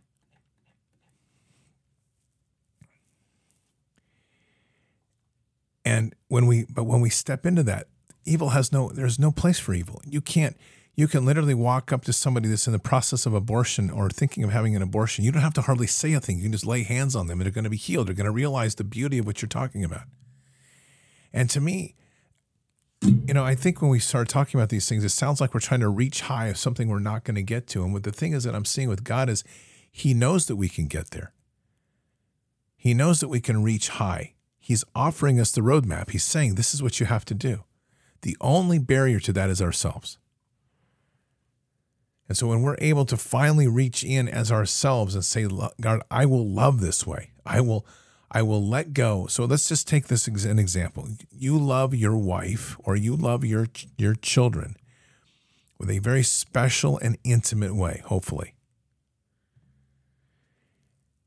And 5.84 6.14
when 6.28 6.46
we 6.46 6.66
but 6.68 6.84
when 6.84 7.00
we 7.00 7.10
step 7.10 7.46
into 7.46 7.62
that, 7.64 7.88
evil 8.24 8.50
has 8.50 8.70
no 8.70 8.90
there's 8.90 9.18
no 9.18 9.32
place 9.32 9.58
for 9.58 9.74
evil. 9.74 10.00
You 10.06 10.20
can't 10.20 10.56
you 10.94 11.08
can 11.08 11.24
literally 11.24 11.54
walk 11.54 11.92
up 11.92 12.04
to 12.04 12.12
somebody 12.12 12.48
that's 12.48 12.66
in 12.66 12.72
the 12.72 12.78
process 12.78 13.24
of 13.24 13.32
abortion 13.32 13.90
or 13.90 14.10
thinking 14.10 14.44
of 14.44 14.50
having 14.50 14.76
an 14.76 14.82
abortion. 14.82 15.24
You 15.24 15.32
don't 15.32 15.42
have 15.42 15.54
to 15.54 15.62
hardly 15.62 15.86
say 15.86 16.12
a 16.12 16.20
thing. 16.20 16.36
You 16.36 16.44
can 16.44 16.52
just 16.52 16.66
lay 16.66 16.82
hands 16.82 17.16
on 17.16 17.26
them 17.26 17.40
and 17.40 17.46
they're 17.46 17.52
going 17.52 17.64
to 17.64 17.70
be 17.70 17.76
healed. 17.76 18.08
They're 18.08 18.14
going 18.14 18.26
to 18.26 18.30
realize 18.30 18.74
the 18.74 18.84
beauty 18.84 19.18
of 19.18 19.26
what 19.26 19.40
you're 19.40 19.48
talking 19.48 19.82
about. 19.82 20.02
And 21.32 21.48
to 21.50 21.60
me, 21.60 21.94
you 23.02 23.32
know, 23.32 23.44
I 23.44 23.54
think 23.54 23.80
when 23.80 23.90
we 23.90 23.98
start 23.98 24.28
talking 24.28 24.60
about 24.60 24.68
these 24.68 24.88
things, 24.88 25.04
it 25.04 25.10
sounds 25.10 25.40
like 25.40 25.54
we're 25.54 25.60
trying 25.60 25.80
to 25.80 25.88
reach 25.88 26.22
high 26.22 26.48
of 26.48 26.58
something 26.58 26.88
we're 26.88 26.98
not 26.98 27.24
going 27.24 27.36
to 27.36 27.42
get 27.42 27.66
to. 27.68 27.82
And 27.82 27.92
what 27.92 28.02
the 28.02 28.12
thing 28.12 28.32
is 28.32 28.44
that 28.44 28.54
I'm 28.54 28.64
seeing 28.64 28.88
with 28.88 29.04
God 29.04 29.28
is 29.30 29.42
He 29.90 30.12
knows 30.12 30.46
that 30.46 30.56
we 30.56 30.68
can 30.68 30.86
get 30.86 31.10
there. 31.10 31.32
He 32.76 32.94
knows 32.94 33.20
that 33.20 33.28
we 33.28 33.40
can 33.40 33.62
reach 33.62 33.90
high. 33.90 34.34
He's 34.58 34.84
offering 34.94 35.40
us 35.40 35.52
the 35.52 35.60
roadmap. 35.60 36.10
He's 36.10 36.24
saying, 36.24 36.54
this 36.54 36.74
is 36.74 36.82
what 36.82 37.00
you 37.00 37.06
have 37.06 37.24
to 37.26 37.34
do. 37.34 37.64
The 38.22 38.36
only 38.40 38.78
barrier 38.78 39.20
to 39.20 39.32
that 39.32 39.50
is 39.50 39.62
ourselves. 39.62 40.18
And 42.28 42.36
so 42.36 42.46
when 42.46 42.62
we're 42.62 42.76
able 42.78 43.04
to 43.06 43.16
finally 43.16 43.66
reach 43.66 44.04
in 44.04 44.28
as 44.28 44.52
ourselves 44.52 45.14
and 45.14 45.24
say, 45.24 45.48
God, 45.80 46.02
I 46.10 46.26
will 46.26 46.48
love 46.48 46.80
this 46.80 47.06
way. 47.06 47.32
I 47.44 47.60
will 47.60 47.84
I 48.30 48.42
will 48.42 48.64
let 48.64 48.92
go. 48.92 49.26
So 49.26 49.44
let's 49.44 49.68
just 49.68 49.88
take 49.88 50.06
this 50.06 50.28
as 50.28 50.44
an 50.44 50.58
example. 50.58 51.08
You 51.30 51.58
love 51.58 51.94
your 51.94 52.16
wife 52.16 52.76
or 52.84 52.96
you 52.96 53.16
love 53.16 53.44
your 53.44 53.66
your 53.98 54.14
children 54.14 54.76
with 55.78 55.90
a 55.90 55.98
very 55.98 56.22
special 56.22 56.98
and 56.98 57.18
intimate 57.24 57.74
way, 57.74 58.02
hopefully. 58.04 58.54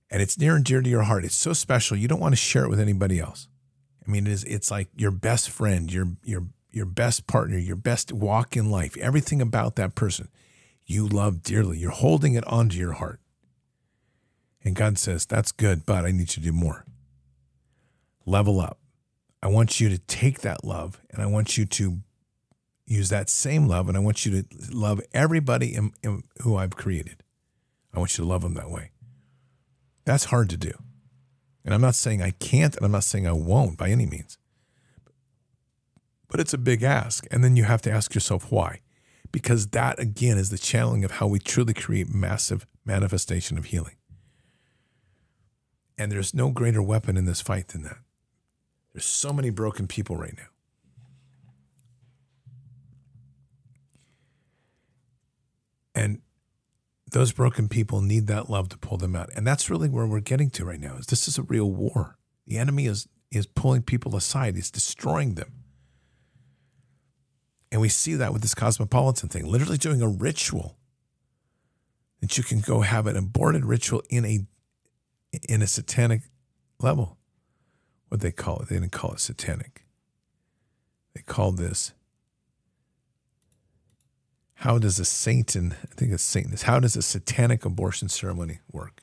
And 0.10 0.22
it's 0.22 0.38
near 0.38 0.56
and 0.56 0.64
dear 0.64 0.82
to 0.82 0.90
your 0.90 1.04
heart. 1.04 1.26
It's 1.26 1.36
so 1.36 1.54
special 1.54 1.98
you 1.98 2.08
don't 2.08 2.20
want 2.20 2.34
to 2.34 2.38
share 2.38 2.64
it 2.64 2.70
with 2.70 2.80
anybody 2.80 3.20
else. 3.20 3.48
I 4.08 4.12
mean, 4.12 4.28
it 4.28 4.34
is 4.34 4.44
it's 4.46 4.72
like 4.72 4.90
your 4.96 5.12
best 5.12 5.50
friend, 5.50 5.92
your 5.92 6.08
your 6.24 6.44
your 6.72 6.86
best 6.86 7.28
partner, 7.28 7.58
your 7.58 7.76
best 7.76 8.12
walk 8.12 8.56
in 8.56 8.72
life, 8.72 8.96
everything 8.98 9.42
about 9.42 9.76
that 9.76 9.96
person 9.96 10.30
you 10.86 11.08
love 11.08 11.44
dearly. 11.44 11.78
You're 11.78 11.92
holding 11.92 12.34
it 12.34 12.46
onto 12.48 12.78
your 12.78 12.94
heart. 12.94 13.20
And 14.64 14.76
God 14.76 14.98
says, 14.98 15.26
That's 15.26 15.52
good, 15.52 15.86
but 15.86 16.06
I 16.06 16.12
need 16.12 16.22
you 16.22 16.26
to 16.28 16.40
do 16.40 16.52
more. 16.52 16.86
Level 18.26 18.60
up. 18.60 18.80
I 19.42 19.48
want 19.48 19.80
you 19.80 19.90
to 19.90 19.98
take 19.98 20.42
that 20.42 20.64
love 20.64 21.02
and 21.10 21.22
I 21.22 21.26
want 21.26 21.58
you 21.58 21.66
to 21.66 22.00
use 22.86 23.10
that 23.10 23.30
same 23.30 23.68
love 23.68 23.88
and 23.88 23.98
I 23.98 24.00
want 24.00 24.26
you 24.26 24.42
to 24.42 24.48
love 24.72 25.02
everybody 25.14 25.76
in, 25.76 25.92
in, 26.02 26.24
who 26.42 26.56
I've 26.56 26.76
created. 26.76 27.24
I 27.94 28.00
want 28.00 28.18
you 28.18 28.24
to 28.24 28.30
love 28.30 28.42
them 28.42 28.54
that 28.54 28.70
way. 28.70 28.92
That's 30.06 30.26
hard 30.26 30.50
to 30.52 30.58
do. 30.58 30.72
And 31.66 31.74
I'm 31.74 31.82
not 31.82 31.96
saying 31.96 32.22
I 32.22 32.32
can't 32.32 32.76
and 32.76 32.86
I'm 32.86 32.92
not 32.92 33.04
saying 33.04 33.28
I 33.28 33.34
won't 33.34 33.78
by 33.78 33.90
any 33.90 34.06
means. 34.06 34.38
But 36.30 36.40
it's 36.40 36.54
a 36.54 36.58
big 36.58 36.84
ask. 36.84 37.26
And 37.30 37.44
then 37.44 37.56
you 37.56 37.64
have 37.64 37.82
to 37.84 37.92
ask 37.92 38.14
yourself 38.16 38.52
why 38.52 38.80
because 39.34 39.68
that 39.70 40.00
again 40.00 40.38
is 40.38 40.50
the 40.52 40.58
channeling 40.58 41.04
of 41.04 41.12
how 41.12 41.28
we 41.28 41.40
truly 41.40 41.74
create 41.74 42.14
massive 42.14 42.66
manifestation 42.86 43.58
of 43.58 43.66
healing. 43.66 43.96
And 45.98 46.12
there's 46.12 46.34
no 46.34 46.52
greater 46.52 46.82
weapon 46.82 47.18
in 47.18 47.26
this 47.26 47.42
fight 47.42 47.70
than 47.70 47.84
that. 47.84 47.98
There's 48.94 49.06
so 49.06 49.34
many 49.34 49.50
broken 49.50 49.88
people 49.88 50.16
right 50.16 50.36
now. 50.38 50.48
And 55.96 56.22
those 57.12 57.32
broken 57.32 57.68
people 57.68 58.02
need 58.02 58.28
that 58.28 58.50
love 58.50 58.70
to 58.70 58.78
pull 58.78 58.98
them 58.98 59.16
out. 59.16 59.30
And 59.36 59.46
that's 59.46 59.70
really 59.70 59.90
where 59.90 60.08
we're 60.08 60.20
getting 60.20 60.50
to 60.52 60.66
right 60.66 60.80
now. 60.80 60.96
Is 60.96 61.08
this 61.08 61.28
is 61.28 61.38
a 61.38 61.44
real 61.44 61.72
war. 61.72 62.18
The 62.48 62.58
enemy 62.58 62.88
is 62.88 63.08
is 63.32 63.48
pulling 63.48 63.82
people 63.82 64.16
aside. 64.16 64.56
He's 64.56 64.72
destroying 64.72 65.36
them. 65.36 65.52
And 67.72 67.82
we 67.82 67.90
see 67.90 68.14
that 68.14 68.32
with 68.32 68.44
this 68.44 68.54
cosmopolitan 68.54 69.30
thing, 69.30 69.48
literally 69.48 69.80
doing 69.80 70.02
a 70.02 70.08
ritual 70.08 70.78
that 72.22 72.38
you 72.38 72.44
can 72.44 72.60
go 72.62 72.82
have 72.82 73.08
an 73.08 73.18
aborted 73.18 73.66
ritual 73.66 74.04
in 74.10 74.26
a 74.26 74.40
in 75.50 75.62
a 75.62 75.68
satanic 75.68 76.22
level. 76.80 77.18
What 78.14 78.22
they 78.22 78.32
call 78.32 78.60
it? 78.60 78.70
They 78.70 78.76
didn't 78.76 78.92
call 78.92 79.14
it 79.14 79.20
satanic. 79.20 79.88
They 81.16 81.24
called 81.24 81.58
this. 81.58 81.94
How 84.54 84.78
does 84.78 85.00
a 85.00 85.06
Satan, 85.06 85.76
I 85.82 85.96
think 85.96 86.12
it's 86.12 86.22
Satan, 86.22 86.56
how 86.62 86.80
does 86.80 86.96
a 86.96 87.02
satanic 87.02 87.66
abortion 87.66 88.10
ceremony 88.10 88.60
work? 88.72 89.02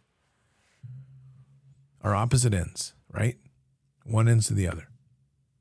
Are 2.02 2.14
opposite 2.14 2.54
ends, 2.54 2.94
right? 3.12 3.36
One 4.04 4.28
ends 4.28 4.46
to 4.46 4.54
the 4.54 4.68
other. 4.68 4.86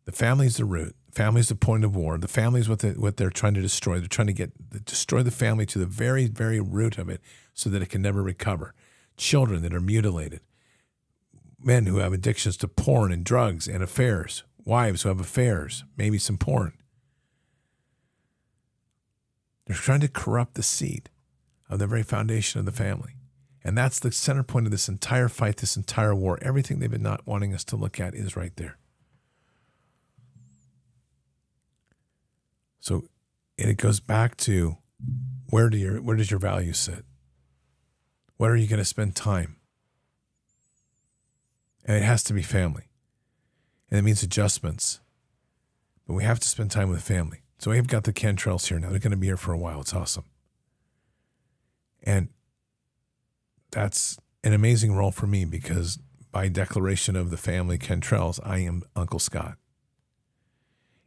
The 0.06 0.12
family 0.12 0.45
is 0.45 0.58
the 0.58 0.66
root. 0.66 0.95
Family 1.12 1.41
is 1.41 1.50
the 1.50 1.56
point 1.56 1.84
of 1.84 1.95
war. 1.95 2.20
The 2.20 2.28
family 2.28 2.62
what, 2.62 2.84
what 2.84 3.18
they're 3.18 3.32
trying 3.32 3.56
to 3.56 3.62
destroy. 3.62 3.97
They're 3.97 4.08
trying 4.08 4.28
to 4.28 4.34
get 4.34 4.86
destroy 4.86 5.24
the 5.24 5.32
family 5.32 5.66
to 5.66 5.80
the 5.80 5.88
very, 5.88 6.28
very 6.28 6.60
root 6.60 7.00
of 7.00 7.10
it 7.10 7.20
so 7.56 7.68
that 7.72 7.82
it 7.82 7.89
can 7.89 8.04
never 8.04 8.22
recover. 8.22 8.76
Children 9.18 9.64
that 9.64 9.74
are 9.74 9.82
mutilated. 9.82 10.41
Men 11.62 11.86
who 11.86 11.97
have 11.97 12.14
addictions 12.14 12.57
to 12.57 12.68
porn 12.68 13.12
and 13.12 13.24
drugs 13.24 13.68
and 13.68 13.84
affairs. 13.84 14.43
Wives 14.66 15.01
who 15.01 15.10
have 15.10 15.20
affairs, 15.20 15.84
maybe 15.97 16.18
some 16.18 16.38
porn. 16.38 16.74
They're 19.66 19.76
trying 19.76 20.01
to 20.01 20.07
corrupt 20.07 20.55
the 20.55 20.64
seed 20.64 21.10
of 21.70 21.80
the 21.80 21.88
very 21.88 22.03
foundation 22.03 22.60
of 22.60 22.66
the 22.66 22.72
family. 22.72 23.16
And 23.64 23.78
that's 23.78 23.99
the 23.99 24.12
center 24.12 24.43
point 24.43 24.66
of 24.66 24.72
this 24.72 24.89
entire 24.89 25.28
fight, 25.28 25.57
this 25.57 25.76
entire 25.76 26.16
war. 26.16 26.39
Everything 26.41 26.80
they've 26.80 26.89
been 26.89 27.03
not 27.03 27.28
wanting 27.28 27.53
us 27.53 27.64
to 27.66 27.76
look 27.76 27.99
at 27.99 28.16
is 28.16 28.36
right 28.36 28.55
there. 28.55 28.78
So 32.80 33.03
and 33.60 33.70
it 33.70 33.78
goes 33.78 33.99
back 33.99 34.38
to 34.38 34.78
where 35.49 35.70
do 35.70 35.78
your 35.78 36.01
where 36.01 36.16
does 36.16 36.32
your 36.32 36.39
value 36.39 36.74
sit? 36.74 37.05
Where 38.38 38.51
are 38.51 38.55
you 38.55 38.68
going 38.68 38.80
to 38.80 38.86
spend 38.86 39.16
time? 39.16 39.57
And 41.90 41.98
it 41.98 42.04
has 42.04 42.24
to 42.26 42.34
be 42.34 42.44
family. 42.44 42.84
And 43.90 43.98
it 43.98 44.04
means 44.04 44.22
adjustments. 44.22 45.00
But 46.06 46.14
we 46.14 46.24
have 46.24 46.40
to 46.40 46.48
spend 46.48 46.70
time 46.70 46.92
with 46.92 47.02
family. 47.02 47.42
So 47.58 47.72
we've 47.72 47.88
got 47.88 48.04
the 48.04 48.14
Cantrells 48.14 48.68
here 48.68 48.80
now. 48.80 48.92
They're 48.92 49.00
going 49.00 49.10
to 49.10 49.18
be 49.18 49.26
here 49.26 49.38
for 49.38 49.54
a 49.54 49.58
while. 49.58 49.82
It's 49.82 49.96
awesome. 49.96 50.26
And 52.04 52.30
that's 53.72 54.20
an 54.44 54.54
amazing 54.54 54.94
role 54.94 55.10
for 55.10 55.26
me 55.26 55.46
because 55.46 55.98
by 56.32 56.48
declaration 56.48 57.16
of 57.16 57.32
the 57.32 57.38
family 57.38 57.80
Cantrells, 57.80 58.40
I 58.44 58.60
am 58.60 58.84
Uncle 58.96 59.18
Scott. 59.18 59.58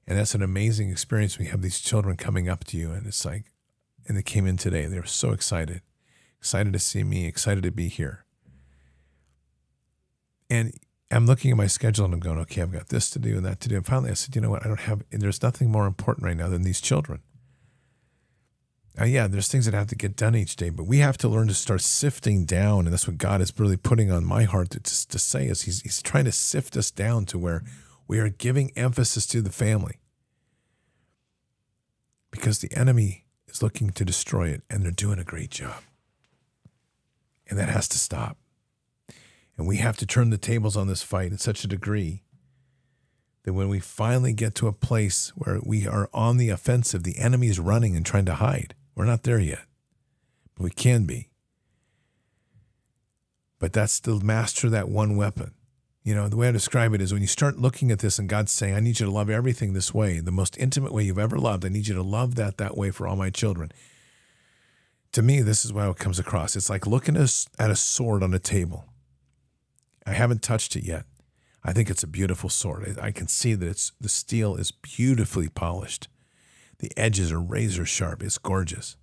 And 0.05 0.19
that's 0.19 0.35
an 0.35 0.43
amazing 0.43 0.91
experience 0.91 1.39
We 1.39 1.47
have 1.47 1.63
these 1.63 1.79
children 1.79 2.17
coming 2.17 2.49
up 2.49 2.65
to 2.65 2.77
you 2.77 2.91
and 2.91 3.07
it's 3.07 3.25
like, 3.25 3.53
and 4.09 4.17
they 4.17 4.23
came 4.23 4.49
in 4.49 4.57
today. 4.57 4.87
They 4.87 4.99
were 4.99 5.07
so 5.07 5.31
excited, 5.31 5.83
excited 6.41 6.73
to 6.73 6.81
see 6.81 7.05
me, 7.05 7.27
excited 7.27 7.63
to 7.63 7.71
be 7.71 7.87
here. 7.87 8.25
And 10.53 10.79
I'm 11.11 11.25
looking 11.25 11.51
at 11.51 11.57
my 11.57 11.67
schedule 11.67 12.05
and 12.05 12.13
I'm 12.13 12.21
going, 12.21 12.39
okay, 12.41 12.61
I've 12.61 12.73
got 12.73 12.91
this 12.91 13.09
to 13.11 13.19
do 13.19 13.39
and 13.39 13.47
that 13.47 13.59
to 13.61 13.71
do. 13.71 13.77
And 13.77 13.87
finally 13.87 14.11
I 14.11 14.15
said, 14.15 14.37
you 14.37 14.43
know 14.43 14.51
what? 14.51 14.63
I 14.63 14.69
don't 14.69 14.81
have, 14.81 15.03
there's 15.11 15.43
nothing 15.43 15.71
more 15.71 15.87
important 15.87 16.27
right 16.27 16.37
now 16.37 16.49
than 16.51 16.61
these 16.61 16.83
children. 16.83 17.23
Uh, 19.01 19.07
yeah, 19.07 19.27
there's 19.27 19.49
things 19.49 19.65
that 19.65 19.73
have 19.73 19.87
to 19.87 19.95
get 19.95 20.15
done 20.15 20.37
each 20.37 20.57
day, 20.57 20.69
but 20.69 20.87
we 20.87 20.99
have 20.99 21.17
to 21.17 21.29
learn 21.29 21.49
to 21.49 21.55
start 21.55 21.81
sifting 21.81 22.45
down. 22.45 22.81
And 22.81 22.93
that's 22.93 23.07
what 23.07 23.17
God 23.17 23.41
is 23.41 23.59
really 23.59 23.79
putting 23.79 24.13
on 24.13 24.27
my 24.27 24.45
heart 24.45 24.69
to, 24.73 24.81
to, 24.81 25.09
to 25.09 25.19
say 25.19 25.47
is 25.47 25.63
he's, 25.63 25.81
he's 25.81 26.03
trying 26.03 26.27
to 26.27 26.33
sift 26.33 26.77
us 26.77 26.91
down 26.91 27.25
to 27.27 27.39
where 27.39 27.63
we 28.07 28.19
are 28.19 28.29
giving 28.29 28.73
emphasis 28.77 29.27
to 29.29 29.41
the 29.41 29.51
family 29.51 30.01
because 32.31 32.59
the 32.59 32.77
enemy 32.77 33.25
is 33.49 33.63
looking 33.63 33.89
to 33.89 34.05
destroy 34.05 34.49
it 34.49 34.61
and 34.69 34.85
they're 34.85 34.91
doing 34.91 35.19
a 35.19 35.25
great 35.25 35.51
job. 35.51 35.81
And 37.49 37.59
that 37.59 37.71
has 37.71 37.89
to 37.89 37.99
stop. 37.99 38.37
And 39.57 39.67
we 39.67 39.77
have 39.79 39.97
to 39.99 40.07
turn 40.07 40.31
the 40.31 40.39
tables 40.39 40.77
on 40.77 40.89
this 40.89 41.03
fight 41.03 41.31
in 41.31 41.39
such 41.39 41.65
a 41.65 41.69
degree 41.69 42.23
that 43.45 43.53
when 43.53 43.69
we 43.69 43.81
finally 43.81 44.33
get 44.33 44.55
to 44.57 44.69
a 44.69 44.73
place 44.73 45.33
where 45.37 45.61
we 45.65 45.87
are 45.87 46.09
on 46.15 46.37
the 46.37 46.49
offensive, 46.49 47.03
the 47.03 47.19
enemy 47.19 47.49
is 47.49 47.59
running 47.59 47.97
and 47.97 48.07
trying 48.07 48.25
to 48.27 48.35
hide. 48.35 48.75
We're 48.95 49.05
not 49.05 49.25
there 49.25 49.39
yet, 49.39 49.65
but 50.55 50.65
we 50.65 50.71
can 50.71 51.05
be. 51.05 51.29
But 53.59 53.73
that's 53.73 54.01
to 54.01 54.21
master 54.21 54.71
that 54.71 54.89
one 54.89 55.17
weapon. 55.17 55.55
You 56.05 56.17
know, 56.17 56.29
the 56.29 56.37
way 56.37 56.49
I 56.49 56.53
describe 56.53 56.95
it 56.95 57.01
is 57.01 57.13
when 57.13 57.23
you 57.23 57.29
start 57.29 57.59
looking 57.59 57.93
at 57.93 58.01
this 58.01 58.19
and 58.19 58.29
God's 58.29 58.51
saying, 58.51 58.75
I 58.75 58.81
need 58.81 58.99
you 58.99 59.07
to 59.07 59.13
love 59.13 59.31
everything 59.31 59.73
this 59.73 59.95
way, 59.95 60.19
the 60.19 60.33
most 60.33 60.59
intimate 60.59 60.93
way 60.93 61.05
you've 61.05 61.19
ever 61.19 61.39
loved, 61.39 61.65
I 61.65 61.69
need 61.69 61.87
you 61.87 61.95
to 61.95 62.03
love 62.03 62.35
that 62.35 62.59
that 62.59 62.77
way 62.77 62.91
for 62.91 63.07
all 63.07 63.15
my 63.15 63.31
children. 63.31 63.71
To 65.13 65.23
me, 65.23 65.43
this 65.43 65.65
is 65.65 65.71
how 65.71 65.91
it 65.91 65.99
comes 65.99 66.19
across. 66.19 66.57
It's 66.57 66.71
like 66.71 66.87
looking 66.87 67.17
at 67.17 67.71
a 67.71 67.77
sword 67.77 68.23
on 68.25 68.35
a 68.35 68.41
table. 68.41 68.87
I 70.07 70.13
haven't 70.13 70.43
touched 70.43 70.77
it 70.77 70.85
yet. 70.85 71.05
I 71.65 71.73
think 71.73 71.91
it's 71.91 72.03
a 72.03 72.09
beautiful 72.09 72.51
sword. 72.51 72.99
I 73.01 73.13
can 73.13 73.29
see 73.29 73.55
that 73.55 73.69
it's 73.69 73.93
the 74.01 74.09
steel 74.09 74.57
is 74.57 74.73
beautifully 74.73 75.49
polished. 75.49 76.09
The 76.79 76.91
edges 76.97 77.31
are 77.31 77.41
razor 77.41 77.87
sharp. 77.87 78.23
It's 78.23 78.39
gorgeous. 78.39 78.97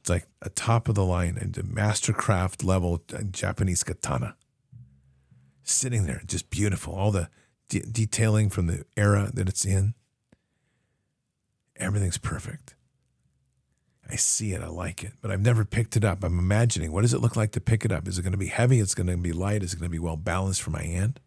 It's 0.00 0.08
like 0.08 0.26
a 0.40 0.48
top 0.48 0.88
of 0.88 0.94
the 0.94 1.04
line 1.04 1.36
and 1.38 1.56
a 1.58 1.62
mastercraft 1.62 2.64
level 2.64 3.02
uh, 3.12 3.22
Japanese 3.30 3.82
katana 3.82 4.36
sitting 5.64 6.06
there, 6.06 6.22
just 6.26 6.48
beautiful. 6.48 6.94
All 6.94 7.10
the 7.10 7.28
de- 7.68 7.80
detailing 7.80 8.50
from 8.50 8.68
the 8.68 8.84
era 8.96 9.30
that 9.34 9.48
it's 9.48 9.64
in. 9.64 9.94
Everything's 11.76 12.18
perfect. 12.18 12.75
I 14.08 14.16
see 14.16 14.52
it, 14.52 14.62
I 14.62 14.68
like 14.68 15.02
it, 15.02 15.12
but 15.20 15.30
I've 15.30 15.40
never 15.40 15.64
picked 15.64 15.96
it 15.96 16.04
up. 16.04 16.22
I'm 16.22 16.38
imagining 16.38 16.92
what 16.92 17.02
does 17.02 17.12
it 17.12 17.20
look 17.20 17.36
like 17.36 17.52
to 17.52 17.60
pick 17.60 17.84
it 17.84 17.90
up? 17.90 18.06
Is 18.06 18.18
it 18.18 18.22
going 18.22 18.32
to 18.32 18.38
be 18.38 18.46
heavy? 18.46 18.78
Is 18.78 18.92
it 18.92 18.96
going 18.96 19.08
to 19.08 19.16
be 19.16 19.32
light? 19.32 19.62
Is 19.62 19.72
it 19.72 19.80
going 19.80 19.90
to 19.90 19.92
be 19.92 19.98
well 19.98 20.16
balanced 20.16 20.62
for 20.62 20.70
my 20.70 20.82
hand? 20.82 21.20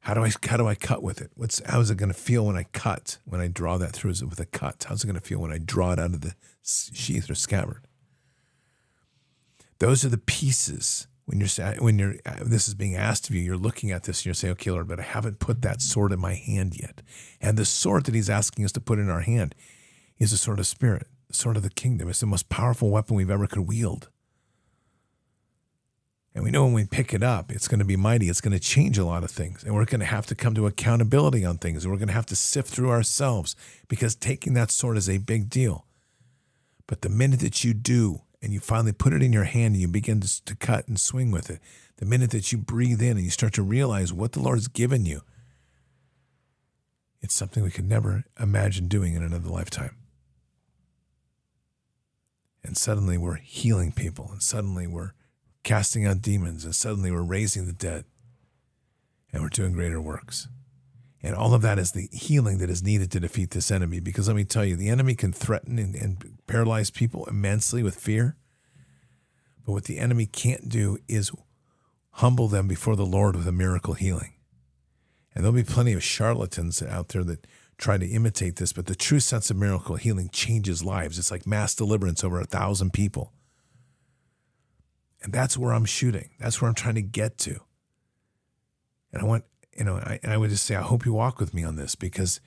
How 0.00 0.12
do 0.12 0.24
I 0.24 0.32
how 0.46 0.58
do 0.58 0.66
I 0.66 0.74
cut 0.74 1.02
with 1.02 1.20
it? 1.22 1.30
What's 1.34 1.64
how 1.64 1.80
is 1.80 1.90
it 1.90 1.96
going 1.96 2.12
to 2.12 2.18
feel 2.18 2.44
when 2.44 2.56
I 2.56 2.64
cut? 2.72 3.18
When 3.24 3.40
I 3.40 3.48
draw 3.48 3.78
that 3.78 3.92
through? 3.92 4.10
Is 4.10 4.20
it 4.20 4.28
with 4.28 4.40
a 4.40 4.46
cut? 4.46 4.84
How's 4.86 5.02
it 5.02 5.06
going 5.06 5.18
to 5.18 5.26
feel 5.26 5.38
when 5.38 5.52
I 5.52 5.58
draw 5.58 5.92
it 5.92 5.98
out 5.98 6.12
of 6.12 6.20
the 6.20 6.34
sheath 6.62 7.30
or 7.30 7.34
scabbard? 7.34 7.86
Those 9.78 10.04
are 10.04 10.10
the 10.10 10.18
pieces 10.18 11.06
when 11.24 11.40
you're 11.40 11.74
when 11.78 11.98
you're 11.98 12.16
uh, 12.26 12.40
this 12.44 12.68
is 12.68 12.74
being 12.74 12.94
asked 12.94 13.28
of 13.28 13.34
you. 13.34 13.40
You're 13.40 13.56
looking 13.56 13.92
at 13.92 14.02
this 14.02 14.20
and 14.20 14.26
you're 14.26 14.34
saying, 14.34 14.52
"Okay, 14.52 14.70
Lord, 14.70 14.88
but 14.88 15.00
I 15.00 15.04
haven't 15.04 15.38
put 15.38 15.62
that 15.62 15.80
sword 15.80 16.12
in 16.12 16.20
my 16.20 16.34
hand 16.34 16.78
yet." 16.78 17.00
And 17.40 17.56
the 17.56 17.64
sword 17.64 18.04
that 18.04 18.14
He's 18.14 18.30
asking 18.30 18.64
us 18.64 18.72
to 18.72 18.80
put 18.80 18.98
in 18.98 19.08
our 19.08 19.20
hand 19.20 19.54
is 20.18 20.32
the 20.32 20.36
sword 20.36 20.58
of 20.58 20.66
spirit, 20.66 21.06
sword 21.34 21.56
of 21.56 21.62
the 21.62 21.70
kingdom. 21.70 22.08
It's 22.08 22.20
the 22.20 22.26
most 22.26 22.48
powerful 22.48 22.90
weapon 22.90 23.16
we've 23.16 23.30
ever 23.30 23.46
could 23.46 23.66
wield. 23.66 24.08
And 26.34 26.42
we 26.42 26.50
know 26.50 26.64
when 26.64 26.72
we 26.72 26.84
pick 26.84 27.14
it 27.14 27.22
up, 27.22 27.52
it's 27.52 27.68
going 27.68 27.78
to 27.78 27.84
be 27.84 27.96
mighty. 27.96 28.28
It's 28.28 28.40
going 28.40 28.52
to 28.52 28.58
change 28.58 28.98
a 28.98 29.04
lot 29.04 29.22
of 29.22 29.30
things. 29.30 29.62
And 29.62 29.72
we're 29.74 29.84
going 29.84 30.00
to 30.00 30.06
have 30.06 30.26
to 30.26 30.34
come 30.34 30.54
to 30.56 30.66
accountability 30.66 31.44
on 31.44 31.58
things. 31.58 31.84
And 31.84 31.92
we're 31.92 31.98
going 31.98 32.08
to 32.08 32.14
have 32.14 32.26
to 32.26 32.36
sift 32.36 32.68
through 32.68 32.90
ourselves 32.90 33.54
because 33.86 34.16
taking 34.16 34.54
that 34.54 34.72
sword 34.72 34.96
is 34.96 35.08
a 35.08 35.18
big 35.18 35.48
deal. 35.48 35.86
But 36.88 37.02
the 37.02 37.08
minute 37.08 37.40
that 37.40 37.62
you 37.62 37.72
do 37.72 38.22
and 38.42 38.52
you 38.52 38.58
finally 38.58 38.92
put 38.92 39.12
it 39.12 39.22
in 39.22 39.32
your 39.32 39.44
hand 39.44 39.74
and 39.74 39.80
you 39.80 39.88
begin 39.88 40.20
to, 40.20 40.56
cut 40.56 40.88
and 40.88 40.98
swing 40.98 41.30
with 41.30 41.50
it, 41.50 41.60
the 41.96 42.04
minute 42.04 42.30
that 42.32 42.50
you 42.50 42.58
breathe 42.58 43.00
in 43.00 43.12
and 43.12 43.22
you 43.24 43.30
start 43.30 43.54
to 43.54 43.62
realize 43.62 44.12
what 44.12 44.32
the 44.32 44.40
Lord's 44.40 44.66
given 44.66 45.06
you, 45.06 45.22
it's 47.20 47.34
something 47.34 47.62
we 47.62 47.70
could 47.70 47.88
never 47.88 48.24
imagine 48.38 48.88
doing 48.88 49.14
in 49.14 49.22
another 49.22 49.48
lifetime. 49.48 49.96
And 52.64 52.76
suddenly 52.76 53.18
we're 53.18 53.36
healing 53.36 53.92
people, 53.92 54.30
and 54.32 54.42
suddenly 54.42 54.86
we're 54.86 55.12
casting 55.62 56.06
out 56.06 56.22
demons, 56.22 56.64
and 56.64 56.74
suddenly 56.74 57.10
we're 57.10 57.22
raising 57.22 57.66
the 57.66 57.72
dead, 57.72 58.04
and 59.32 59.42
we're 59.42 59.50
doing 59.50 59.72
greater 59.72 60.00
works. 60.00 60.48
And 61.22 61.34
all 61.34 61.54
of 61.54 61.62
that 61.62 61.78
is 61.78 61.92
the 61.92 62.08
healing 62.12 62.58
that 62.58 62.68
is 62.68 62.82
needed 62.82 63.10
to 63.12 63.20
defeat 63.20 63.50
this 63.50 63.70
enemy. 63.70 63.98
Because 63.98 64.28
let 64.28 64.36
me 64.36 64.44
tell 64.44 64.64
you, 64.64 64.76
the 64.76 64.90
enemy 64.90 65.14
can 65.14 65.32
threaten 65.32 65.78
and, 65.78 65.94
and 65.94 66.38
paralyze 66.46 66.90
people 66.90 67.24
immensely 67.26 67.82
with 67.82 67.96
fear. 67.96 68.36
But 69.64 69.72
what 69.72 69.84
the 69.84 69.98
enemy 69.98 70.26
can't 70.26 70.68
do 70.68 70.98
is 71.08 71.32
humble 72.10 72.48
them 72.48 72.68
before 72.68 72.94
the 72.94 73.06
Lord 73.06 73.36
with 73.36 73.48
a 73.48 73.52
miracle 73.52 73.94
healing. 73.94 74.34
And 75.34 75.42
there'll 75.42 75.56
be 75.56 75.64
plenty 75.64 75.94
of 75.94 76.04
charlatans 76.04 76.82
out 76.82 77.08
there 77.08 77.24
that 77.24 77.46
try 77.78 77.98
to 77.98 78.06
imitate 78.06 78.56
this, 78.56 78.72
but 78.72 78.86
the 78.86 78.94
true 78.94 79.20
sense 79.20 79.50
of 79.50 79.56
miracle 79.56 79.96
healing 79.96 80.28
changes 80.30 80.84
lives. 80.84 81.18
It's 81.18 81.30
like 81.30 81.46
mass 81.46 81.74
deliverance 81.74 82.22
over 82.22 82.40
a 82.40 82.44
thousand 82.44 82.92
people. 82.92 83.32
And 85.22 85.32
that's 85.32 85.56
where 85.56 85.72
I'm 85.72 85.86
shooting. 85.86 86.30
That's 86.38 86.60
where 86.60 86.68
I'm 86.68 86.74
trying 86.74 86.96
to 86.96 87.02
get 87.02 87.38
to. 87.38 87.60
And 89.12 89.22
I 89.22 89.24
want, 89.24 89.44
you 89.76 89.84
know, 89.84 89.96
I, 89.96 90.20
I 90.22 90.36
would 90.36 90.50
just 90.50 90.66
say, 90.66 90.74
I 90.74 90.82
hope 90.82 91.06
you 91.06 91.14
walk 91.14 91.40
with 91.40 91.54
me 91.54 91.64
on 91.64 91.76
this 91.76 91.94
because 91.94 92.40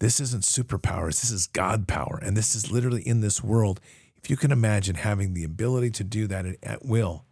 this 0.00 0.20
isn't 0.20 0.42
superpowers. 0.42 1.20
This 1.20 1.30
is 1.30 1.46
God 1.46 1.86
power. 1.86 2.18
And 2.22 2.36
this 2.36 2.54
is 2.54 2.70
literally 2.70 3.02
in 3.02 3.20
this 3.20 3.42
world. 3.42 3.80
If 4.16 4.28
you 4.28 4.36
can 4.36 4.50
imagine 4.50 4.96
having 4.96 5.34
the 5.34 5.44
ability 5.44 5.90
to 5.90 6.04
do 6.04 6.26
that 6.26 6.46
at, 6.46 6.56
at 6.62 6.84
will, 6.84 7.24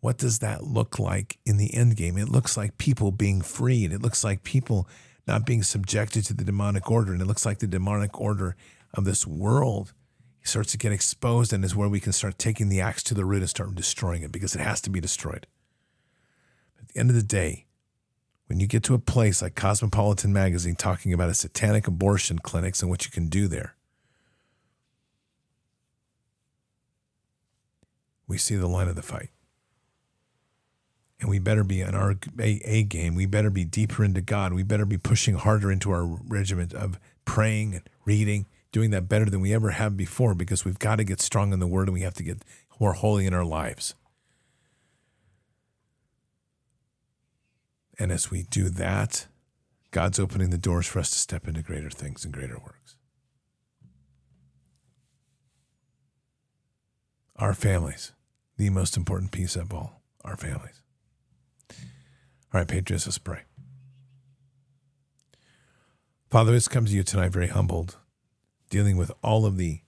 what 0.00 0.18
does 0.18 0.38
that 0.40 0.64
look 0.64 0.98
like 0.98 1.38
in 1.44 1.56
the 1.56 1.74
end 1.74 1.96
game? 1.96 2.16
It 2.16 2.28
looks 2.28 2.56
like 2.56 2.78
people 2.78 3.10
being 3.10 3.40
freed. 3.40 3.92
It 3.92 4.02
looks 4.02 4.22
like 4.24 4.42
people 4.42 4.88
not 5.26 5.46
being 5.46 5.62
subjected 5.62 6.24
to 6.24 6.34
the 6.34 6.44
demonic 6.44 6.90
order. 6.90 7.12
And 7.12 7.22
it 7.22 7.26
looks 7.26 7.46
like 7.46 7.58
the 7.58 7.66
demonic 7.66 8.20
order 8.20 8.56
of 8.94 9.04
this 9.04 9.26
world 9.26 9.92
starts 10.42 10.72
to 10.72 10.78
get 10.78 10.92
exposed 10.92 11.52
and 11.52 11.64
is 11.64 11.76
where 11.76 11.88
we 11.88 12.00
can 12.00 12.12
start 12.12 12.38
taking 12.38 12.68
the 12.68 12.80
axe 12.80 13.02
to 13.04 13.14
the 13.14 13.24
root 13.24 13.42
and 13.42 13.50
start 13.50 13.74
destroying 13.74 14.22
it 14.22 14.32
because 14.32 14.54
it 14.54 14.60
has 14.60 14.80
to 14.80 14.90
be 14.90 15.00
destroyed. 15.00 15.46
At 16.80 16.88
the 16.88 16.98
end 16.98 17.10
of 17.10 17.16
the 17.16 17.22
day, 17.22 17.66
when 18.46 18.58
you 18.58 18.66
get 18.66 18.82
to 18.84 18.94
a 18.94 18.98
place 18.98 19.40
like 19.40 19.54
Cosmopolitan 19.54 20.32
Magazine 20.32 20.74
talking 20.74 21.12
about 21.12 21.30
a 21.30 21.34
satanic 21.34 21.86
abortion 21.86 22.38
clinics 22.38 22.82
and 22.82 22.90
what 22.90 23.04
you 23.04 23.10
can 23.10 23.28
do 23.28 23.46
there, 23.46 23.76
we 28.26 28.36
see 28.36 28.56
the 28.56 28.66
line 28.66 28.88
of 28.88 28.96
the 28.96 29.02
fight. 29.02 29.30
And 31.22 31.30
we 31.30 31.38
better 31.38 31.62
be 31.62 31.82
on 31.84 31.94
our 31.94 32.16
A, 32.40 32.60
A 32.64 32.82
game. 32.82 33.14
We 33.14 33.26
better 33.26 33.48
be 33.48 33.64
deeper 33.64 34.04
into 34.04 34.20
God. 34.20 34.52
We 34.52 34.64
better 34.64 34.84
be 34.84 34.98
pushing 34.98 35.36
harder 35.36 35.70
into 35.70 35.92
our 35.92 36.04
regiment 36.04 36.74
of 36.74 36.98
praying 37.24 37.74
and 37.76 37.88
reading 38.04 38.46
doing 38.72 38.90
that 38.90 39.08
better 39.08 39.26
than 39.26 39.40
we 39.40 39.54
ever 39.54 39.70
have 39.70 39.96
before 39.96 40.34
because 40.34 40.64
we've 40.64 40.78
got 40.78 40.96
to 40.96 41.04
get 41.04 41.20
strong 41.20 41.52
in 41.52 41.60
the 41.60 41.66
word 41.66 41.88
and 41.88 41.94
we 41.94 42.00
have 42.00 42.14
to 42.14 42.22
get 42.22 42.42
more 42.80 42.94
holy 42.94 43.26
in 43.26 43.34
our 43.34 43.44
lives. 43.44 43.94
And 47.98 48.10
as 48.10 48.30
we 48.30 48.42
do 48.44 48.68
that, 48.70 49.26
God's 49.92 50.18
opening 50.18 50.50
the 50.50 50.58
doors 50.58 50.86
for 50.86 50.98
us 50.98 51.10
to 51.10 51.18
step 51.18 51.46
into 51.46 51.62
greater 51.62 51.90
things 51.90 52.24
and 52.24 52.34
greater 52.34 52.58
works. 52.58 52.96
Our 57.36 57.54
families, 57.54 58.12
the 58.56 58.70
most 58.70 58.96
important 58.96 59.30
piece 59.30 59.54
of 59.54 59.72
all, 59.72 60.02
our 60.24 60.36
families. 60.36 60.81
All 62.52 62.60
right, 62.60 62.68
Patriots, 62.68 63.06
let's 63.06 63.18
pray. 63.18 63.40
Father, 66.28 66.52
this 66.52 66.68
comes 66.68 66.90
to 66.90 66.96
you 66.96 67.02
tonight 67.02 67.32
very 67.32 67.48
humbled 67.48 67.96
dealing 68.68 68.96
with 68.96 69.10
all 69.22 69.46
of 69.46 69.56
the 69.56 69.80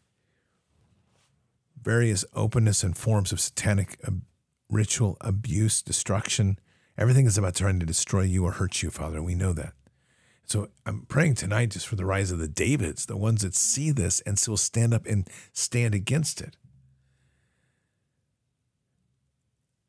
various 1.83 2.25
openness 2.35 2.83
and 2.83 2.97
forms 2.97 3.33
of 3.33 3.41
satanic 3.41 3.99
ritual 4.71 5.17
abuse, 5.21 5.83
destruction. 5.83 6.59
Everything 6.97 7.27
is 7.27 7.37
about 7.37 7.55
trying 7.55 7.81
to 7.81 7.87
destroy 7.87 8.23
you 8.23 8.45
or 8.45 8.53
hurt 8.53 8.83
you, 8.83 8.91
Father. 8.91 9.23
We 9.23 9.35
know 9.35 9.53
that. 9.53 9.75
So 10.47 10.69
I'm 10.85 11.07
praying 11.07 11.37
tonight 11.37 11.71
just 11.71 11.87
for 11.87 11.97
the 11.97 12.05
rise 12.05 12.31
of 12.31 12.39
the 12.39 12.49
Davids, 12.49 13.07
the 13.07 13.17
ones 13.17 13.43
that 13.43 13.55
see 13.55 13.91
this 13.91 14.21
and 14.21 14.39
still 14.39 14.59
stand 14.59 14.93
up 14.93 15.07
and 15.07 15.29
stand 15.53 15.95
against 15.95 16.41
it. 16.41 16.57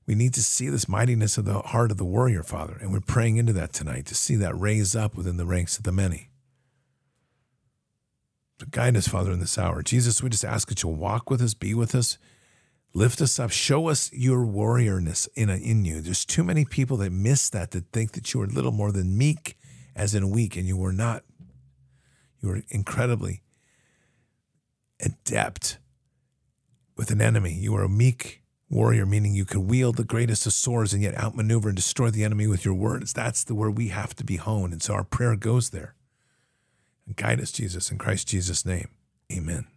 We 0.07 0.15
need 0.15 0.33
to 0.35 0.43
see 0.43 0.69
this 0.69 0.87
mightiness 0.87 1.37
of 1.37 1.45
the 1.45 1.59
heart 1.59 1.91
of 1.91 1.97
the 1.97 2.05
warrior, 2.05 2.43
Father, 2.43 2.77
and 2.79 2.93
we're 2.93 2.99
praying 2.99 3.37
into 3.37 3.53
that 3.53 3.73
tonight 3.73 4.05
to 4.07 4.15
see 4.15 4.35
that 4.35 4.59
raise 4.59 4.95
up 4.95 5.15
within 5.15 5.37
the 5.37 5.45
ranks 5.45 5.77
of 5.77 5.83
the 5.83 5.91
many. 5.91 6.29
Guide 8.71 8.95
us, 8.95 9.07
Father, 9.07 9.31
in 9.31 9.39
this 9.39 9.57
hour. 9.57 9.81
Jesus, 9.81 10.23
we 10.23 10.29
just 10.29 10.45
ask 10.45 10.69
that 10.69 10.81
you'll 10.81 10.95
walk 10.95 11.29
with 11.29 11.41
us, 11.41 11.53
be 11.53 11.73
with 11.73 11.93
us, 11.93 12.17
lift 12.93 13.19
us 13.19 13.37
up, 13.39 13.51
show 13.51 13.89
us 13.89 14.11
your 14.13 14.45
warriorness 14.45 15.27
in, 15.35 15.49
in 15.49 15.83
you. 15.85 16.01
There's 16.01 16.23
too 16.23 16.43
many 16.43 16.65
people 16.65 16.97
that 16.97 17.11
miss 17.11 17.49
that, 17.49 17.71
that 17.71 17.91
think 17.91 18.13
that 18.13 18.33
you 18.33 18.41
are 18.41 18.47
little 18.47 18.71
more 18.71 18.91
than 18.91 19.17
meek, 19.17 19.57
as 19.95 20.15
in 20.15 20.29
weak, 20.29 20.55
and 20.55 20.67
you 20.67 20.77
were 20.77 20.93
not. 20.93 21.23
You 22.39 22.49
were 22.49 22.61
incredibly 22.69 23.41
adept 25.03 25.79
with 26.95 27.11
an 27.11 27.21
enemy. 27.21 27.53
You 27.53 27.73
were 27.73 27.83
a 27.83 27.89
meek 27.89 28.41
warrior, 28.69 29.05
meaning 29.05 29.33
you 29.33 29.45
could 29.45 29.59
wield 29.59 29.97
the 29.97 30.03
greatest 30.03 30.45
of 30.45 30.53
swords 30.53 30.93
and 30.93 31.03
yet 31.03 31.17
outmaneuver 31.17 31.69
and 31.69 31.75
destroy 31.75 32.09
the 32.09 32.23
enemy 32.23 32.47
with 32.47 32.65
your 32.65 32.73
words. 32.73 33.13
That's 33.13 33.43
the 33.43 33.55
where 33.55 33.69
we 33.69 33.89
have 33.89 34.15
to 34.15 34.23
be 34.23 34.37
honed. 34.37 34.73
And 34.73 34.81
so 34.81 34.93
our 34.93 35.03
prayer 35.03 35.35
goes 35.35 35.69
there. 35.69 35.95
And 37.05 37.15
guide 37.15 37.39
us, 37.39 37.51
Jesus, 37.51 37.91
in 37.91 37.97
Christ 37.97 38.27
Jesus' 38.27 38.65
name. 38.65 38.89
Amen. 39.31 39.67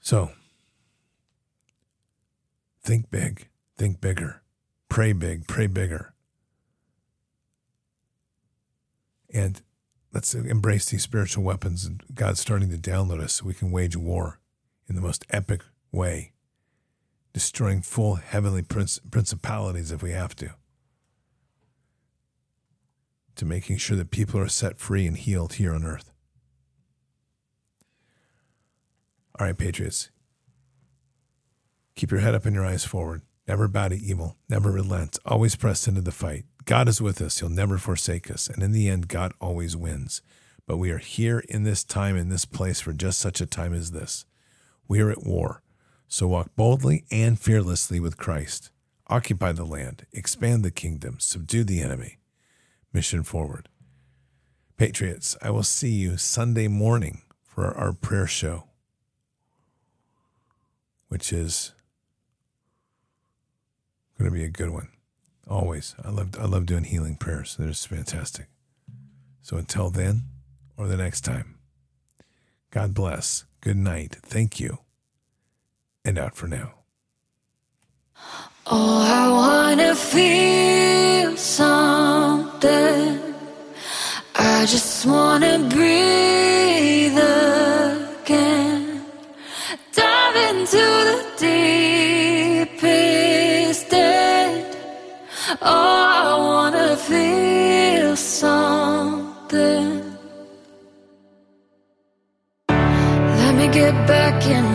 So, 0.00 0.30
think 2.82 3.10
big, 3.10 3.48
think 3.76 4.00
bigger, 4.00 4.42
pray 4.88 5.12
big, 5.12 5.46
pray 5.46 5.66
bigger. 5.66 6.14
And 9.32 9.62
let's 10.12 10.34
embrace 10.34 10.86
these 10.86 11.02
spiritual 11.02 11.44
weapons 11.44 11.84
and 11.84 12.02
God's 12.14 12.40
starting 12.40 12.70
to 12.70 12.76
download 12.78 13.20
us 13.20 13.34
so 13.34 13.46
we 13.46 13.54
can 13.54 13.70
wage 13.70 13.96
war 13.96 14.40
in 14.88 14.94
the 14.96 15.00
most 15.00 15.24
epic 15.30 15.62
way, 15.92 16.32
destroying 17.32 17.82
full 17.82 18.16
heavenly 18.16 18.62
principalities 18.62 19.92
if 19.92 20.02
we 20.02 20.10
have 20.12 20.34
to 20.36 20.54
to 23.36 23.46
making 23.46 23.78
sure 23.78 23.96
that 23.96 24.10
people 24.10 24.38
are 24.38 24.48
set 24.48 24.76
free 24.76 25.06
and 25.06 25.16
healed 25.16 25.54
here 25.54 25.72
on 25.72 25.82
earth. 25.82 26.12
All 29.38 29.46
right, 29.46 29.56
Patriots. 29.56 30.10
Keep 31.94 32.10
your 32.10 32.20
head 32.20 32.34
up 32.34 32.44
and 32.44 32.54
your 32.54 32.66
eyes 32.66 32.84
forward. 32.84 33.22
Never 33.50 33.66
bow 33.66 33.88
to 33.88 33.96
evil. 33.96 34.36
Never 34.48 34.70
relent. 34.70 35.18
Always 35.26 35.56
press 35.56 35.88
into 35.88 36.02
the 36.02 36.12
fight. 36.12 36.44
God 36.66 36.88
is 36.88 37.02
with 37.02 37.20
us. 37.20 37.40
He'll 37.40 37.48
never 37.48 37.78
forsake 37.78 38.30
us. 38.30 38.46
And 38.46 38.62
in 38.62 38.70
the 38.70 38.88
end, 38.88 39.08
God 39.08 39.32
always 39.40 39.76
wins. 39.76 40.22
But 40.68 40.76
we 40.76 40.92
are 40.92 40.98
here 40.98 41.40
in 41.48 41.64
this 41.64 41.82
time, 41.82 42.16
in 42.16 42.28
this 42.28 42.44
place, 42.44 42.80
for 42.80 42.92
just 42.92 43.18
such 43.18 43.40
a 43.40 43.46
time 43.46 43.74
as 43.74 43.90
this. 43.90 44.24
We 44.86 45.00
are 45.00 45.10
at 45.10 45.24
war. 45.24 45.64
So 46.06 46.28
walk 46.28 46.54
boldly 46.54 47.06
and 47.10 47.40
fearlessly 47.40 47.98
with 47.98 48.16
Christ. 48.16 48.70
occupy 49.10 49.52
the 49.52 49.64
land, 49.64 50.06
expand 50.12 50.64
the 50.64 50.70
kingdom, 50.70 51.16
subdue 51.18 51.64
the 51.64 51.80
enemy. 51.80 52.18
Mission 52.92 53.22
forward. 53.22 53.68
Patriots, 54.76 55.36
I 55.42 55.50
will 55.50 55.64
see 55.64 55.90
you 55.90 56.16
Sunday 56.16 56.68
morning 56.68 57.22
for 57.42 57.76
our 57.76 57.92
prayer 57.92 58.26
show, 58.28 58.68
which 61.08 61.32
is 61.32 61.72
going 64.20 64.30
to 64.30 64.38
be 64.38 64.44
a 64.44 64.48
good 64.48 64.70
one. 64.70 64.88
Always. 65.48 65.94
I 66.04 66.10
love 66.10 66.38
I 66.38 66.44
love 66.44 66.66
doing 66.66 66.84
healing 66.84 67.16
prayers. 67.16 67.56
They're 67.56 67.68
just 67.68 67.88
fantastic. 67.88 68.46
So 69.42 69.56
until 69.56 69.90
then 69.90 70.22
or 70.76 70.86
the 70.86 70.96
next 70.96 71.22
time, 71.22 71.58
God 72.70 72.94
bless. 72.94 73.44
Good 73.60 73.76
night. 73.76 74.16
Thank 74.22 74.60
you. 74.60 74.78
And 76.04 76.18
out 76.18 76.36
for 76.36 76.46
now. 76.46 76.74
Oh, 78.66 79.00
I 79.02 79.28
wanna 79.30 79.94
feel 79.94 81.36
something. 81.36 83.18
I 84.36 84.66
just 84.66 85.06
wanna 85.06 85.58
breathe 85.68 87.18
again. 88.22 89.04
Dive 89.92 90.36
into 90.36 90.76
the 90.76 91.24
Oh, 95.62 95.66
I 95.68 96.36
wanna 96.38 96.96
feel 96.96 98.16
something. 98.16 100.02
Let 102.68 103.54
me 103.56 103.68
get 103.68 103.92
back 104.06 104.46
in 104.46 104.69